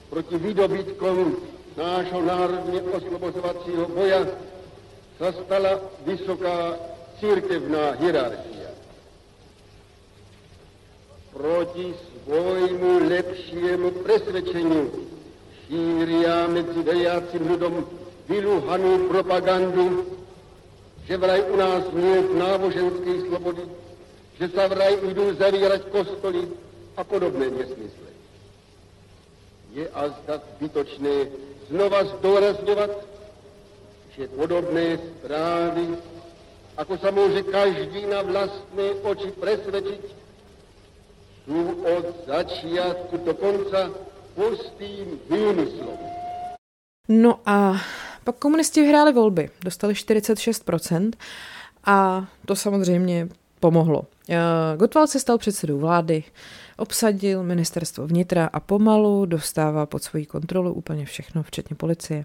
proti 0.08 0.36
výdobytkom 0.40 1.36
nášho 1.76 2.20
národně 2.24 2.80
oslobozovacího 2.88 3.84
boja 3.92 4.24
sa 5.20 5.28
stala 5.44 5.76
vysoká 6.08 6.80
církevná 7.20 8.00
hierarchia. 8.00 8.72
Proti 11.36 11.92
svojmu 12.24 13.04
lepšiemu 13.04 14.00
presvedčeniu 14.08 14.88
šíria 15.66 16.48
medzi 16.48 16.80
veriacim 16.80 17.44
ľudom 17.44 17.84
vyluhanú 18.24 19.12
propagandu, 19.12 20.08
že 21.04 21.20
vraj 21.20 21.44
u 21.52 21.56
nás 21.60 21.84
nie 21.92 22.08
je 22.08 22.22
náboženskej 22.40 23.16
že 24.38 24.46
sa 24.50 24.66
vraj 24.66 24.98
idú 25.06 25.34
zavírať 25.38 25.90
kostoly 25.94 26.50
a 26.98 27.02
podobné 27.06 27.50
nesmysle. 27.50 28.10
Je 29.74 29.86
a 29.90 30.00
zda 30.22 30.42
zbytočné 30.58 31.14
znova 31.70 32.06
zdôrazňovať, 32.18 32.92
že 34.14 34.30
podobné 34.38 34.98
správy, 34.98 35.98
ako 36.78 36.94
sa 36.98 37.10
môže 37.10 37.42
každý 37.46 38.06
na 38.06 38.22
vlastné 38.22 38.86
oči 39.02 39.30
presvedčiť, 39.34 40.02
sú 41.44 41.60
od 41.82 42.06
začiatku 42.26 43.14
do 43.26 43.32
konca 43.34 43.90
pustým 44.34 45.18
výmyslom. 45.30 45.98
No 47.10 47.42
a 47.44 47.78
pak 48.24 48.40
komunisti 48.40 48.80
vyhráli 48.80 49.12
volby, 49.12 49.50
dostali 49.60 49.92
46% 49.94 51.14
a 51.84 52.26
to 52.46 52.56
samozřejmě 52.56 53.28
pomohlo. 53.64 54.04
Eh, 54.28 54.36
Gottwald 54.76 55.10
se 55.10 55.20
stal 55.20 55.38
předsedou 55.38 55.78
vlády, 55.78 56.24
obsadil 56.76 57.42
ministerstvo 57.42 58.06
vnitra 58.06 58.50
a 58.52 58.60
pomalu 58.60 59.26
dostává 59.26 59.86
pod 59.86 60.02
svoji 60.02 60.26
kontrolu 60.26 60.72
úplně 60.72 61.06
všechno, 61.06 61.42
včetně 61.42 61.76
policie. 61.76 62.24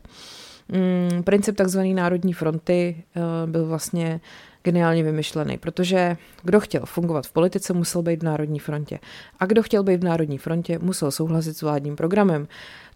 Mm, 0.67 1.23
princip 1.23 1.55
tzv. 1.55 1.79
národní 1.79 2.33
fronty 2.33 3.03
eh, 3.15 3.21
byl 3.47 3.65
vlastně 3.65 4.21
geniálně 4.63 5.03
vymyšlený, 5.03 5.57
protože 5.57 6.17
kdo 6.43 6.59
chtěl 6.59 6.85
fungovat 6.85 7.27
v 7.27 7.31
politice, 7.31 7.73
musel 7.73 8.01
být 8.01 8.19
v 8.19 8.25
Národní 8.25 8.59
frontě. 8.59 8.99
A 9.39 9.45
kdo 9.45 9.63
chtěl 9.63 9.83
být 9.83 10.01
v 10.01 10.03
Národní 10.03 10.37
frontě, 10.37 10.79
musel 10.79 11.11
souhlasit 11.11 11.57
s 11.57 11.61
vládním 11.61 11.95
programem. 11.95 12.47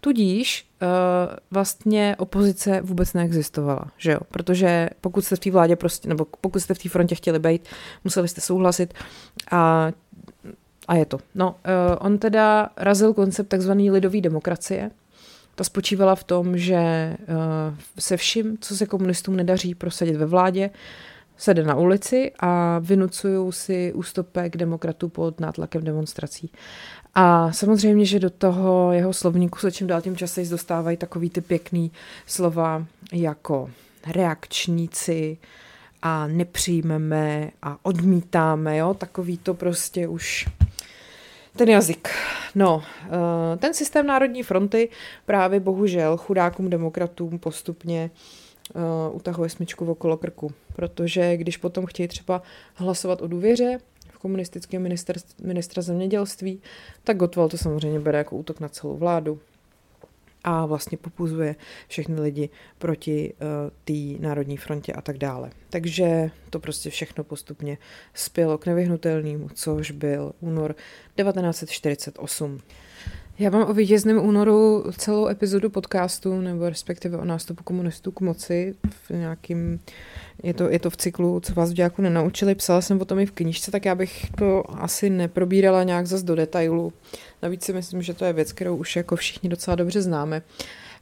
Tudíž 0.04 0.66
uh, 0.82 0.88
vlastně 1.50 2.16
opozice 2.18 2.80
vůbec 2.80 3.12
neexistovala, 3.12 3.84
že 3.96 4.12
jo? 4.12 4.18
Protože 4.30 4.90
pokud 5.00 5.24
jste 5.24 5.36
v 5.36 5.38
té 5.38 5.50
vládě 5.50 5.76
prostě, 5.76 6.08
nebo 6.08 6.26
pokud 6.40 6.60
jste 6.60 6.74
v 6.74 6.78
té 6.78 6.88
frontě 6.88 7.14
chtěli 7.14 7.38
být, 7.38 7.68
museli 8.04 8.28
jste 8.28 8.40
souhlasit 8.40 8.94
a 9.50 9.92
a 10.88 10.94
je 10.94 11.06
to. 11.06 11.18
No, 11.34 11.50
uh, 11.50 11.54
on 11.98 12.18
teda 12.18 12.68
razil 12.76 13.14
koncept 13.14 13.48
takzvané 13.48 13.90
lidové 13.90 14.20
demokracie. 14.20 14.90
Ta 15.54 15.64
spočívala 15.64 16.14
v 16.14 16.24
tom, 16.24 16.58
že 16.58 17.16
uh, 17.20 17.76
se 17.98 18.16
vším, 18.16 18.58
co 18.60 18.76
se 18.76 18.86
komunistům 18.86 19.36
nedaří 19.36 19.74
prosadit 19.74 20.16
ve 20.16 20.26
vládě, 20.26 20.70
se 21.36 21.54
jde 21.54 21.62
na 21.62 21.74
ulici 21.74 22.32
a 22.40 22.78
vynucují 22.78 23.52
si 23.52 23.92
ústupek 23.92 24.56
demokratů 24.56 25.08
pod 25.08 25.40
nátlakem 25.40 25.84
demonstrací. 25.84 26.50
A 27.14 27.52
samozřejmě, 27.52 28.04
že 28.04 28.18
do 28.18 28.30
toho 28.30 28.92
jeho 28.92 29.12
slovníku 29.12 29.58
se 29.58 29.72
čím 29.72 29.86
dál 29.86 30.00
tím 30.00 30.16
časem 30.16 30.48
dostávají 30.48 30.96
takový 30.96 31.30
ty 31.30 31.40
pěkný 31.40 31.92
slova 32.26 32.86
jako 33.12 33.70
reakčníci 34.06 35.38
a 36.02 36.26
nepřijmeme 36.26 37.50
a 37.62 37.78
odmítáme, 37.82 38.76
jo, 38.76 38.94
takový 38.94 39.38
to 39.38 39.54
prostě 39.54 40.08
už 40.08 40.48
ten 41.56 41.68
jazyk. 41.68 42.08
No, 42.54 42.82
eh, 43.06 43.56
ten 43.56 43.74
systém 43.74 44.06
Národní 44.06 44.42
fronty 44.42 44.88
právě 45.26 45.60
bohužel 45.60 46.16
chudákům 46.16 46.70
demokratům 46.70 47.38
postupně 47.38 48.10
uh, 48.74 49.16
utahuje 49.16 49.50
smyčku 49.50 49.86
okolo 49.86 50.16
krku, 50.16 50.52
protože 50.76 51.36
když 51.36 51.56
potom 51.56 51.86
chtějí 51.86 52.08
třeba 52.08 52.42
hlasovat 52.74 53.22
o 53.22 53.26
důvěře 53.26 53.78
v 54.24 54.26
komunistickém 54.26 54.82
minister, 54.82 55.16
ministra 55.42 55.82
zemědělství, 55.82 56.62
tak 57.04 57.16
Gottwald 57.16 57.50
to 57.50 57.58
samozřejmě 57.58 58.00
bere 58.00 58.18
jako 58.18 58.36
útok 58.36 58.60
na 58.60 58.68
celou 58.68 58.96
vládu 58.96 59.40
a 60.44 60.66
vlastně 60.66 60.98
popuzuje 60.98 61.56
všechny 61.88 62.20
lidi 62.20 62.48
proti 62.78 63.32
uh, 63.32 63.70
té 63.84 64.22
národní 64.22 64.56
frontě 64.56 64.92
a 64.92 65.00
tak 65.00 65.18
dále. 65.18 65.50
Takže 65.70 66.30
to 66.50 66.60
prostě 66.60 66.90
všechno 66.90 67.24
postupně 67.24 67.78
spělo 68.14 68.58
k 68.58 68.66
nevyhnutelnému, 68.66 69.48
což 69.54 69.90
byl 69.90 70.32
únor 70.40 70.74
1948. 71.16 72.60
Já 73.38 73.50
mám 73.50 73.70
o 73.70 73.74
vítězném 73.74 74.24
únoru 74.24 74.84
celou 74.96 75.28
epizodu 75.28 75.70
podcastu, 75.70 76.40
nebo 76.40 76.68
respektive 76.68 77.18
o 77.18 77.24
nástupu 77.24 77.64
komunistů 77.64 78.12
k 78.12 78.20
moci 78.20 78.74
v 78.90 79.10
nějakým, 79.10 79.80
je 80.42 80.54
to, 80.54 80.70
je 80.70 80.78
to 80.78 80.90
v 80.90 80.96
cyklu, 80.96 81.40
co 81.40 81.54
vás 81.54 81.70
v 81.70 81.74
dějáku 81.74 82.02
nenaučili, 82.02 82.54
psala 82.54 82.80
jsem 82.80 83.00
o 83.00 83.04
tom 83.04 83.18
i 83.18 83.26
v 83.26 83.32
knižce, 83.32 83.70
tak 83.70 83.84
já 83.84 83.94
bych 83.94 84.30
to 84.38 84.64
asi 84.82 85.10
neprobírala 85.10 85.82
nějak 85.82 86.06
zas 86.06 86.22
do 86.22 86.34
detailu. 86.34 86.92
Navíc 87.42 87.64
si 87.64 87.72
myslím, 87.72 88.02
že 88.02 88.14
to 88.14 88.24
je 88.24 88.32
věc, 88.32 88.52
kterou 88.52 88.76
už 88.76 88.96
jako 88.96 89.16
všichni 89.16 89.48
docela 89.48 89.74
dobře 89.74 90.02
známe. 90.02 90.42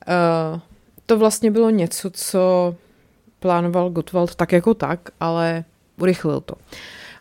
Uh, 0.08 0.60
to 1.06 1.18
vlastně 1.18 1.50
bylo 1.50 1.70
něco, 1.70 2.10
co 2.10 2.74
plánoval 3.40 3.90
Gottwald 3.90 4.34
tak 4.34 4.52
jako 4.52 4.74
tak, 4.74 5.00
ale 5.20 5.64
urychlil 6.00 6.40
to. 6.40 6.54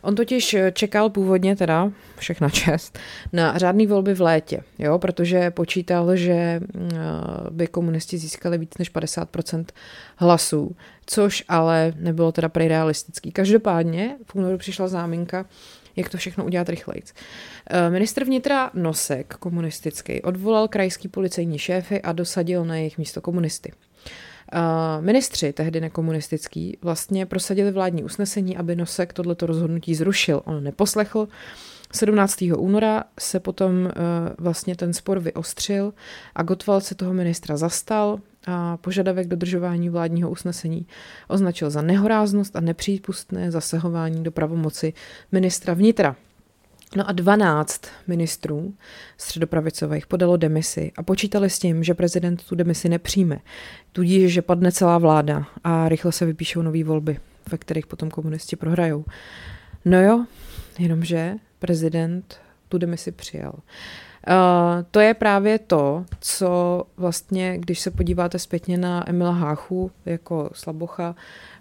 On 0.02 0.14
totiž 0.14 0.56
čekal 0.72 1.10
původně 1.10 1.56
teda, 1.56 1.92
všechna 2.18 2.50
čest, 2.50 2.98
na 3.32 3.58
řádný 3.58 3.86
volby 3.86 4.14
v 4.14 4.20
létě, 4.20 4.62
jo, 4.78 4.98
protože 4.98 5.50
počítal, 5.50 6.16
že 6.16 6.60
mm, 6.60 6.90
by 7.50 7.66
komunisti 7.66 8.18
získali 8.18 8.58
víc 8.58 8.78
než 8.78 8.94
50% 8.94 9.64
hlasů, 10.16 10.76
což 11.06 11.44
ale 11.48 11.92
nebylo 11.96 12.32
teda 12.32 12.48
prej 12.48 12.68
realistický. 12.68 13.32
Každopádně 13.32 14.16
v 14.26 14.34
únoru 14.34 14.58
přišla 14.58 14.88
záminka, 14.88 15.46
jak 15.96 16.08
to 16.08 16.18
všechno 16.18 16.44
udělat 16.44 16.68
rychleji. 16.68 17.02
Eh, 17.70 17.90
ministr 17.90 18.24
vnitra 18.24 18.70
Nosek, 18.74 19.34
komunistický, 19.34 20.22
odvolal 20.22 20.68
krajský 20.68 21.08
policejní 21.08 21.58
šéfy 21.58 22.02
a 22.02 22.12
dosadil 22.12 22.64
na 22.64 22.76
jejich 22.76 22.98
místo 22.98 23.20
komunisty. 23.20 23.72
Uh, 24.54 25.04
ministři, 25.04 25.52
tehdy 25.52 25.80
nekomunistický, 25.80 26.78
vlastně 26.82 27.26
prosadili 27.26 27.70
vládní 27.70 28.04
usnesení, 28.04 28.56
aby 28.56 28.76
Nosek 28.76 29.12
tohleto 29.12 29.46
rozhodnutí 29.46 29.94
zrušil. 29.94 30.42
On 30.44 30.64
neposlechl. 30.64 31.28
17. 31.92 32.44
února 32.56 33.04
se 33.20 33.40
potom 33.40 33.84
uh, 33.84 33.90
vlastně 34.38 34.76
ten 34.76 34.92
spor 34.92 35.18
vyostřil 35.20 35.92
a 36.34 36.42
Gottwald 36.42 36.84
se 36.84 36.94
toho 36.94 37.14
ministra 37.14 37.56
zastal 37.56 38.20
a 38.46 38.76
požadavek 38.76 39.28
dodržování 39.28 39.88
vládního 39.88 40.30
usnesení 40.30 40.86
označil 41.28 41.70
za 41.70 41.82
nehoráznost 41.82 42.56
a 42.56 42.60
nepřípustné 42.60 43.50
zasahování 43.50 44.22
do 44.22 44.30
pravomoci 44.30 44.92
ministra 45.32 45.74
vnitra. 45.74 46.16
No 46.96 47.08
a 47.08 47.12
12 47.12 47.82
ministrů 48.06 48.74
středopravicových 49.18 50.06
podalo 50.06 50.36
demisi 50.36 50.92
a 50.96 51.02
počítali 51.02 51.50
s 51.50 51.58
tím, 51.58 51.84
že 51.84 51.94
prezident 51.94 52.44
tu 52.44 52.54
demisi 52.54 52.88
nepřijme, 52.88 53.38
tudíž, 53.92 54.32
že 54.32 54.42
padne 54.42 54.72
celá 54.72 54.98
vláda 54.98 55.46
a 55.64 55.88
rychle 55.88 56.12
se 56.12 56.26
vypíšou 56.26 56.62
nové 56.62 56.84
volby, 56.84 57.18
ve 57.50 57.58
kterých 57.58 57.86
potom 57.86 58.10
komunisti 58.10 58.56
prohrajou. 58.56 59.04
No 59.84 60.02
jo, 60.02 60.24
jenomže 60.78 61.34
prezident 61.58 62.40
tu 62.68 62.78
demisi 62.78 63.12
přijal. 63.12 63.54
Uh, 64.28 64.84
to 64.90 65.00
je 65.00 65.14
právě 65.14 65.58
to, 65.58 66.04
co 66.20 66.82
vlastně, 66.96 67.58
když 67.58 67.80
se 67.80 67.90
podíváte 67.90 68.38
zpětně 68.38 68.78
na 68.78 69.08
Emila 69.08 69.32
Háchu 69.32 69.90
jako 70.06 70.50
slabocha, 70.52 71.14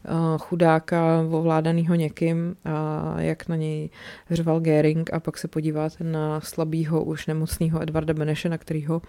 uh, 0.09 0.37
chudáka 0.37 1.25
ovládanýho 1.31 1.95
někým, 1.95 2.55
a 2.65 3.15
jak 3.21 3.47
na 3.47 3.55
něj 3.55 3.89
řval 4.31 4.59
Gering 4.59 5.13
a 5.13 5.19
pak 5.19 5.37
se 5.37 5.47
podíváte 5.47 6.03
na 6.03 6.41
slabýho 6.41 7.03
už 7.03 7.27
nemocného 7.27 7.83
Edvarda 7.83 8.13
Beneše, 8.13 8.49
na 8.49 8.57
kterýho 8.57 9.01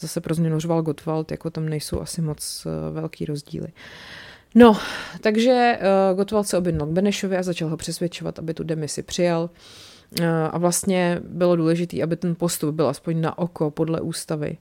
zase 0.00 0.20
pro 0.20 0.34
změnu 0.34 0.60
řval 0.60 0.82
Gottwald, 0.82 1.30
jako 1.30 1.50
tam 1.50 1.68
nejsou 1.68 2.00
asi 2.00 2.22
moc 2.22 2.66
uh, 2.66 2.94
velký 2.94 3.24
rozdíly. 3.24 3.68
No, 4.54 4.76
takže 5.20 5.78
uh, 5.80 6.16
Gottwald 6.16 6.46
se 6.46 6.58
objednal 6.58 6.88
k 6.88 6.90
Benešovi 6.90 7.36
a 7.36 7.42
začal 7.42 7.68
ho 7.68 7.76
přesvědčovat, 7.76 8.38
aby 8.38 8.54
tu 8.54 8.64
demisi 8.64 9.02
přijal. 9.02 9.50
Eh, 9.52 9.85
a 10.50 10.58
vlastně 10.58 11.20
bylo 11.24 11.56
důležité, 11.56 12.02
aby 12.02 12.16
ten 12.16 12.34
postup 12.34 12.74
byl 12.74 12.88
aspoň 12.88 13.20
na 13.20 13.38
oko 13.38 13.70
podle 13.70 14.00
ústavy, 14.00 14.58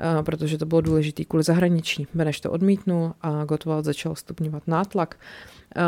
eh, 0.00 0.22
protože 0.22 0.58
to 0.58 0.66
bylo 0.66 0.80
důležité 0.80 1.24
kvůli 1.24 1.42
zahraničí. 1.44 2.06
Beneš 2.14 2.40
to 2.40 2.50
odmítnul 2.50 3.12
a 3.22 3.44
Gottwald 3.44 3.84
začal 3.84 4.14
stupňovat 4.14 4.62
nátlak. 4.66 5.16
Eh, 5.76 5.82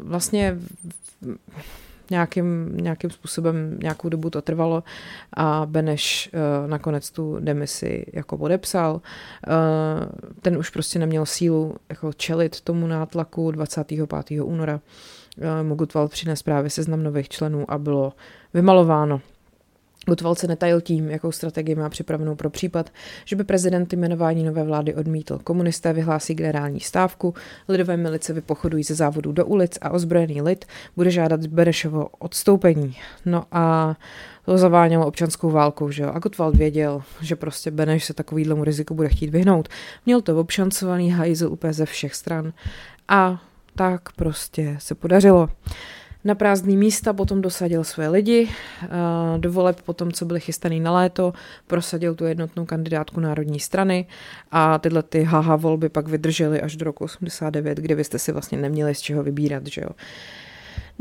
vlastně 0.00 0.58
nějakým, 2.10 2.76
nějakým 2.76 3.10
způsobem 3.10 3.78
nějakou 3.82 4.08
dobu 4.08 4.30
to 4.30 4.42
trvalo 4.42 4.82
a 5.32 5.66
Beneš 5.66 6.30
nakonec 6.66 7.10
tu 7.10 7.36
demisi 7.40 8.04
jako 8.12 8.38
podepsal. 8.38 9.00
Ten 10.42 10.56
už 10.56 10.70
prostě 10.70 10.98
neměl 10.98 11.26
sílu 11.26 11.76
jako 11.88 12.12
čelit 12.12 12.60
tomu 12.60 12.86
nátlaku 12.86 13.50
25. 13.50 14.44
února. 14.44 14.80
Uh, 15.38 15.68
Mogutval 15.68 16.08
přines 16.08 16.42
právě 16.42 16.70
seznam 16.70 17.02
nových 17.02 17.28
členů 17.28 17.70
a 17.70 17.78
bylo 17.78 18.12
vymalováno. 18.54 19.20
Gotwald 20.06 20.38
se 20.38 20.46
netajil 20.46 20.80
tím, 20.80 21.10
jakou 21.10 21.32
strategii 21.32 21.74
má 21.74 21.88
připravenou 21.88 22.34
pro 22.34 22.50
případ, 22.50 22.90
že 23.24 23.36
by 23.36 23.44
prezident 23.44 23.92
jmenování 23.92 24.44
nové 24.44 24.64
vlády 24.64 24.94
odmítl. 24.94 25.38
Komunisté 25.44 25.92
vyhlásí 25.92 26.34
generální 26.34 26.80
stávku, 26.80 27.34
lidové 27.68 27.96
milice 27.96 28.32
vypochodují 28.32 28.84
ze 28.84 28.94
závodů 28.94 29.32
do 29.32 29.46
ulic 29.46 29.78
a 29.80 29.90
ozbrojený 29.90 30.42
lid 30.42 30.64
bude 30.96 31.10
žádat 31.10 31.46
Berešovo 31.46 32.08
odstoupení. 32.18 32.96
No 33.24 33.44
a 33.52 33.96
to 34.44 34.58
zavánělo 34.58 35.06
občanskou 35.06 35.50
válkou, 35.50 35.90
že 35.90 36.02
jo. 36.02 36.10
A 36.14 36.18
Gottwald 36.18 36.56
věděl, 36.56 37.02
že 37.20 37.36
prostě 37.36 37.70
Beneš 37.70 38.04
se 38.04 38.14
takovýhlemu 38.14 38.64
riziku 38.64 38.94
bude 38.94 39.08
chtít 39.08 39.30
vyhnout. 39.30 39.68
Měl 40.06 40.20
to 40.20 40.40
obšancovaný 40.40 41.10
hajzl 41.10 41.46
úplně 41.46 41.72
ze 41.72 41.86
všech 41.86 42.14
stran 42.14 42.52
a 43.08 43.42
tak 43.76 44.12
prostě 44.12 44.76
se 44.78 44.94
podařilo. 44.94 45.48
Na 46.24 46.34
prázdný 46.34 46.76
místa 46.76 47.12
potom 47.12 47.42
dosadil 47.42 47.84
své 47.84 48.08
lidi, 48.08 48.50
do 49.38 49.52
voleb 49.52 49.80
potom, 49.80 50.12
co 50.12 50.24
byly 50.24 50.40
chystaný 50.40 50.80
na 50.80 50.92
léto, 50.92 51.32
prosadil 51.66 52.14
tu 52.14 52.24
jednotnou 52.24 52.64
kandidátku 52.64 53.20
Národní 53.20 53.60
strany 53.60 54.06
a 54.50 54.78
tyhle 54.78 55.02
ty 55.02 55.22
haha 55.22 55.56
volby 55.56 55.88
pak 55.88 56.08
vydržely 56.08 56.60
až 56.60 56.76
do 56.76 56.84
roku 56.84 57.04
89, 57.04 57.78
kdy 57.78 57.94
vy 57.94 58.04
jste 58.04 58.18
si 58.18 58.32
vlastně 58.32 58.58
neměli 58.58 58.94
z 58.94 59.00
čeho 59.00 59.22
vybírat, 59.22 59.66
že 59.66 59.80
jo. 59.80 59.88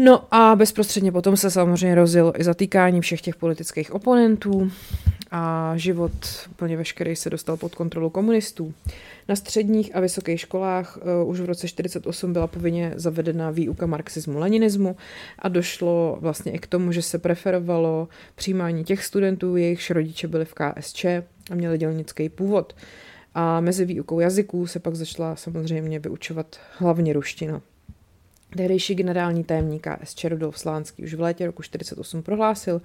No 0.03 0.27
a 0.31 0.55
bezprostředně 0.55 1.11
potom 1.11 1.37
se 1.37 1.51
samozřejmě 1.51 1.95
rozjel 1.95 2.33
i 2.37 2.43
zatýkání 2.43 3.01
všech 3.01 3.21
těch 3.21 3.35
politických 3.35 3.93
oponentů 3.93 4.71
a 5.31 5.73
život 5.75 6.11
úplně 6.51 6.77
veškerý 6.77 7.15
se 7.15 7.29
dostal 7.29 7.57
pod 7.57 7.75
kontrolu 7.75 8.09
komunistů. 8.09 8.73
Na 9.27 9.35
středních 9.35 9.95
a 9.95 9.99
vysokých 9.99 10.39
školách 10.39 10.97
uh, 10.97 11.29
už 11.29 11.39
v 11.39 11.45
roce 11.45 11.67
1948 11.67 12.33
byla 12.33 12.47
povinně 12.47 12.93
zavedena 12.95 13.51
výuka 13.51 13.85
marxismu, 13.85 14.39
leninismu 14.39 14.95
a 15.39 15.47
došlo 15.47 16.17
vlastně 16.21 16.51
i 16.51 16.59
k 16.59 16.67
tomu, 16.67 16.91
že 16.91 17.01
se 17.01 17.19
preferovalo 17.19 18.07
přijímání 18.35 18.83
těch 18.83 19.05
studentů, 19.05 19.55
jejichž 19.55 19.89
rodiče 19.89 20.27
byli 20.27 20.45
v 20.45 20.53
KSČ 20.53 21.05
a 21.51 21.55
měli 21.55 21.77
dělnický 21.77 22.29
původ. 22.29 22.75
A 23.33 23.59
mezi 23.59 23.85
výukou 23.85 24.19
jazyků 24.19 24.67
se 24.67 24.79
pak 24.79 24.95
začala 24.95 25.35
samozřejmě 25.35 25.99
vyučovat 25.99 26.59
hlavně 26.79 27.13
ruština. 27.13 27.61
Tehdejší 28.57 28.95
generální 28.95 29.43
tajemník 29.43 29.87
KSČ 29.87 30.23
Rudolf 30.25 30.59
Slánský 30.59 31.03
už 31.03 31.13
v 31.13 31.21
létě 31.21 31.45
roku 31.45 31.61
1948 31.61 32.23
prohlásil, 32.23 32.81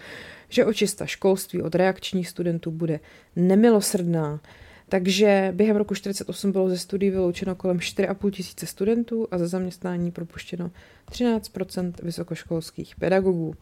že 0.48 0.64
očista 0.64 1.06
školství 1.06 1.62
od 1.62 1.74
reakčních 1.74 2.28
studentů 2.28 2.70
bude 2.70 3.00
nemilosrdná, 3.36 4.40
takže 4.88 5.52
během 5.56 5.76
roku 5.76 5.94
48 5.94 6.52
bylo 6.52 6.68
ze 6.68 6.78
studií 6.78 7.10
vyloučeno 7.10 7.54
kolem 7.54 7.78
4,5 7.78 8.30
tisíce 8.30 8.66
studentů 8.66 9.28
a 9.30 9.38
za 9.38 9.46
zaměstnání 9.46 10.10
propuštěno 10.10 10.70
13% 11.10 11.92
vysokoškolských 12.02 12.96
pedagogů. 12.96 13.54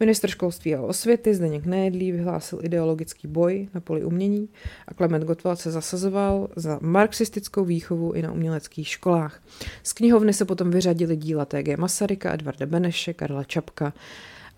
Minister 0.00 0.30
školství 0.30 0.74
a 0.74 0.82
osvěty 0.82 1.34
Zdeněk 1.34 1.66
Nejedlý 1.66 2.12
vyhlásil 2.12 2.58
ideologický 2.62 3.28
boj 3.28 3.68
na 3.74 3.80
poli 3.80 4.04
umění 4.04 4.48
a 4.86 4.94
Klement 4.94 5.24
Gottwald 5.24 5.60
se 5.60 5.70
zasazoval 5.70 6.48
za 6.56 6.78
marxistickou 6.82 7.64
výchovu 7.64 8.12
i 8.12 8.22
na 8.22 8.32
uměleckých 8.32 8.88
školách. 8.88 9.42
Z 9.82 9.92
knihovny 9.92 10.32
se 10.32 10.44
potom 10.44 10.70
vyřadili 10.70 11.16
díla 11.16 11.44
T.G. 11.44 11.76
Masaryka, 11.76 12.34
Edvarda 12.34 12.66
Beneše, 12.66 13.14
Karla 13.14 13.44
Čapka, 13.44 13.92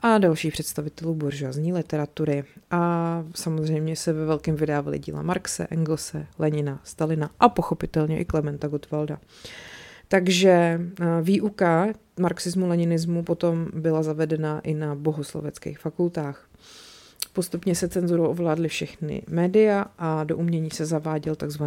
a 0.03 0.19
dalších 0.19 0.53
představitelů 0.53 1.15
buržoazní 1.15 1.73
literatury. 1.73 2.45
A 2.71 3.25
samozřejmě 3.35 3.97
se 3.97 4.13
ve 4.13 4.25
velkém 4.25 4.57
vydávali 4.57 4.99
díla 4.99 5.23
Marxe, 5.23 5.67
Engelse, 5.71 6.27
Lenina, 6.39 6.81
Stalina 6.85 7.31
a 7.41 7.49
pochopitelně 7.49 8.21
i 8.21 8.25
Klementa 8.25 8.69
Gottwalda. 8.69 9.19
Takže 10.09 10.51
eh, 10.51 11.05
výuka 11.23 11.89
marxismu, 12.21 12.69
leninismu 12.69 13.23
potom 13.23 13.69
byla 13.75 14.03
zavedena 14.03 14.61
i 14.61 14.75
na 14.75 14.95
bohosloveckých 14.95 15.79
fakultách. 15.79 16.50
Postupně 17.33 17.75
se 17.75 17.89
cenzurou 17.89 18.27
ovládly 18.27 18.69
všechny 18.69 19.23
média 19.29 19.87
a 19.99 20.25
do 20.25 20.37
umění 20.37 20.71
se 20.71 20.87
zaváděl 20.87 21.35
tzv. 21.35 21.63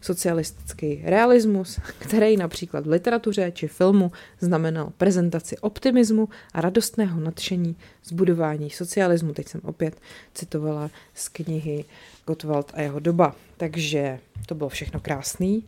socialistický 0.00 1.02
realismus, 1.04 1.80
který 1.98 2.36
například 2.36 2.86
v 2.86 2.90
literatuře 2.90 3.52
či 3.54 3.68
filmu 3.68 4.12
znamenal 4.40 4.92
prezentaci 4.96 5.58
optimismu 5.58 6.28
a 6.54 6.60
radostného 6.60 7.20
nadšení 7.20 7.76
z 8.04 8.12
budování 8.12 8.70
socialismu. 8.70 9.32
Teď 9.32 9.48
jsem 9.48 9.60
opět 9.64 10.00
citovala 10.34 10.90
z 11.14 11.28
knihy 11.28 11.84
Gottwald 12.26 12.72
a 12.74 12.80
jeho 12.80 13.00
doba. 13.00 13.34
Takže 13.56 14.18
to 14.46 14.54
bylo 14.54 14.68
všechno 14.68 15.00
krásný. 15.00 15.64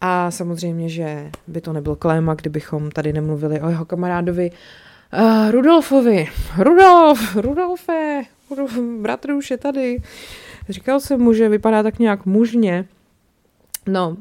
A 0.00 0.30
samozřejmě, 0.30 0.88
že 0.88 1.30
by 1.46 1.60
to 1.60 1.72
nebyl 1.72 1.96
kléma, 1.96 2.34
kdybychom 2.34 2.90
tady 2.90 3.12
nemluvili 3.12 3.60
o 3.60 3.68
jeho 3.68 3.84
kamarádovi 3.84 4.50
uh, 5.12 5.50
Rudolfovi. 5.50 6.28
Rudolf, 6.58 7.36
Rudolfe, 7.36 8.22
bratr 9.00 9.32
už 9.32 9.50
je 9.50 9.58
tady. 9.58 10.02
Říkal 10.68 11.00
jsem 11.00 11.20
mu, 11.20 11.32
že 11.32 11.48
vypadá 11.48 11.82
tak 11.82 11.98
nějak 11.98 12.26
mužně. 12.26 12.84
No, 13.86 14.08
uh, 14.08 14.16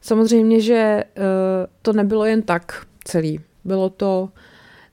samozřejmě, 0.00 0.60
že 0.60 1.04
uh, 1.16 1.24
to 1.82 1.92
nebylo 1.92 2.24
jen 2.24 2.42
tak 2.42 2.86
celý. 3.04 3.40
Bylo 3.64 3.90
to 3.90 4.28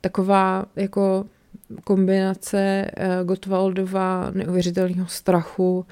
taková 0.02 0.66
jako 0.76 1.26
kombinace 1.84 2.92
uh, 2.98 3.28
Gottwaldova 3.28 4.32
neuvěřitelného 4.34 5.08
strachu 5.08 5.86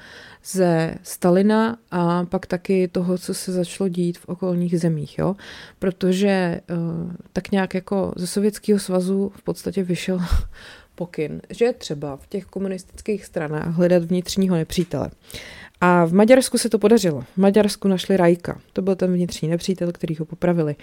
ze 0.46 0.94
Stalina 1.02 1.78
a 1.90 2.24
pak 2.24 2.46
taky 2.46 2.88
toho, 2.88 3.18
co 3.18 3.34
se 3.34 3.52
začalo 3.52 3.88
dít 3.88 4.18
v 4.18 4.28
okolních 4.28 4.80
zemích, 4.80 5.18
jo? 5.18 5.36
protože 5.78 6.60
uh, 6.70 7.12
tak 7.32 7.50
nějak 7.50 7.74
jako 7.74 8.12
ze 8.16 8.26
Sovětského 8.26 8.78
svazu 8.78 9.32
v 9.36 9.42
podstatě 9.42 9.82
vyšel 9.82 10.20
pokyn, 10.94 11.42
že 11.50 11.64
je 11.64 11.72
třeba 11.72 12.16
v 12.16 12.26
těch 12.26 12.44
komunistických 12.44 13.24
stranách 13.24 13.74
hledat 13.74 14.04
vnitřního 14.04 14.56
nepřítele. 14.56 15.10
A 15.80 16.04
v 16.04 16.12
Maďarsku 16.12 16.58
se 16.58 16.68
to 16.68 16.78
podařilo. 16.78 17.20
V 17.20 17.36
Maďarsku 17.36 17.88
našli 17.88 18.16
Rajka. 18.16 18.60
To 18.72 18.82
byl 18.82 18.96
ten 18.96 19.12
vnitřní 19.12 19.48
nepřítel, 19.48 19.92
který 19.92 20.16
ho 20.16 20.24
popravili. 20.24 20.76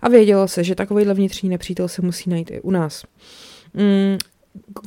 A 0.00 0.08
vědělo 0.08 0.48
se, 0.48 0.64
že 0.64 0.74
takovýhle 0.74 1.14
vnitřní 1.14 1.48
nepřítel 1.48 1.88
se 1.88 2.02
musí 2.02 2.30
najít 2.30 2.50
i 2.50 2.60
u 2.60 2.70
nás. 2.70 3.04
Mm, 3.74 4.18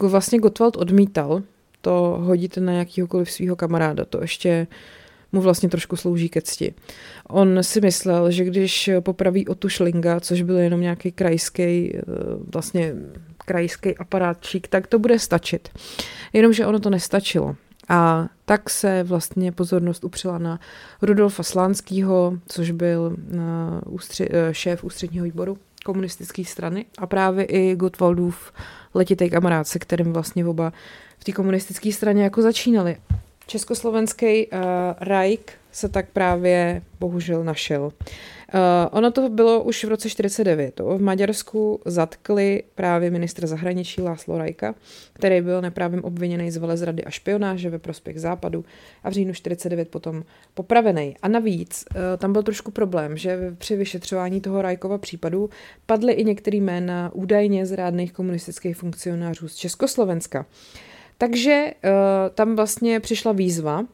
vlastně 0.02 0.40
Gottwald 0.40 0.78
odmítal 0.78 1.44
to 1.84 2.18
hodit 2.22 2.58
na 2.58 2.74
jakýhokoliv 2.74 3.32
svého 3.32 3.56
kamaráda. 3.56 4.06
To 4.06 4.22
ještě 4.22 4.68
mu 5.32 5.42
vlastně 5.42 5.70
trošku 5.70 5.96
slouží 5.96 6.30
ke 6.30 6.42
cti. 6.42 6.74
On 7.30 7.58
si 7.62 7.82
myslel, 7.82 8.32
že 8.32 8.46
když 8.46 8.90
popraví 9.00 9.48
Otu 9.48 9.70
Šlinga, 9.70 10.20
což 10.20 10.42
byl 10.42 10.58
jenom 10.58 10.82
nějaký 10.82 11.12
krajský, 11.12 11.96
eh, 11.96 12.02
vlastně 12.54 12.94
krajský 13.38 13.98
aparátčík, 13.98 14.68
tak 14.68 14.88
to 14.88 15.00
bude 15.00 15.20
stačit. 15.20 15.70
Jenomže 16.34 16.66
ono 16.66 16.80
to 16.80 16.90
nestačilo. 16.90 17.56
A 17.90 18.28
tak 18.46 18.70
se 18.70 19.04
vlastně 19.04 19.52
pozornost 19.52 20.04
upřela 20.04 20.38
na 20.38 20.60
Rudolfa 21.02 21.44
Slánského, 21.44 22.38
což 22.48 22.72
byl 22.72 23.18
eh, 23.18 23.38
ústři, 23.86 24.28
eh, 24.32 24.54
šéf 24.54 24.84
ústředního 24.84 25.26
výboru 25.26 25.58
komunistické 25.86 26.46
strany 26.46 26.86
a 26.98 27.08
právě 27.08 27.46
i 27.46 27.76
Gottwaldův 27.76 28.52
letitý 28.94 29.30
kamarád, 29.30 29.68
se 29.68 29.80
kterým 29.80 30.14
vlastně 30.14 30.46
oba 30.46 30.74
v 31.20 31.24
té 31.24 31.32
komunistické 31.32 31.92
straně 31.92 32.24
jako 32.24 32.42
začínali. 32.42 32.98
Československý 33.48 34.48
uh, 34.48 34.60
Rajk 35.00 35.52
se 35.72 35.90
tak 35.90 36.10
právě 36.10 36.82
bohužel 37.00 37.44
našel. 37.44 37.84
Uh, 37.84 38.60
ono 38.92 39.12
to 39.12 39.30
bylo 39.30 39.64
už 39.64 39.84
v 39.84 39.88
roce 39.88 40.10
49. 40.10 40.80
V 40.80 41.02
Maďarsku 41.02 41.82
zatkli 41.86 42.64
právě 42.76 43.10
ministra 43.10 43.48
zahraničí 43.48 44.02
Láslo 44.02 44.38
Rajka, 44.38 44.76
který 45.14 45.42
byl 45.42 45.62
neprávem 45.62 46.04
obviněný 46.04 46.52
z 46.52 46.58
velezrady 46.58 47.04
a 47.04 47.10
špionáže 47.10 47.70
ve 47.70 47.80
prospěch 47.80 48.22
západu 48.22 48.66
a 49.04 49.10
v 49.10 49.14
říjnu 49.14 49.34
49 49.34 49.90
potom 49.90 50.24
popravený. 50.54 51.16
A 51.22 51.28
navíc 51.28 51.86
uh, 51.92 52.02
tam 52.18 52.34
byl 52.34 52.44
trošku 52.44 52.72
problém, 52.72 53.18
že 53.18 53.56
při 53.58 53.76
vyšetřování 53.76 54.42
toho 54.42 54.62
Rajkova 54.62 54.98
případu 54.98 55.50
padly 55.86 56.14
i 56.14 56.24
některé 56.24 56.58
jména 56.58 57.12
údajně 57.14 57.66
zrádných 57.66 58.14
komunistických 58.14 58.78
funkcionářů 58.78 59.48
z 59.48 59.56
Československa. 59.56 60.46
Takže 61.24 61.74
uh, 61.84 61.90
tam 62.36 62.56
vlastně 62.56 63.00
přišla 63.00 63.32
výzva 63.32 63.80
uh, 63.80 63.88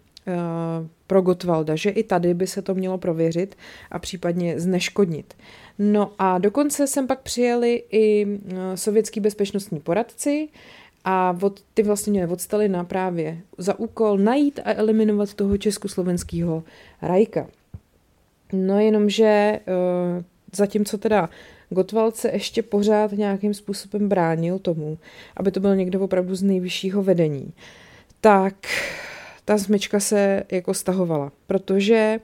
pro 1.08 1.22
Gottwalda, 1.22 1.76
že 1.76 1.90
i 1.90 2.04
tady 2.04 2.34
by 2.34 2.48
se 2.48 2.62
to 2.62 2.76
mělo 2.76 2.98
prověřit 2.98 3.56
a 3.92 4.00
případně 4.00 4.60
zneškodnit. 4.60 5.34
No 5.80 6.12
a 6.20 6.38
dokonce 6.38 6.88
sem 6.88 7.08
pak 7.08 7.22
přijeli 7.22 7.84
i 7.92 8.26
uh, 8.26 8.58
sovětský 8.76 9.20
bezpečnostní 9.20 9.80
poradci 9.80 10.50
a 11.06 11.38
od, 11.42 11.60
ty 11.74 11.84
vlastně 11.84 12.12
měli 12.12 12.32
od 12.32 12.42
Stalina 12.42 12.84
právě 12.84 13.38
za 13.58 13.80
úkol 13.80 14.18
najít 14.18 14.60
a 14.66 14.74
eliminovat 14.74 15.34
toho 15.34 15.58
československého 15.58 16.64
rajka. 17.02 17.48
No 18.54 18.80
jenomže 18.80 19.60
uh, 19.68 20.24
zatímco 20.56 20.98
teda 20.98 21.30
Gottwald 21.70 22.16
se 22.16 22.30
ještě 22.32 22.64
pořád 22.64 23.12
nějakým 23.12 23.54
způsobem 23.54 24.10
bránil 24.10 24.60
tomu, 24.60 24.98
aby 25.38 25.52
to 25.52 25.60
byl 25.60 25.76
někdo 25.76 26.02
opravdu 26.02 26.36
z 26.36 26.44
nejvyššího 26.44 27.04
vedení. 27.04 27.54
Tak 28.22 28.56
ta 29.46 29.58
smyčka 29.58 30.00
se 30.00 30.44
jako 30.52 30.74
stahovala, 30.74 31.32
protože 31.48 32.20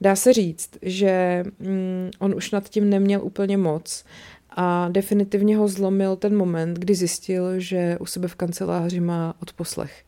dá 0.00 0.16
se 0.16 0.32
říct, 0.32 0.70
že 0.82 1.44
mm, 1.58 2.10
on 2.18 2.34
už 2.34 2.50
nad 2.50 2.68
tím 2.68 2.90
neměl 2.90 3.20
úplně 3.24 3.56
moc 3.56 4.04
a 4.50 4.88
definitivně 4.88 5.56
ho 5.56 5.68
zlomil 5.68 6.16
ten 6.16 6.36
moment, 6.36 6.78
kdy 6.78 6.94
zjistil, 6.94 7.60
že 7.60 7.96
u 8.00 8.06
sebe 8.06 8.28
v 8.28 8.34
kanceláři 8.34 9.00
má 9.00 9.34
odposlech. 9.42 10.04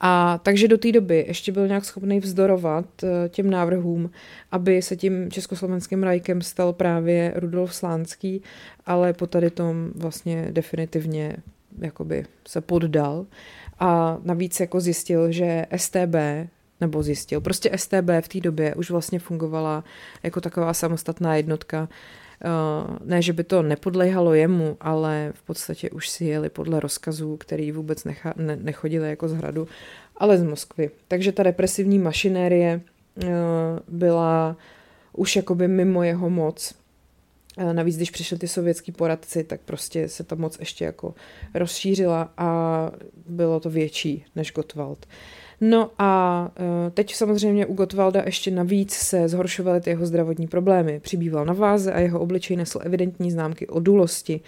A 0.00 0.40
takže 0.42 0.68
do 0.68 0.78
té 0.78 0.92
doby 0.92 1.24
ještě 1.28 1.52
byl 1.52 1.68
nějak 1.68 1.84
schopný 1.84 2.20
vzdorovat 2.20 2.86
eh, 3.02 3.28
těm 3.28 3.50
návrhům, 3.50 4.10
aby 4.52 4.82
se 4.82 4.96
tím 4.96 5.30
československým 5.30 6.02
rajkem 6.02 6.42
stal 6.42 6.72
právě 6.72 7.32
Rudolf 7.36 7.74
Slánský, 7.74 8.42
ale 8.86 9.12
po 9.12 9.26
tady 9.26 9.50
tom 9.50 9.90
vlastně 9.94 10.48
definitivně 10.50 11.36
jakoby 11.78 12.24
se 12.48 12.60
poddal. 12.60 13.26
A 13.78 14.18
navíc 14.24 14.60
jako 14.60 14.80
zjistil, 14.80 15.32
že 15.32 15.66
STB 15.76 16.14
nebo 16.80 17.02
zjistil. 17.02 17.40
Prostě 17.40 17.70
STB 17.76 18.08
v 18.20 18.28
té 18.28 18.40
době 18.40 18.74
už 18.74 18.90
vlastně 18.90 19.18
fungovala 19.18 19.84
jako 20.22 20.40
taková 20.40 20.74
samostatná 20.74 21.36
jednotka, 21.36 21.88
ne, 23.04 23.22
že 23.22 23.32
by 23.32 23.44
to 23.44 23.62
nepodléhalo 23.62 24.34
jemu, 24.34 24.76
ale 24.80 25.32
v 25.34 25.42
podstatě 25.42 25.90
už 25.90 26.08
si 26.08 26.24
jeli 26.24 26.50
podle 26.50 26.80
rozkazů, 26.80 27.36
který 27.36 27.72
vůbec 27.72 28.04
necha, 28.04 28.34
ne, 28.36 28.56
nechodili 28.56 29.08
jako 29.08 29.28
z 29.28 29.32
hradu, 29.32 29.68
ale 30.16 30.38
z 30.38 30.42
Moskvy. 30.42 30.90
Takže 31.08 31.32
ta 31.32 31.42
represivní 31.42 31.98
mašinérie 31.98 32.80
eh, 32.80 33.26
byla 33.88 34.56
už 35.12 35.36
jakoby 35.36 35.68
mimo 35.68 36.02
jeho 36.02 36.30
moc. 36.30 36.74
Navíc, 37.72 37.96
když 37.96 38.10
přišli 38.10 38.38
ty 38.38 38.48
sovětský 38.48 38.92
poradci, 38.92 39.44
tak 39.44 39.60
prostě 39.60 40.08
se 40.08 40.24
ta 40.24 40.34
moc 40.34 40.58
ještě 40.58 40.84
jako 40.84 41.14
rozšířila 41.54 42.32
a 42.36 42.90
bylo 43.26 43.60
to 43.60 43.70
větší 43.70 44.24
než 44.36 44.52
Gottwald. 44.52 45.06
Uh, 45.06 45.12
No 45.60 45.90
a 45.98 46.50
e, 46.86 46.90
teď 46.90 47.14
samozřejmě 47.14 47.66
u 47.66 47.74
Gottwalda 47.74 48.22
ještě 48.26 48.50
navíc 48.50 48.92
se 48.92 49.28
zhoršovaly 49.28 49.80
ty 49.80 49.90
jeho 49.90 50.06
zdravotní 50.06 50.46
problémy. 50.46 51.00
Přibýval 51.00 51.44
na 51.44 51.52
váze 51.52 51.92
a 51.92 52.00
jeho 52.00 52.20
obličej 52.20 52.56
nesl 52.56 52.80
evidentní 52.82 53.30
známky 53.30 53.66
odulosti. 53.66 54.40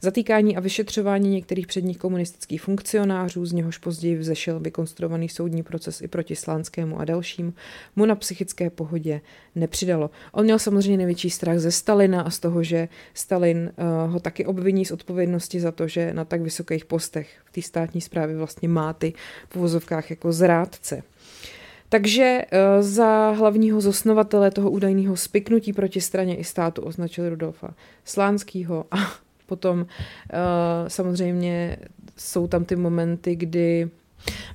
Zatýkání 0.00 0.56
a 0.56 0.60
vyšetřování 0.60 1.30
některých 1.30 1.66
předních 1.66 1.98
komunistických 1.98 2.62
funkcionářů, 2.62 3.46
z 3.46 3.52
něhož 3.52 3.78
později 3.78 4.16
vzešel 4.16 4.60
vykonstruovaný 4.60 5.28
soudní 5.28 5.62
proces 5.62 6.00
i 6.00 6.08
proti 6.08 6.36
Slánskému 6.36 7.00
a 7.00 7.04
dalším, 7.04 7.54
mu 7.96 8.06
na 8.06 8.14
psychické 8.14 8.70
pohodě 8.70 9.20
nepřidalo. 9.54 10.10
On 10.32 10.44
měl 10.44 10.58
samozřejmě 10.58 10.96
největší 10.96 11.30
strach 11.30 11.58
ze 11.58 11.72
Stalina 11.72 12.22
a 12.22 12.30
z 12.30 12.38
toho, 12.38 12.62
že 12.62 12.88
Stalin 13.14 13.72
uh, 14.06 14.12
ho 14.12 14.20
taky 14.20 14.46
obviní 14.46 14.84
z 14.84 14.90
odpovědnosti 14.90 15.60
za 15.60 15.72
to, 15.72 15.88
že 15.88 16.12
na 16.12 16.24
tak 16.24 16.40
vysokých 16.40 16.84
postech 16.84 17.28
v 17.44 17.52
té 17.52 17.62
státní 17.62 18.00
správě 18.00 18.36
vlastně 18.36 18.68
má 18.68 18.92
ty 18.92 19.12
v 19.48 19.56
uvozovkách 19.56 20.10
jako 20.10 20.32
zrádce. 20.58 21.02
Takže 21.88 22.42
uh, 22.52 22.82
za 22.82 23.30
hlavního 23.30 23.80
zosnovatele 23.80 24.50
toho 24.50 24.70
údajného 24.70 25.16
spiknutí 25.16 25.72
proti 25.72 26.00
straně 26.00 26.36
i 26.36 26.44
státu 26.44 26.82
označil 26.82 27.28
Rudolfa 27.28 27.74
Slánskýho 28.04 28.84
a 28.90 28.96
potom 29.46 29.80
uh, 29.80 29.86
samozřejmě 30.88 31.76
jsou 32.16 32.46
tam 32.46 32.64
ty 32.64 32.76
momenty, 32.76 33.36
kdy 33.36 33.90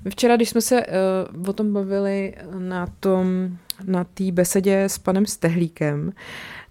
my 0.03 0.11
včera, 0.11 0.35
když 0.35 0.49
jsme 0.49 0.61
se 0.61 0.85
uh, 0.85 1.49
o 1.49 1.53
tom 1.53 1.73
bavili 1.73 2.35
na 2.57 2.87
tom, 2.99 3.57
na 3.85 4.03
té 4.03 4.31
besedě 4.31 4.83
s 4.83 4.97
panem 4.97 5.25
Stehlíkem, 5.25 6.13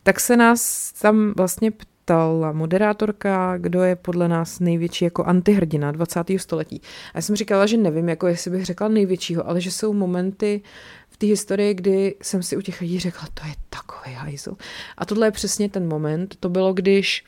tak 0.02 0.20
se 0.20 0.36
nás 0.36 0.92
tam 0.92 1.34
vlastně 1.36 1.72
ptala 2.04 2.52
moderátorka, 2.52 3.58
kdo 3.58 3.82
je 3.82 3.96
podle 3.96 4.28
nás 4.28 4.60
největší 4.60 5.04
jako 5.04 5.24
antihrdina 5.24 5.92
20. 5.92 6.20
století. 6.36 6.80
A 7.14 7.18
já 7.18 7.22
jsem 7.22 7.36
říkala, 7.36 7.66
že 7.66 7.76
nevím, 7.76 8.08
jako 8.08 8.26
jestli 8.26 8.50
bych 8.50 8.64
řekla 8.64 8.88
největšího, 8.88 9.48
ale 9.48 9.60
že 9.60 9.70
jsou 9.70 9.92
momenty 9.92 10.62
v 11.08 11.16
té 11.16 11.26
historii, 11.26 11.74
kdy 11.74 12.14
jsem 12.22 12.42
si 12.42 12.56
u 12.56 12.60
těch 12.60 12.80
lidí 12.80 12.98
řekla, 12.98 13.28
to 13.34 13.46
je 13.46 13.54
takový 13.70 14.14
hajzl. 14.14 14.56
A 14.98 15.04
tohle 15.04 15.26
je 15.26 15.30
přesně 15.30 15.68
ten 15.68 15.88
moment. 15.88 16.36
To 16.40 16.48
bylo, 16.48 16.72
když 16.72 17.24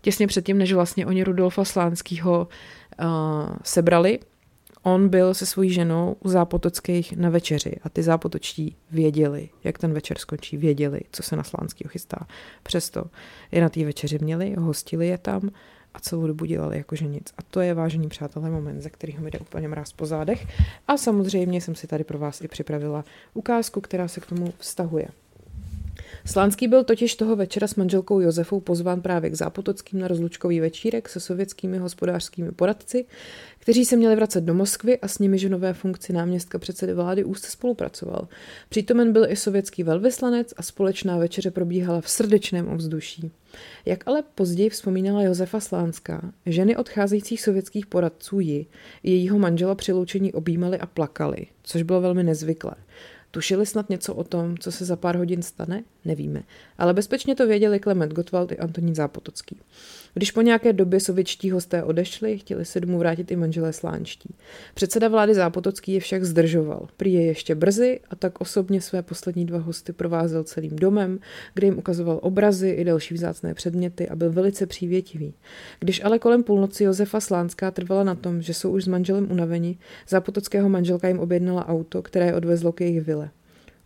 těsně 0.00 0.26
předtím, 0.26 0.58
než 0.58 0.72
vlastně 0.72 1.06
oni 1.06 1.24
Rudolfa 1.24 1.64
Slánského 1.64 2.48
uh, 3.00 3.06
sebrali, 3.62 4.18
on 4.86 5.08
byl 5.08 5.34
se 5.34 5.46
svojí 5.46 5.72
ženou 5.72 6.16
u 6.20 6.28
Zápotockých 6.28 7.16
na 7.16 7.30
večeři 7.30 7.76
a 7.82 7.88
ty 7.88 8.02
Zápotočtí 8.02 8.76
věděli, 8.90 9.48
jak 9.64 9.78
ten 9.78 9.92
večer 9.92 10.18
skončí, 10.18 10.56
věděli, 10.56 11.00
co 11.12 11.22
se 11.22 11.36
na 11.36 11.42
Slánského 11.42 11.88
chystá. 11.88 12.26
Přesto 12.62 13.04
je 13.52 13.62
na 13.62 13.68
té 13.68 13.84
večeři 13.84 14.18
měli, 14.18 14.54
hostili 14.58 15.08
je 15.08 15.18
tam 15.18 15.50
a 15.94 16.00
celou 16.00 16.26
dobu 16.26 16.44
dělali 16.44 16.76
jakože 16.76 17.06
nic. 17.06 17.32
A 17.38 17.42
to 17.42 17.60
je, 17.60 17.74
vážení 17.74 18.08
přátelé, 18.08 18.50
moment, 18.50 18.80
ze 18.80 18.90
kterého 18.90 19.24
mi 19.24 19.30
jde 19.30 19.38
úplně 19.38 19.68
mráz 19.68 19.92
po 19.92 20.06
zádech. 20.06 20.46
A 20.88 20.96
samozřejmě 20.96 21.60
jsem 21.60 21.74
si 21.74 21.86
tady 21.86 22.04
pro 22.04 22.18
vás 22.18 22.40
i 22.40 22.48
připravila 22.48 23.04
ukázku, 23.34 23.80
která 23.80 24.08
se 24.08 24.20
k 24.20 24.26
tomu 24.26 24.52
vztahuje. 24.58 25.08
Slánský 26.26 26.68
byl 26.68 26.84
totiž 26.84 27.14
toho 27.14 27.36
večera 27.36 27.66
s 27.66 27.74
manželkou 27.74 28.20
Josefou 28.20 28.60
pozván 28.60 29.02
právě 29.02 29.30
k 29.30 29.34
Zápotockým 29.34 30.00
na 30.00 30.08
rozlučkový 30.08 30.60
večírek 30.60 31.08
se 31.08 31.20
sovětskými 31.20 31.78
hospodářskými 31.78 32.52
poradci, 32.52 33.06
kteří 33.58 33.84
se 33.84 33.96
měli 33.96 34.16
vracet 34.16 34.44
do 34.44 34.54
Moskvy 34.54 34.98
a 34.98 35.08
s 35.08 35.18
nimi 35.18 35.38
v 35.38 35.48
nové 35.48 35.72
funkci 35.72 36.12
náměstka 36.12 36.58
předsedy 36.58 36.92
vlády 36.92 37.24
úzce 37.24 37.50
spolupracoval. 37.50 38.28
Přítomen 38.68 39.12
byl 39.12 39.26
i 39.28 39.36
sovětský 39.36 39.82
velvyslanec 39.82 40.54
a 40.56 40.62
společná 40.62 41.18
večeře 41.18 41.50
probíhala 41.50 42.00
v 42.00 42.10
srdečném 42.10 42.68
ovzduší. 42.68 43.30
Jak 43.84 44.08
ale 44.08 44.22
později 44.34 44.70
vzpomínala 44.70 45.22
Josefa 45.22 45.60
Slánská, 45.60 46.32
ženy 46.46 46.76
odcházejících 46.76 47.42
sovětských 47.42 47.86
poradců 47.86 48.40
ji, 48.40 48.66
jejího 49.02 49.38
manžela 49.38 49.74
při 49.74 49.92
loučení 49.92 50.32
objímali 50.32 50.78
a 50.78 50.86
plakali, 50.86 51.46
což 51.62 51.82
bylo 51.82 52.00
velmi 52.00 52.22
nezvyklé. 52.22 52.74
Tušili 53.30 53.66
snad 53.66 53.90
něco 53.90 54.14
o 54.14 54.24
tom, 54.24 54.58
co 54.58 54.72
se 54.72 54.84
za 54.84 54.96
pár 54.96 55.16
hodin 55.16 55.42
stane? 55.42 55.82
Nevíme. 56.04 56.42
Ale 56.78 56.94
bezpečně 56.94 57.34
to 57.34 57.46
věděli 57.46 57.80
Klement 57.80 58.12
Gottwald 58.12 58.52
i 58.52 58.58
Antonín 58.58 58.94
Zápotocký. 58.94 59.56
Když 60.14 60.30
po 60.30 60.42
nějaké 60.42 60.72
době 60.72 61.00
sovětští 61.00 61.50
hosté 61.50 61.82
odešli, 61.82 62.38
chtěli 62.38 62.64
se 62.64 62.80
domů 62.80 62.98
vrátit 62.98 63.30
i 63.30 63.36
manželé 63.36 63.72
slánští. 63.72 64.34
Předseda 64.74 65.08
vlády 65.08 65.34
Zápotocký 65.34 65.92
je 65.92 66.00
však 66.00 66.24
zdržoval. 66.24 66.88
Prý 66.96 67.12
je 67.12 67.22
ještě 67.22 67.54
brzy 67.54 68.00
a 68.10 68.16
tak 68.16 68.40
osobně 68.40 68.80
své 68.80 69.02
poslední 69.02 69.46
dva 69.46 69.58
hosty 69.58 69.92
provázel 69.92 70.44
celým 70.44 70.76
domem, 70.76 71.18
kde 71.54 71.66
jim 71.66 71.78
ukazoval 71.78 72.18
obrazy 72.22 72.70
i 72.70 72.84
další 72.84 73.14
vzácné 73.14 73.54
předměty 73.54 74.08
a 74.08 74.16
byl 74.16 74.32
velice 74.32 74.66
přívětivý. 74.66 75.34
Když 75.80 76.04
ale 76.04 76.18
kolem 76.18 76.42
půlnoci 76.42 76.84
Josefa 76.84 77.20
Slánská 77.20 77.70
trvala 77.70 78.04
na 78.04 78.14
tom, 78.14 78.42
že 78.42 78.54
jsou 78.54 78.70
už 78.70 78.84
s 78.84 78.88
manželem 78.88 79.30
unaveni, 79.30 79.78
Zápotockého 80.08 80.68
manželka 80.68 81.08
jim 81.08 81.18
objednala 81.18 81.68
auto, 81.68 82.02
které 82.02 82.34
odvezlo 82.34 82.72
k 82.72 82.80
jejich 82.80 83.00
vile. 83.00 83.30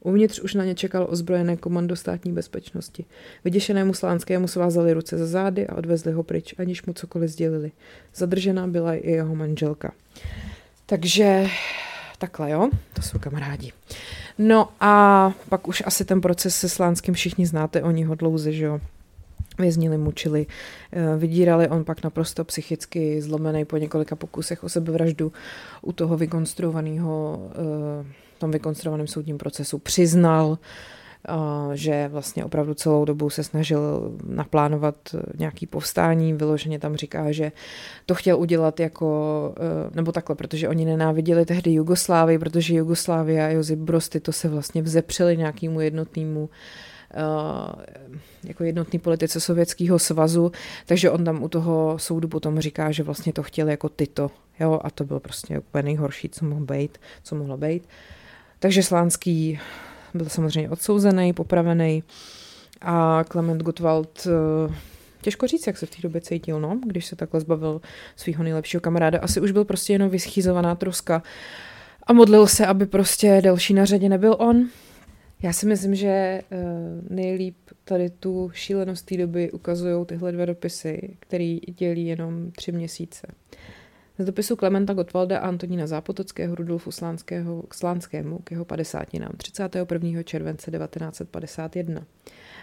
Uvnitř 0.01 0.41
už 0.41 0.55
na 0.55 0.65
ně 0.65 0.75
čekal 0.75 1.07
ozbrojené 1.11 1.57
komando 1.57 1.97
státní 1.97 2.33
bezpečnosti. 2.33 3.05
Vyděšenému 3.45 3.95
Slánskému 3.95 4.49
svázali 4.49 4.93
ruce 4.93 5.19
za 5.19 5.27
zády 5.27 5.67
a 5.67 5.77
odvezli 5.77 6.13
ho 6.13 6.23
pryč, 6.23 6.55
aniž 6.59 6.83
mu 6.83 6.93
cokoliv 6.93 7.31
sdělili. 7.31 7.73
Zadržená 8.15 8.67
byla 8.67 8.95
i 8.95 9.11
jeho 9.11 9.35
manželka. 9.35 9.93
Takže 10.87 11.47
takhle, 12.19 12.51
jo, 12.51 12.71
to 12.93 13.03
jsou 13.03 13.19
kamarádi. 13.19 13.73
No 14.39 14.69
a 14.81 15.33
pak 15.49 15.69
už 15.69 15.83
asi 15.87 16.05
ten 16.05 16.21
proces 16.21 16.57
se 16.57 16.69
Slánským 16.69 17.15
všichni 17.15 17.47
znáte, 17.47 17.83
oni 17.83 18.05
ho 18.05 18.15
dlouze, 18.15 18.53
že 18.53 18.65
jo, 18.65 18.81
věznili, 19.59 19.99
mučili, 19.99 20.47
eh, 20.93 21.17
vydírali, 21.17 21.69
on 21.69 21.85
pak 21.85 22.05
naprosto 22.05 22.45
psychicky 22.45 23.23
zlomený 23.23 23.65
po 23.65 23.77
několika 23.77 24.17
pokusech 24.17 24.65
o 24.65 24.69
sebevraždu 24.69 25.33
u 25.83 25.93
toho 25.93 26.17
vykonstruovaného 26.17 27.41
uh, 28.39 28.49
tom 28.49 28.51
vykonstruovaném 28.51 29.07
soudním 29.07 29.39
procesu 29.39 29.79
přiznal, 29.79 30.59
že 31.75 32.09
vlastně 32.09 32.45
opravdu 32.45 32.75
celou 32.75 33.05
dobu 33.05 33.31
se 33.31 33.45
snažil 33.45 34.13
naplánovat 34.27 34.95
nějaký 35.39 35.67
povstání, 35.67 36.33
vyloženě 36.33 36.79
tam 36.79 36.97
říká, 36.97 37.33
že 37.33 37.53
to 38.07 38.15
chtěl 38.15 38.39
udělat 38.39 38.81
jako, 38.81 39.55
e, 39.91 39.97
nebo 39.97 40.13
takhle, 40.13 40.37
protože 40.37 40.69
oni 40.69 40.85
nenáviděli 40.85 41.45
tehdy 41.45 41.73
Jugoslávii, 41.73 42.39
protože 42.39 42.75
Jugoslávia 42.75 43.47
a 43.47 43.51
Josip 43.51 43.79
Broz 43.79 44.09
to 44.23 44.33
se 44.33 44.49
vlastně 44.49 44.83
vzepřeli 44.83 45.37
nějakému 45.37 45.81
jednotnému 45.81 46.51
jako 48.45 48.65
jednotný 48.65 48.99
politice 48.99 49.41
Sovětského 49.41 49.99
svazu, 49.99 50.53
takže 50.87 51.11
on 51.11 51.25
tam 51.25 51.43
u 51.43 51.49
toho 51.49 51.99
soudu 51.99 52.29
potom 52.29 52.61
říká, 52.61 52.91
že 52.91 53.03
vlastně 53.03 53.33
to 53.33 53.43
chtěl 53.43 53.69
jako 53.69 53.89
tyto, 53.89 54.31
jo, 54.61 54.81
a 54.85 54.91
to 54.91 55.05
bylo 55.05 55.21
prostě 55.21 55.59
úplně 55.59 55.83
nejhorší, 55.83 56.29
co 56.29 56.45
mohlo 56.45 56.67
být, 56.67 56.99
co 57.23 57.37
mohlo 57.37 57.57
být. 57.57 57.83
Uh, 57.83 58.18
takže 58.59 58.83
Slánský 58.83 59.61
byl 60.15 60.29
samozřejmě 60.29 60.71
odsouzený, 60.71 61.33
popravený 61.33 62.03
a 62.81 63.25
Klement 63.29 63.63
Gottwald 63.63 64.27
eh, 64.27 64.75
Těžko 65.21 65.47
říct, 65.47 65.67
jak 65.67 65.77
se 65.77 65.87
v 65.87 65.91
té 65.91 66.03
době 66.03 66.21
cítil, 66.21 66.61
no, 66.61 66.81
když 66.87 67.07
se 67.07 67.17
takhle 67.17 67.41
zbavil 67.41 67.81
svého 68.17 68.45
nejlepšího 68.45 68.81
kamaráda. 68.81 69.19
Asi 69.19 69.41
už 69.41 69.51
byl 69.51 69.65
prostě 69.65 69.93
jenom 69.93 70.11
vyschýzovaná 70.11 70.75
troska 70.75 71.23
a 72.03 72.13
modlil 72.13 72.47
se, 72.47 72.67
aby 72.67 72.87
prostě 72.87 73.41
další 73.45 73.75
na 73.75 73.85
řadě 73.85 74.09
nebyl 74.09 74.37
on. 74.39 74.69
Já 75.43 75.53
si 75.53 75.67
myslím, 75.67 75.95
že 75.95 76.41
uh, 76.51 76.59
nejlíp 77.17 77.57
tady 77.85 78.11
tu 78.11 78.51
šílenost 78.55 79.07
té 79.07 79.17
doby 79.17 79.53
ukazují 79.53 80.07
tyhle 80.07 80.33
dva 80.33 80.45
dopisy, 80.45 81.17
které 81.21 81.59
dělí 81.79 82.07
jenom 82.07 82.51
tři 82.51 82.73
měsíce. 82.73 83.27
Z 84.19 84.25
dopisu 84.25 84.57
Klementa 84.57 84.95
Gottwalda 84.95 85.39
a 85.39 85.49
Antonína 85.49 85.87
Zápotockého 85.87 86.55
Rudolfu 86.55 86.91
Slánského 86.91 87.63
k 87.63 87.75
Slánskému 87.75 88.39
k 88.39 88.51
jeho 88.51 88.65
50. 88.65 89.07
31. 89.37 90.23
července 90.23 90.71
1951. 90.71 92.03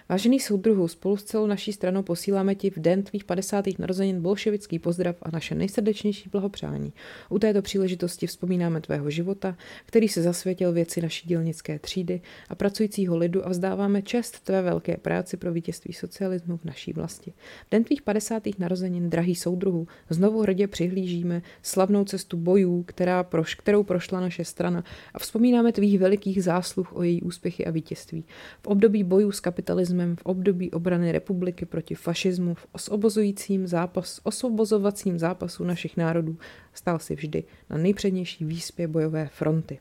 Vážený 0.09 0.39
soudruhu, 0.39 0.87
spolu 0.87 1.17
s 1.17 1.23
celou 1.23 1.47
naší 1.47 1.73
stranou 1.73 2.03
posíláme 2.03 2.55
ti 2.55 2.69
v 2.69 2.79
den 2.79 3.03
tvých 3.03 3.23
50. 3.23 3.65
narozenin 3.79 4.21
bolševický 4.21 4.79
pozdrav 4.79 5.15
a 5.21 5.31
naše 5.31 5.55
nejsrdečnější 5.55 6.29
blahopřání. 6.29 6.93
U 7.29 7.39
této 7.39 7.61
příležitosti 7.61 8.27
vzpomínáme 8.27 8.81
tvého 8.81 9.09
života, 9.09 9.57
který 9.85 10.07
se 10.07 10.21
zasvětil 10.21 10.71
věci 10.71 11.01
naší 11.01 11.27
dělnické 11.27 11.79
třídy 11.79 12.21
a 12.49 12.55
pracujícího 12.55 13.17
lidu 13.17 13.45
a 13.45 13.49
vzdáváme 13.49 14.01
čest 14.01 14.39
tvé 14.39 14.61
velké 14.61 14.97
práci 14.97 15.37
pro 15.37 15.53
vítězství 15.53 15.93
socialismu 15.93 16.57
v 16.57 16.65
naší 16.65 16.93
vlasti. 16.93 17.33
V 17.67 17.71
den 17.71 17.83
tvých 17.83 18.01
50. 18.01 18.43
narozenin, 18.59 19.09
drahý 19.09 19.35
soudruhu, 19.35 19.87
znovu 20.09 20.41
hrdě 20.41 20.67
přihlížíme 20.67 21.41
slavnou 21.61 22.05
cestu 22.05 22.37
bojů, 22.37 22.83
která 22.83 23.23
proš, 23.23 23.55
kterou 23.55 23.83
prošla 23.83 24.19
naše 24.19 24.45
strana 24.45 24.83
a 25.13 25.19
vzpomínáme 25.19 25.71
tvých 25.71 25.99
velikých 25.99 26.43
zásluh 26.43 26.95
o 26.95 27.03
její 27.03 27.21
úspěchy 27.21 27.65
a 27.65 27.71
vítězství. 27.71 28.25
V 28.61 28.67
období 28.67 29.03
bojů 29.03 29.31
s 29.31 29.39
kapitalismem 29.39 29.94
komunismem 29.95 30.15
v 30.15 30.25
období 30.25 30.71
obrany 30.71 31.11
republiky 31.11 31.65
proti 31.65 31.95
fašismu 31.95 32.53
v 32.53 32.67
osvobozujícím 32.71 33.67
zápas, 33.67 34.19
osvobozovacím 34.23 35.19
zápasu 35.19 35.63
našich 35.63 35.97
národů 35.97 36.37
stál 36.73 36.99
si 36.99 37.15
vždy 37.15 37.43
na 37.69 37.77
nejpřednější 37.77 38.45
výspě 38.45 38.87
bojové 38.87 39.27
fronty. 39.27 39.79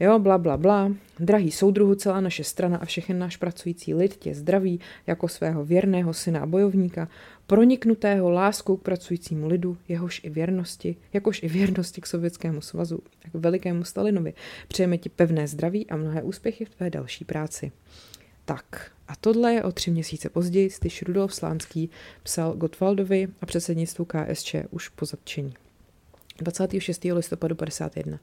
Jo, 0.00 0.18
bla, 0.18 0.38
bla, 0.38 0.56
bla. 0.56 0.92
Drahý 1.20 1.50
soudruhu, 1.50 1.94
celá 1.94 2.20
naše 2.20 2.44
strana 2.44 2.76
a 2.76 2.84
všechen 2.84 3.18
náš 3.18 3.36
pracující 3.36 3.94
lid 3.94 4.16
tě 4.16 4.34
zdraví 4.34 4.80
jako 5.06 5.28
svého 5.28 5.64
věrného 5.64 6.14
syna 6.14 6.40
a 6.40 6.46
bojovníka, 6.46 7.08
proniknutého 7.46 8.30
láskou 8.30 8.76
k 8.76 8.82
pracujícímu 8.82 9.46
lidu, 9.46 9.76
jehož 9.88 10.20
i 10.24 10.30
věrnosti, 10.30 10.96
jakož 11.12 11.42
i 11.42 11.48
věrnosti 11.48 12.00
k 12.00 12.06
Sovětskému 12.06 12.60
svazu, 12.60 12.98
k 13.32 13.34
velikému 13.34 13.84
Stalinovi. 13.84 14.34
Přejeme 14.68 14.98
ti 14.98 15.08
pevné 15.08 15.48
zdraví 15.48 15.86
a 15.90 15.96
mnohé 15.96 16.22
úspěchy 16.22 16.64
v 16.64 16.70
tvé 16.70 16.90
další 16.90 17.24
práci. 17.24 17.72
Tak, 18.44 18.92
a 19.08 19.16
tohle 19.16 19.54
je 19.54 19.64
o 19.64 19.72
tři 19.72 19.90
měsíce 19.90 20.28
později, 20.28 20.70
když 20.80 21.02
Rudolf 21.02 21.34
Slánský 21.34 21.90
psal 22.22 22.54
Gottwaldovi 22.54 23.28
a 23.40 23.46
předsednictvu 23.46 24.04
KSČ 24.04 24.54
už 24.70 24.88
po 24.88 25.04
zatčení. 25.04 25.54
26. 26.38 27.04
listopadu 27.04 27.54
51. 27.54 28.18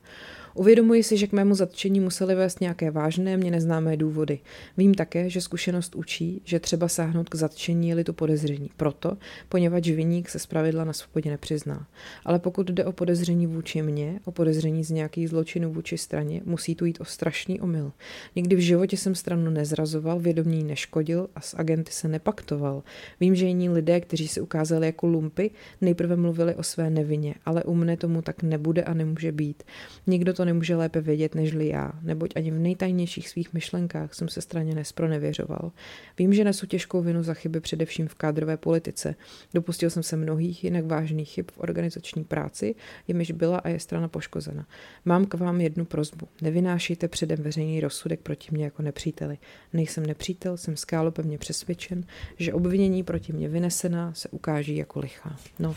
Uvědomuji 0.55 1.03
si, 1.03 1.17
že 1.17 1.27
k 1.27 1.31
mému 1.31 1.55
zatčení 1.55 1.99
museli 1.99 2.35
vést 2.35 2.61
nějaké 2.61 2.91
vážné, 2.91 3.37
mě 3.37 3.51
neznámé 3.51 3.97
důvody. 3.97 4.39
Vím 4.77 4.93
také, 4.93 5.29
že 5.29 5.41
zkušenost 5.41 5.95
učí, 5.95 6.41
že 6.45 6.59
třeba 6.59 6.87
sáhnout 6.87 7.29
k 7.29 7.35
zatčení 7.35 7.89
je-li 7.89 8.03
to 8.03 8.13
podezření. 8.13 8.69
Proto, 8.77 9.17
poněvadž 9.49 9.89
viník 9.89 10.29
se 10.29 10.39
zpravidla 10.39 10.83
na 10.83 10.93
svobodě 10.93 11.29
nepřizná. 11.29 11.87
Ale 12.25 12.39
pokud 12.39 12.69
jde 12.69 12.85
o 12.85 12.91
podezření 12.91 13.47
vůči 13.47 13.81
mně, 13.81 14.19
o 14.25 14.31
podezření 14.31 14.83
z 14.83 14.91
nějakých 14.91 15.29
zločinů 15.29 15.73
vůči 15.73 15.97
straně, 15.97 16.41
musí 16.45 16.75
tu 16.75 16.85
jít 16.85 17.01
o 17.01 17.05
strašný 17.05 17.61
omyl. 17.61 17.91
Nikdy 18.35 18.55
v 18.55 18.59
životě 18.59 18.97
jsem 18.97 19.15
stranu 19.15 19.51
nezrazoval, 19.51 20.19
vědomí 20.19 20.63
neškodil 20.63 21.29
a 21.35 21.41
s 21.41 21.57
agenty 21.57 21.91
se 21.91 22.07
nepaktoval. 22.07 22.83
Vím, 23.19 23.35
že 23.35 23.45
jiní 23.45 23.69
lidé, 23.69 24.01
kteří 24.01 24.27
se 24.27 24.41
ukázali 24.41 24.85
jako 24.85 25.07
lumpy, 25.07 25.51
nejprve 25.81 26.15
mluvili 26.15 26.55
o 26.55 26.63
své 26.63 26.89
nevině, 26.89 27.35
ale 27.45 27.63
u 27.63 27.75
mne 27.75 27.97
tomu 28.03 28.21
tak 28.21 28.43
nebude 28.43 28.83
a 28.83 28.93
nemůže 28.93 29.31
být. 29.31 29.63
Nikdo 30.07 30.33
to 30.33 30.45
nemůže 30.45 30.75
lépe 30.75 31.01
vědět 31.01 31.35
nežli 31.35 31.67
já, 31.67 31.91
neboť 32.01 32.33
ani 32.35 32.51
v 32.51 32.59
nejtajnějších 32.59 33.29
svých 33.29 33.53
myšlenkách 33.53 34.13
jsem 34.13 34.27
se 34.27 34.41
straně 34.41 34.75
nespronevěřoval. 34.75 35.71
Vím, 36.17 36.33
že 36.33 36.43
nesu 36.43 36.65
těžkou 36.65 37.01
vinu 37.01 37.23
za 37.23 37.33
chyby 37.33 37.59
především 37.59 38.07
v 38.07 38.15
kádrové 38.15 38.57
politice. 38.57 39.15
Dopustil 39.53 39.89
jsem 39.89 40.03
se 40.03 40.17
mnohých 40.17 40.63
jinak 40.63 40.85
vážných 40.85 41.29
chyb 41.29 41.45
v 41.51 41.59
organizační 41.59 42.23
práci, 42.23 42.75
jimiž 43.07 43.31
byla 43.31 43.57
a 43.57 43.69
je 43.69 43.79
strana 43.79 44.07
poškozena. 44.07 44.67
Mám 45.05 45.25
k 45.25 45.33
vám 45.33 45.61
jednu 45.61 45.85
prozbu. 45.85 46.27
Nevynášejte 46.41 47.07
předem 47.07 47.37
veřejný 47.39 47.79
rozsudek 47.79 48.19
proti 48.19 48.47
mě 48.51 48.63
jako 48.63 48.81
nepříteli. 48.81 49.37
Nejsem 49.73 50.05
nepřítel, 50.05 50.57
jsem 50.57 50.77
skálopevně 50.77 51.37
přesvědčen, 51.37 52.03
že 52.37 52.53
obvinění 52.53 53.03
proti 53.03 53.33
mě 53.33 53.49
vynesená 53.49 54.13
se 54.13 54.29
ukáží 54.29 54.75
jako 54.75 54.99
lichá. 54.99 55.35
No, 55.59 55.75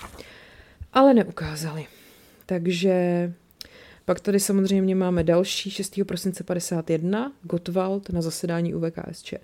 ale 0.93 1.15
neukázali. 1.15 1.87
Takže 2.47 3.33
Pak 4.07 4.21
tady 4.21 4.41
samozřejmě 4.41 4.95
máme 4.95 5.25
další 5.25 5.71
6. 5.71 6.01
prosince 6.07 6.45
51, 6.45 7.33
Gottwald 7.43 8.11
na 8.11 8.23
zasedání 8.23 8.75
UVKSČ. 8.75 9.35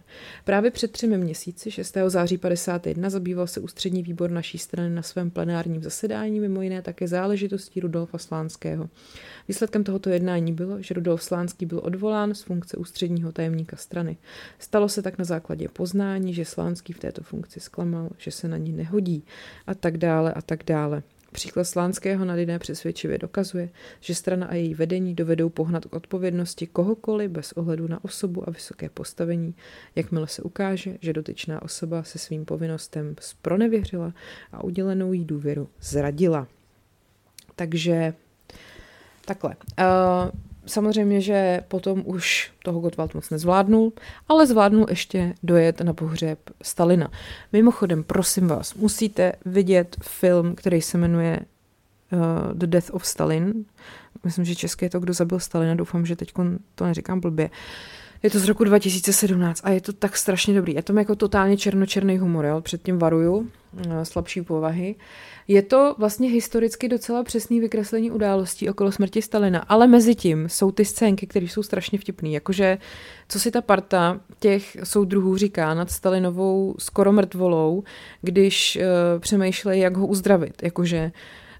Právě 0.44 0.70
před 0.70 0.90
třemi 0.92 1.18
měsíci, 1.18 1.70
6. 1.70 1.96
září 2.07 2.38
51, 2.38 3.11
zabýval 3.11 3.46
se 3.46 3.61
ústřední 3.61 4.03
výbor 4.03 4.30
naší 4.30 4.59
strany 4.59 4.90
na 4.90 5.03
svém 5.03 5.30
plenárním 5.30 5.82
zasedání, 5.82 6.40
mimo 6.40 6.62
jiné 6.62 6.82
také 6.82 7.09
záležitostí 7.09 7.80
Rudolfa 7.80 8.18
Slánského. 8.18 8.88
Výsledkem 9.48 9.84
tohoto 9.84 10.11
jednání 10.11 10.53
bylo, 10.53 10.82
že 10.82 10.94
Rudolf 10.94 11.22
Slánský 11.22 11.66
byl 11.66 11.80
odvolán 11.84 12.34
z 12.34 12.42
funkce 12.42 12.76
ústředního 12.76 13.32
tajemníka 13.32 13.76
strany. 13.76 14.16
Stalo 14.59 14.88
se 14.88 15.03
tak 15.03 15.18
na 15.18 15.24
základě 15.24 15.68
poznání, 15.68 16.34
že 16.34 16.44
Slánský 16.44 16.92
v 16.92 16.98
této 16.98 17.22
funkci 17.22 17.61
zklamal, 17.61 18.11
že 18.18 18.30
se 18.30 18.48
na 18.48 18.57
ní 18.57 18.72
nehodí 18.72 19.24
a 19.66 19.74
tak 19.74 19.98
dále 19.98 20.32
a 20.32 20.42
tak 20.42 20.64
dále. 20.64 21.03
Příklad 21.33 21.64
Slánského 21.64 22.24
na 22.24 22.35
lidé 22.35 22.59
přesvědčivě 22.59 23.18
dokazuje, 23.18 23.68
že 24.01 24.14
strana 24.14 24.47
a 24.47 24.55
její 24.55 24.74
vedení 24.74 25.14
dovedou 25.14 25.49
pohnat 25.49 25.85
k 25.85 25.95
odpovědnosti 25.95 26.66
kohokoliv 26.66 27.30
bez 27.30 27.53
ohledu 27.53 27.89
na 27.89 28.05
osobu 28.05 28.49
a 28.49 28.51
vysoké 28.51 28.89
postavení, 28.89 29.55
jakmile 29.97 30.28
se 30.28 30.43
ukáže, 30.43 30.99
že 31.01 31.12
dotyčná 31.12 31.62
osoba 31.62 32.03
se 32.03 32.18
svým 32.18 32.45
povinnostem 32.45 33.16
spronevěřila 33.20 34.14
a 34.53 34.64
udělenou 34.64 35.12
jí 35.12 35.24
důvěru 35.24 35.68
zradila. 35.80 36.49
Takže 37.57 38.14
takhle. 39.24 39.57
Uh, 39.80 40.51
Samozřejmě, 40.67 41.21
že 41.21 41.61
potom 41.69 42.03
už 42.07 42.53
toho 42.65 42.81
Gottwald 42.81 43.15
moc 43.15 43.31
nezvládnul, 43.31 43.93
ale 44.29 44.47
zvládnul 44.47 44.87
ještě 44.91 45.35
dojet 45.43 45.81
na 45.81 45.93
pohřeb 45.93 46.39
Stalina. 46.63 47.11
Mimochodem, 47.53 48.05
prosím 48.05 48.49
vás, 48.49 48.75
musíte 48.75 49.33
vidět 49.45 49.97
film, 50.03 50.55
který 50.55 50.83
se 50.83 50.99
jmenuje 50.99 51.41
uh, 52.13 52.19
The 52.53 52.67
Death 52.67 52.91
of 52.91 53.07
Stalin. 53.07 53.65
Myslím, 54.25 54.45
že 54.45 54.55
české 54.55 54.87
je 54.87 54.91
to, 54.91 55.01
kdo 55.01 55.13
zabil 55.13 55.41
Stalina. 55.41 55.75
Doufám, 55.75 56.07
že 56.07 56.17
teď 56.17 56.33
to 56.75 56.85
neříkám 56.85 57.21
blbě. 57.21 57.51
Je 58.23 58.31
to 58.31 58.39
z 58.39 58.49
roku 58.49 58.64
2017 58.64 59.61
a 59.64 59.70
je 59.70 59.81
to 59.81 59.93
tak 59.93 60.16
strašně 60.16 60.55
dobrý. 60.55 60.75
Je 60.75 60.83
to 60.83 60.99
jako 60.99 61.16
totálně 61.16 61.57
černočerný 61.57 62.18
humor, 62.18 62.45
jo? 62.45 62.61
předtím 62.61 62.99
varuju, 62.99 63.49
eh, 63.89 64.05
slabší 64.05 64.43
povahy. 64.43 64.95
Je 65.49 65.62
to 65.62 65.95
vlastně 65.99 66.29
historicky 66.29 66.89
docela 66.89 67.23
přesný 67.25 67.61
vykreslení 67.61 68.11
událostí 68.11 68.70
okolo 68.70 68.93
smrti 68.93 69.23
Stalina, 69.23 69.59
ale 69.68 69.87
mezi 69.87 70.14
tím 70.14 70.49
jsou 70.49 70.70
ty 70.70 70.85
scénky, 70.85 71.27
které 71.27 71.47
jsou 71.47 71.62
strašně 71.62 71.99
vtipné. 71.99 72.29
Jakože, 72.29 72.79
co 73.29 73.41
si 73.41 73.51
ta 73.51 73.61
parta 73.61 74.20
těch 74.39 74.77
soudruhů 74.85 75.37
říká 75.37 75.75
nad 75.75 75.91
Stalinovou 75.91 76.75
skoro 76.79 77.12
mrtvolou, 77.12 77.85
když 78.20 78.79
uh, 78.81 79.20
přemýšlejí, 79.20 79.81
jak 79.81 79.97
ho 79.97 80.07
uzdravit. 80.07 80.62
Jakože, 80.62 81.12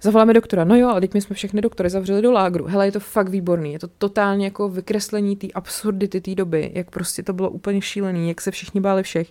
zavoláme 0.03 0.35
doktora, 0.35 0.65
no 0.65 0.77
jo, 0.77 0.89
ale 0.89 1.01
teď 1.01 1.15
my 1.15 1.21
jsme 1.21 1.37
všechny 1.37 1.61
doktory 1.61 1.91
zavřeli 1.91 2.23
do 2.23 2.33
lágru. 2.33 2.65
Hele, 2.65 2.87
je 2.87 2.93
to 2.93 3.01
fakt 3.01 3.29
výborný, 3.29 3.73
je 3.73 3.79
to 3.79 3.89
totálně 3.89 4.45
jako 4.45 4.69
vykreslení 4.69 5.37
té 5.37 5.47
absurdity 5.55 6.21
té 6.21 6.35
doby, 6.35 6.71
jak 6.75 6.91
prostě 6.91 7.23
to 7.23 7.33
bylo 7.33 7.51
úplně 7.51 7.81
šílený, 7.81 8.29
jak 8.29 8.41
se 8.41 8.51
všichni 8.51 8.81
báli 8.81 9.03
všech 9.03 9.31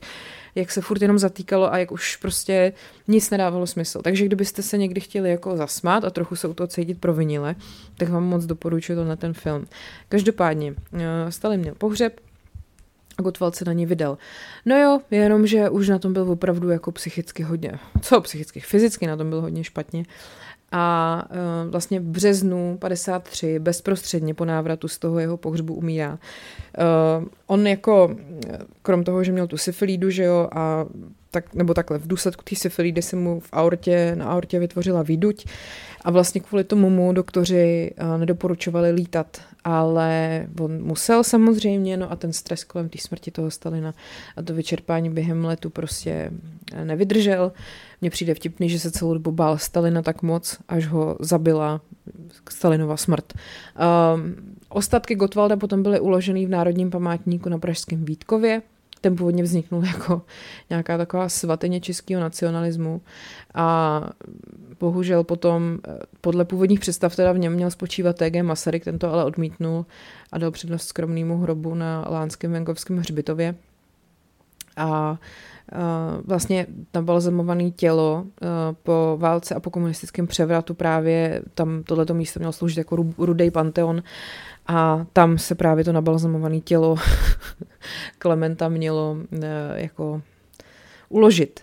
jak 0.56 0.72
se 0.72 0.82
furt 0.82 1.02
jenom 1.02 1.20
zatýkalo 1.20 1.74
a 1.74 1.78
jak 1.78 1.92
už 1.92 2.16
prostě 2.16 2.74
nic 3.08 3.30
nedávalo 3.30 3.68
smysl. 3.68 4.02
Takže 4.02 4.26
kdybyste 4.26 4.62
se 4.62 4.78
někdy 4.78 5.02
chtěli 5.02 5.30
jako 5.30 5.58
zasmát 5.58 6.04
a 6.06 6.10
trochu 6.10 6.36
se 6.36 6.48
u 6.48 6.54
toho 6.54 6.68
cítit 6.68 7.00
provinile, 7.00 7.56
tak 7.98 8.10
vám 8.10 8.24
moc 8.24 8.46
doporučuji 8.46 8.96
to 8.96 9.06
na 9.06 9.16
ten 9.16 9.34
film. 9.34 9.68
Každopádně, 10.10 10.74
eh, 10.94 11.32
Stalin 11.32 11.60
měl 11.60 11.76
pohřeb, 11.76 12.20
a 13.18 13.22
Gottwald 13.22 13.56
se 13.56 13.66
na 13.66 13.74
ní 13.74 13.86
vydal. 13.86 14.18
No 14.66 14.78
jo, 14.78 15.00
jenom, 15.12 15.48
že 15.48 15.70
už 15.70 15.90
na 15.90 16.00
tom 16.00 16.14
byl 16.14 16.32
opravdu 16.32 16.70
jako 16.70 16.92
psychicky 16.92 17.44
hodně, 17.44 17.72
co 18.02 18.22
psychicky, 18.22 18.60
fyzicky 18.60 19.08
na 19.08 19.18
tom 19.18 19.30
byl 19.30 19.42
hodně 19.42 19.64
špatně 19.64 20.06
a 20.72 21.26
uh, 21.30 21.72
vlastně 21.72 22.00
v 22.00 22.04
březnu 22.04 22.78
53 22.78 23.60
bezprostředně 23.60 24.34
po 24.34 24.46
návratu 24.46 24.88
z 24.88 25.00
toho 25.00 25.20
jeho 25.20 25.38
pohřbu 25.38 25.74
umírá. 25.74 26.12
Uh, 26.12 27.26
on 27.48 27.68
jako, 27.68 28.16
krom 28.82 29.04
toho, 29.04 29.24
že 29.24 29.32
měl 29.32 29.48
tu 29.48 29.58
syfilídu, 29.58 30.10
že 30.10 30.24
jo, 30.24 30.50
a 30.52 30.86
tak, 31.32 31.54
nebo 31.56 31.74
takhle, 31.74 31.98
v 31.98 32.08
důsledku 32.08 32.44
té 32.44 32.56
syfilidy 32.56 33.02
se 33.02 33.16
mu 33.16 33.40
v 33.40 33.50
aortě, 33.52 34.16
na 34.16 34.26
aortě 34.26 34.60
vytvořila 34.60 35.04
výduť 35.04 35.46
a 36.02 36.12
vlastně 36.12 36.42
kvůli 36.42 36.64
tomu 36.64 36.90
mu 36.90 37.14
doktoři 37.14 37.92
nedoporučovali 38.18 38.92
lítat, 38.92 39.42
ale 39.64 40.47
on 40.59 40.84
musel 40.84 41.24
samozřejmě, 41.24 41.97
no 41.97 42.12
a 42.12 42.16
ten 42.16 42.34
stres 42.34 42.64
kolem 42.64 42.89
té 42.89 42.97
smrti 42.97 43.32
toho 43.32 43.51
Stalina 43.51 43.93
a 44.38 44.41
to 44.41 44.53
vyčerpání 44.53 45.09
během 45.09 45.45
letu 45.45 45.70
prostě 45.70 46.32
nevydržel. 46.84 47.51
Mně 48.01 48.09
přijde 48.09 48.34
vtipný, 48.34 48.70
že 48.70 48.80
se 48.80 48.91
celou 48.91 49.14
dobu 49.14 49.32
bál 49.32 49.57
Stalina 49.57 50.01
tak 50.01 50.22
moc, 50.22 50.57
až 50.68 50.88
ho 50.88 51.18
zabila 51.20 51.82
Stalinova 52.49 52.97
smrt. 52.97 53.34
Uh, 53.34 54.22
ostatky 54.70 55.16
Gotwalda 55.16 55.57
potom 55.57 55.84
byly 55.84 55.99
uloženy 55.99 56.45
v 56.45 56.49
Národním 56.49 56.89
památníku 56.89 57.49
na 57.49 57.57
Pražském 57.57 58.05
Vítkově, 58.05 58.62
ten 59.02 59.16
původně 59.16 59.43
vzniknul 59.43 59.86
jako 59.93 60.22
nějaká 60.70 60.97
taková 60.97 61.30
svatyně 61.30 61.82
českého 61.82 62.22
nacionalismu 62.22 63.02
a 63.54 64.10
bohužel 64.80 65.24
potom 65.24 65.80
podle 66.22 66.45
původních 66.45 66.80
představ 66.80 67.16
teda 67.16 67.32
v 67.32 67.38
něm 67.38 67.54
měl 67.54 67.72
spočívat 67.72 68.18
TG 68.18 68.41
Masaryk, 68.41 68.84
ten 68.84 68.99
to 68.99 69.14
ale 69.14 69.26
odmítnul 69.26 69.86
a 70.32 70.38
dal 70.38 70.52
přednost 70.52 70.88
skromnému 70.88 71.38
hrobu 71.38 71.76
na 71.76 72.06
Lánském 72.10 72.52
venkovském 72.52 72.97
hřbitově. 72.97 73.56
A 74.78 75.18
vlastně 76.26 76.68
nabalzamované 76.94 77.72
tělo 77.72 78.26
po 78.84 79.18
válce 79.20 79.56
a 79.56 79.60
po 79.60 79.70
komunistickém 79.70 80.28
převratu 80.28 80.74
právě 80.74 81.42
tam 81.54 81.84
tohleto 81.84 82.14
místo 82.14 82.40
mělo 82.40 82.54
sloužit 82.54 82.78
jako 82.78 83.06
rudej 83.18 83.52
panteon 83.52 84.04
a 84.68 85.06
tam 85.14 85.38
se 85.38 85.56
právě 85.56 85.84
to 85.84 85.92
nabalzamované 85.92 86.60
tělo 86.60 86.96
Klementa 88.18 88.70
mělo 88.70 89.18
jako 89.74 90.22
uložit. 91.10 91.60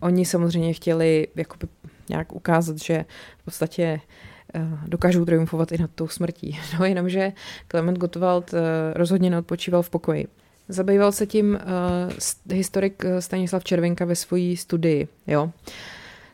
Oni 0.00 0.24
samozřejmě 0.24 0.72
chtěli 0.72 1.28
jakoby 1.36 1.68
nějak 2.08 2.32
ukázat, 2.32 2.78
že 2.78 3.04
v 3.38 3.44
podstatě 3.44 4.00
dokážou 4.86 5.24
triumfovat 5.24 5.72
i 5.72 5.78
nad 5.78 5.90
tou 5.94 6.08
smrtí. 6.08 6.58
No 6.78 6.84
jenomže 6.84 7.32
Klement 7.68 7.98
Gottwald 7.98 8.54
rozhodně 8.94 9.30
neodpočíval 9.30 9.82
v 9.82 9.90
pokoji. 9.90 10.26
Zabýval 10.68 11.12
se 11.12 11.26
tím 11.26 11.58
uh, 12.48 12.56
historik 12.56 13.04
eh, 13.04 13.22
Stanislav 13.22 13.64
Červenka 13.64 14.04
ve 14.04 14.16
své 14.16 14.56
studii. 14.56 15.08
Jo? 15.26 15.50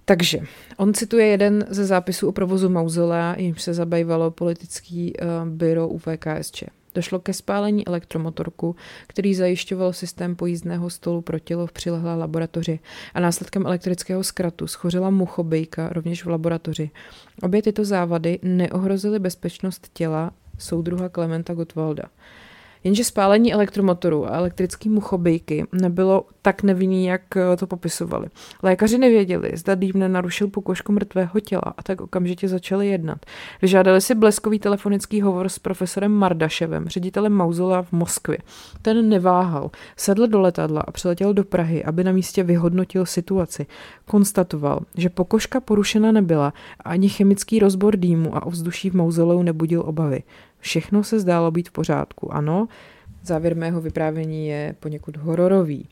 Takže 0.05 0.39
on 0.77 0.95
cituje 0.95 1.27
jeden 1.27 1.67
ze 1.69 1.85
zápisů 1.85 2.29
o 2.29 2.33
provozu 2.33 2.69
mauzolea, 2.69 3.35
jimž 3.39 3.63
se 3.63 3.75
zabývalo 3.75 4.31
politický 4.31 5.13
uh, 5.17 5.49
byro 5.49 5.89
UVKSČ. 5.89 6.65
Došlo 6.95 7.19
ke 7.19 7.33
spálení 7.33 7.87
elektromotorku, 7.87 8.77
který 9.07 9.35
zajišťoval 9.35 9.93
systém 9.93 10.37
pojízdného 10.37 10.91
stolu 10.91 11.21
pro 11.21 11.39
tělo 11.39 11.67
v 11.67 11.73
přilehlé 11.73 12.15
laboratoři 12.15 12.79
a 13.15 13.21
následkem 13.21 13.67
elektrického 13.67 14.25
zkratu 14.25 14.67
schořila 14.67 15.11
muchobejka 15.11 15.89
rovněž 15.89 16.25
v 16.25 16.29
laboratoři. 16.29 16.91
Obě 17.43 17.63
tyto 17.63 17.85
závady 17.85 18.39
neohrozily 18.43 19.19
bezpečnost 19.19 19.91
těla 19.93 20.31
soudruha 20.59 21.09
Klementa 21.09 21.55
Gottwalda. 21.55 22.05
Jenže 22.85 23.05
spálení 23.05 23.53
elektromotoru 23.53 24.27
a 24.27 24.37
elektrický 24.37 24.89
muchobejky 24.89 25.67
nebylo 25.73 26.27
tak 26.43 26.63
nevinný, 26.63 27.05
jak 27.05 27.37
eh, 27.37 27.57
to 27.57 27.67
popisovali. 27.67 28.27
Lékaři 28.63 28.99
nevěděli, 28.99 29.51
zda 29.55 29.75
dým 29.75 29.93
nenarušil 29.95 30.49
pokožku 30.49 30.93
mrtvého 30.93 31.41
těla 31.41 31.75
a 31.77 31.83
tak 31.83 32.01
okamžitě 32.01 32.49
začali 32.49 32.89
jednat. 32.89 33.19
Vyžádali 33.63 34.01
si 34.01 34.15
bleskový 34.15 34.59
telefonický 34.59 35.21
hovor 35.21 35.49
s 35.49 35.59
profesorem 35.59 36.13
Mardaševem, 36.13 36.89
ředitelem 36.89 37.33
Mauzolea 37.33 37.83
v 37.83 37.93
Moskvě. 37.93 38.39
Ten 38.83 39.09
neváhal, 39.09 39.71
sedl 39.97 40.27
do 40.27 40.41
letadla 40.41 40.81
a 40.81 40.93
přiletěl 40.93 41.35
do 41.35 41.45
Prahy, 41.45 41.85
aby 41.85 42.05
na 42.05 42.13
místě 42.13 42.43
vyhodnotil 42.43 43.07
situaci. 43.07 43.67
Konstatoval, 44.05 44.81
že 44.97 45.09
pokožka 45.09 45.61
porušena 45.61 46.13
nebyla 46.13 46.53
a 46.85 46.91
ani 46.91 47.09
chemický 47.09 47.59
rozbor 47.59 47.97
dýmu 47.97 48.37
a 48.37 48.47
ovzduší 48.47 48.91
v 48.91 48.95
mauzoleu 48.95 49.43
nebudil 49.43 49.83
obavy. 49.87 50.23
Všechno 50.63 51.05
se 51.05 51.21
zdálo 51.21 51.51
být 51.51 51.69
v 51.69 51.73
pořádku, 51.73 52.35
ano. 52.35 52.69
Závěr 53.23 53.57
mého 53.57 53.81
vyprávění 53.81 54.49
je 54.49 54.75
poněkud 54.81 55.17
hororový. 55.17 55.89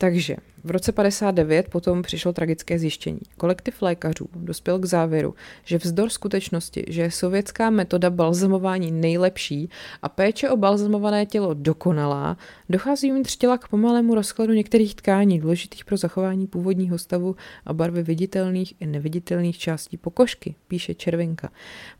Takže 0.00 0.36
v 0.64 0.70
roce 0.70 0.92
59 0.92 1.68
potom 1.68 2.02
přišlo 2.02 2.32
tragické 2.32 2.78
zjištění. 2.78 3.20
Kolektiv 3.36 3.82
lékařů 3.82 4.28
dospěl 4.34 4.78
k 4.78 4.84
závěru, 4.84 5.34
že 5.64 5.78
vzdor 5.78 6.08
skutečnosti, 6.08 6.84
že 6.88 7.02
je 7.02 7.10
sovětská 7.10 7.70
metoda 7.70 8.10
balzamování 8.10 8.90
nejlepší 8.90 9.70
a 10.02 10.08
péče 10.08 10.50
o 10.50 10.56
balzamované 10.56 11.26
tělo 11.26 11.54
dokonalá, 11.54 12.36
dochází 12.68 13.12
uvnitř 13.12 13.36
těla 13.36 13.58
k 13.58 13.68
pomalému 13.68 14.14
rozkladu 14.14 14.52
některých 14.52 14.94
tkání 14.94 15.38
důležitých 15.38 15.84
pro 15.84 15.96
zachování 15.96 16.46
původního 16.46 16.98
stavu 16.98 17.36
a 17.66 17.72
barvy 17.72 18.02
viditelných 18.02 18.74
i 18.80 18.86
neviditelných 18.86 19.58
částí 19.58 19.96
pokožky, 19.96 20.54
píše 20.68 20.94
Červenka. 20.94 21.50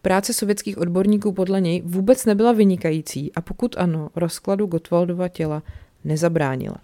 Práce 0.03 0.33
sovětských 0.33 0.79
odborníků 0.79 1.33
podle 1.33 1.61
něj 1.61 1.83
vůbec 1.85 2.25
nebyla 2.25 2.53
vynikající 2.53 3.33
a 3.35 3.41
pokud 3.41 3.79
ano, 3.79 4.11
rozkladu 4.17 4.67
Gottwaldova 4.67 5.29
těla 5.29 5.63
nezabránila. 6.05 6.77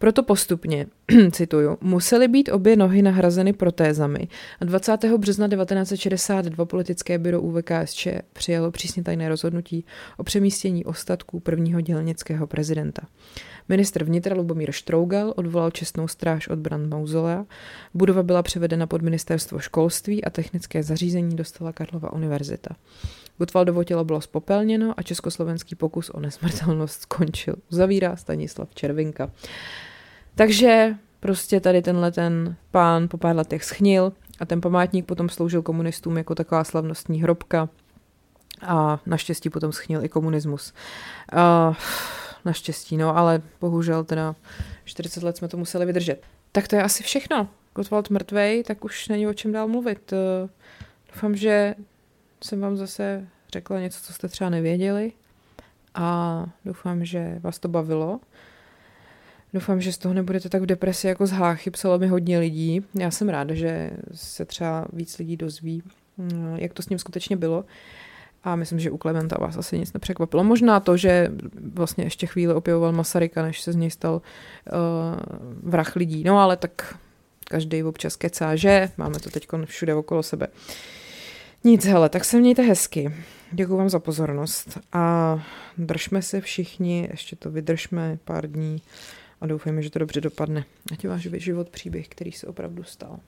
Proto 0.00 0.22
postupně, 0.22 0.86
cituju, 1.30 1.78
musely 1.80 2.28
být 2.28 2.48
obě 2.48 2.76
nohy 2.76 3.02
nahrazeny 3.02 3.52
protézami 3.52 4.28
a 4.60 4.64
20. 4.64 5.04
března 5.04 5.48
1962 5.48 6.64
politické 6.64 7.18
byro 7.18 7.40
UVKSČ 7.40 8.08
přijalo 8.32 8.70
přísně 8.70 9.02
tajné 9.02 9.28
rozhodnutí 9.28 9.84
o 10.16 10.24
přemístění 10.24 10.84
ostatků 10.84 11.40
prvního 11.40 11.80
dělnického 11.80 12.46
prezidenta. 12.46 13.02
Ministr 13.68 14.04
vnitra 14.04 14.36
Lubomír 14.36 14.72
Štrougal 14.72 15.34
odvolal 15.36 15.70
čestnou 15.70 16.08
stráž 16.08 16.48
od 16.48 16.58
Brand 16.58 16.90
Mauzolea. 16.90 17.44
Budova 17.94 18.22
byla 18.22 18.42
převedena 18.42 18.86
pod 18.86 19.02
ministerstvo 19.02 19.58
školství 19.58 20.24
a 20.24 20.30
technické 20.30 20.82
zařízení 20.82 21.36
dostala 21.36 21.72
Karlova 21.72 22.12
univerzita. 22.12 22.76
Gotwaldovo 23.38 23.84
tělo 23.84 24.04
bylo 24.04 24.20
spopelněno 24.20 24.94
a 24.96 25.02
československý 25.02 25.74
pokus 25.74 26.10
o 26.10 26.20
nesmrtelnost 26.20 27.00
skončil. 27.00 27.54
Uzavírá 27.72 28.16
Stanislav 28.16 28.74
Červinka. 28.74 29.30
Takže 30.34 30.94
prostě 31.20 31.60
tady 31.60 31.82
tenhle 31.82 32.12
ten 32.12 32.56
pán 32.70 33.08
po 33.08 33.18
pár 33.18 33.36
letech 33.36 33.64
schnil 33.64 34.12
a 34.40 34.46
ten 34.46 34.60
památník 34.60 35.06
potom 35.06 35.28
sloužil 35.28 35.62
komunistům 35.62 36.16
jako 36.16 36.34
taková 36.34 36.64
slavnostní 36.64 37.22
hrobka 37.22 37.68
a 38.62 39.00
naštěstí 39.06 39.50
potom 39.50 39.72
schnil 39.72 40.04
i 40.04 40.08
komunismus. 40.08 40.72
Uh, 41.32 41.74
naštěstí, 42.44 42.96
no, 42.96 43.16
ale 43.16 43.42
bohužel 43.60 44.04
teda 44.04 44.34
40 44.84 45.22
let 45.22 45.36
jsme 45.36 45.48
to 45.48 45.56
museli 45.56 45.86
vydržet. 45.86 46.22
Tak 46.52 46.68
to 46.68 46.76
je 46.76 46.82
asi 46.82 47.02
všechno. 47.02 47.48
Gottwald 47.74 48.10
mrtvej, 48.10 48.64
tak 48.64 48.84
už 48.84 49.08
není 49.08 49.26
o 49.26 49.34
čem 49.34 49.52
dál 49.52 49.68
mluvit. 49.68 50.12
Uh, 50.12 50.50
doufám, 51.14 51.36
že 51.36 51.74
jsem 52.44 52.60
vám 52.60 52.76
zase 52.76 53.28
řekla 53.52 53.80
něco, 53.80 54.00
co 54.02 54.12
jste 54.12 54.28
třeba 54.28 54.50
nevěděli 54.50 55.12
a 55.94 56.44
doufám, 56.64 57.04
že 57.04 57.38
vás 57.40 57.58
to 57.58 57.68
bavilo. 57.68 58.20
Doufám, 59.54 59.80
že 59.80 59.92
z 59.92 59.98
toho 59.98 60.14
nebudete 60.14 60.48
tak 60.48 60.62
v 60.62 60.66
depresi 60.66 61.06
jako 61.06 61.26
z 61.26 61.30
Háchy, 61.30 61.70
psalo 61.70 61.98
mi 61.98 62.06
hodně 62.06 62.38
lidí. 62.38 62.84
Já 62.94 63.10
jsem 63.10 63.28
ráda, 63.28 63.54
že 63.54 63.90
se 64.14 64.44
třeba 64.44 64.86
víc 64.92 65.18
lidí 65.18 65.36
dozví, 65.36 65.82
mm, 66.16 66.56
jak 66.56 66.72
to 66.72 66.82
s 66.82 66.88
ním 66.88 66.98
skutečně 66.98 67.36
bylo. 67.36 67.64
A 68.44 68.56
myslím, 68.56 68.78
že 68.78 68.90
u 68.90 68.96
Klementa 68.96 69.36
vás 69.40 69.56
asi 69.56 69.78
nic 69.78 69.92
nepřekvapilo. 69.92 70.44
Možná 70.44 70.80
to, 70.80 70.96
že 70.96 71.28
vlastně 71.74 72.04
ještě 72.04 72.26
chvíli 72.26 72.54
opěvoval 72.54 72.92
Masaryka, 72.92 73.42
než 73.42 73.60
se 73.60 73.72
z 73.72 73.76
něj 73.76 73.90
stal 73.90 74.14
uh, 74.14 74.20
vrah 75.70 75.96
lidí. 75.96 76.24
No 76.24 76.38
ale 76.38 76.56
tak 76.56 76.98
každý 77.44 77.82
občas 77.82 78.16
kecá, 78.16 78.56
že? 78.56 78.90
Máme 78.96 79.20
to 79.20 79.30
teď 79.30 79.48
všude 79.64 79.94
okolo 79.94 80.22
sebe. 80.22 80.46
Nic, 81.64 81.84
hele, 81.84 82.08
tak 82.08 82.24
se 82.24 82.38
mějte 82.38 82.62
hezky. 82.62 83.14
Děkuji 83.52 83.76
vám 83.76 83.88
za 83.88 83.98
pozornost 83.98 84.78
a 84.92 85.36
držme 85.78 86.22
se 86.22 86.40
všichni, 86.40 87.08
ještě 87.10 87.36
to 87.36 87.50
vydržme 87.50 88.18
pár 88.24 88.50
dní 88.50 88.82
a 89.40 89.46
doufejme, 89.46 89.82
že 89.82 89.90
to 89.90 89.98
dobře 89.98 90.20
dopadne. 90.20 90.64
Ať 90.92 91.06
váš 91.06 91.22
život 91.22 91.68
příběh, 91.68 92.08
který 92.08 92.32
se 92.32 92.46
opravdu 92.46 92.82
stal. 92.82 93.20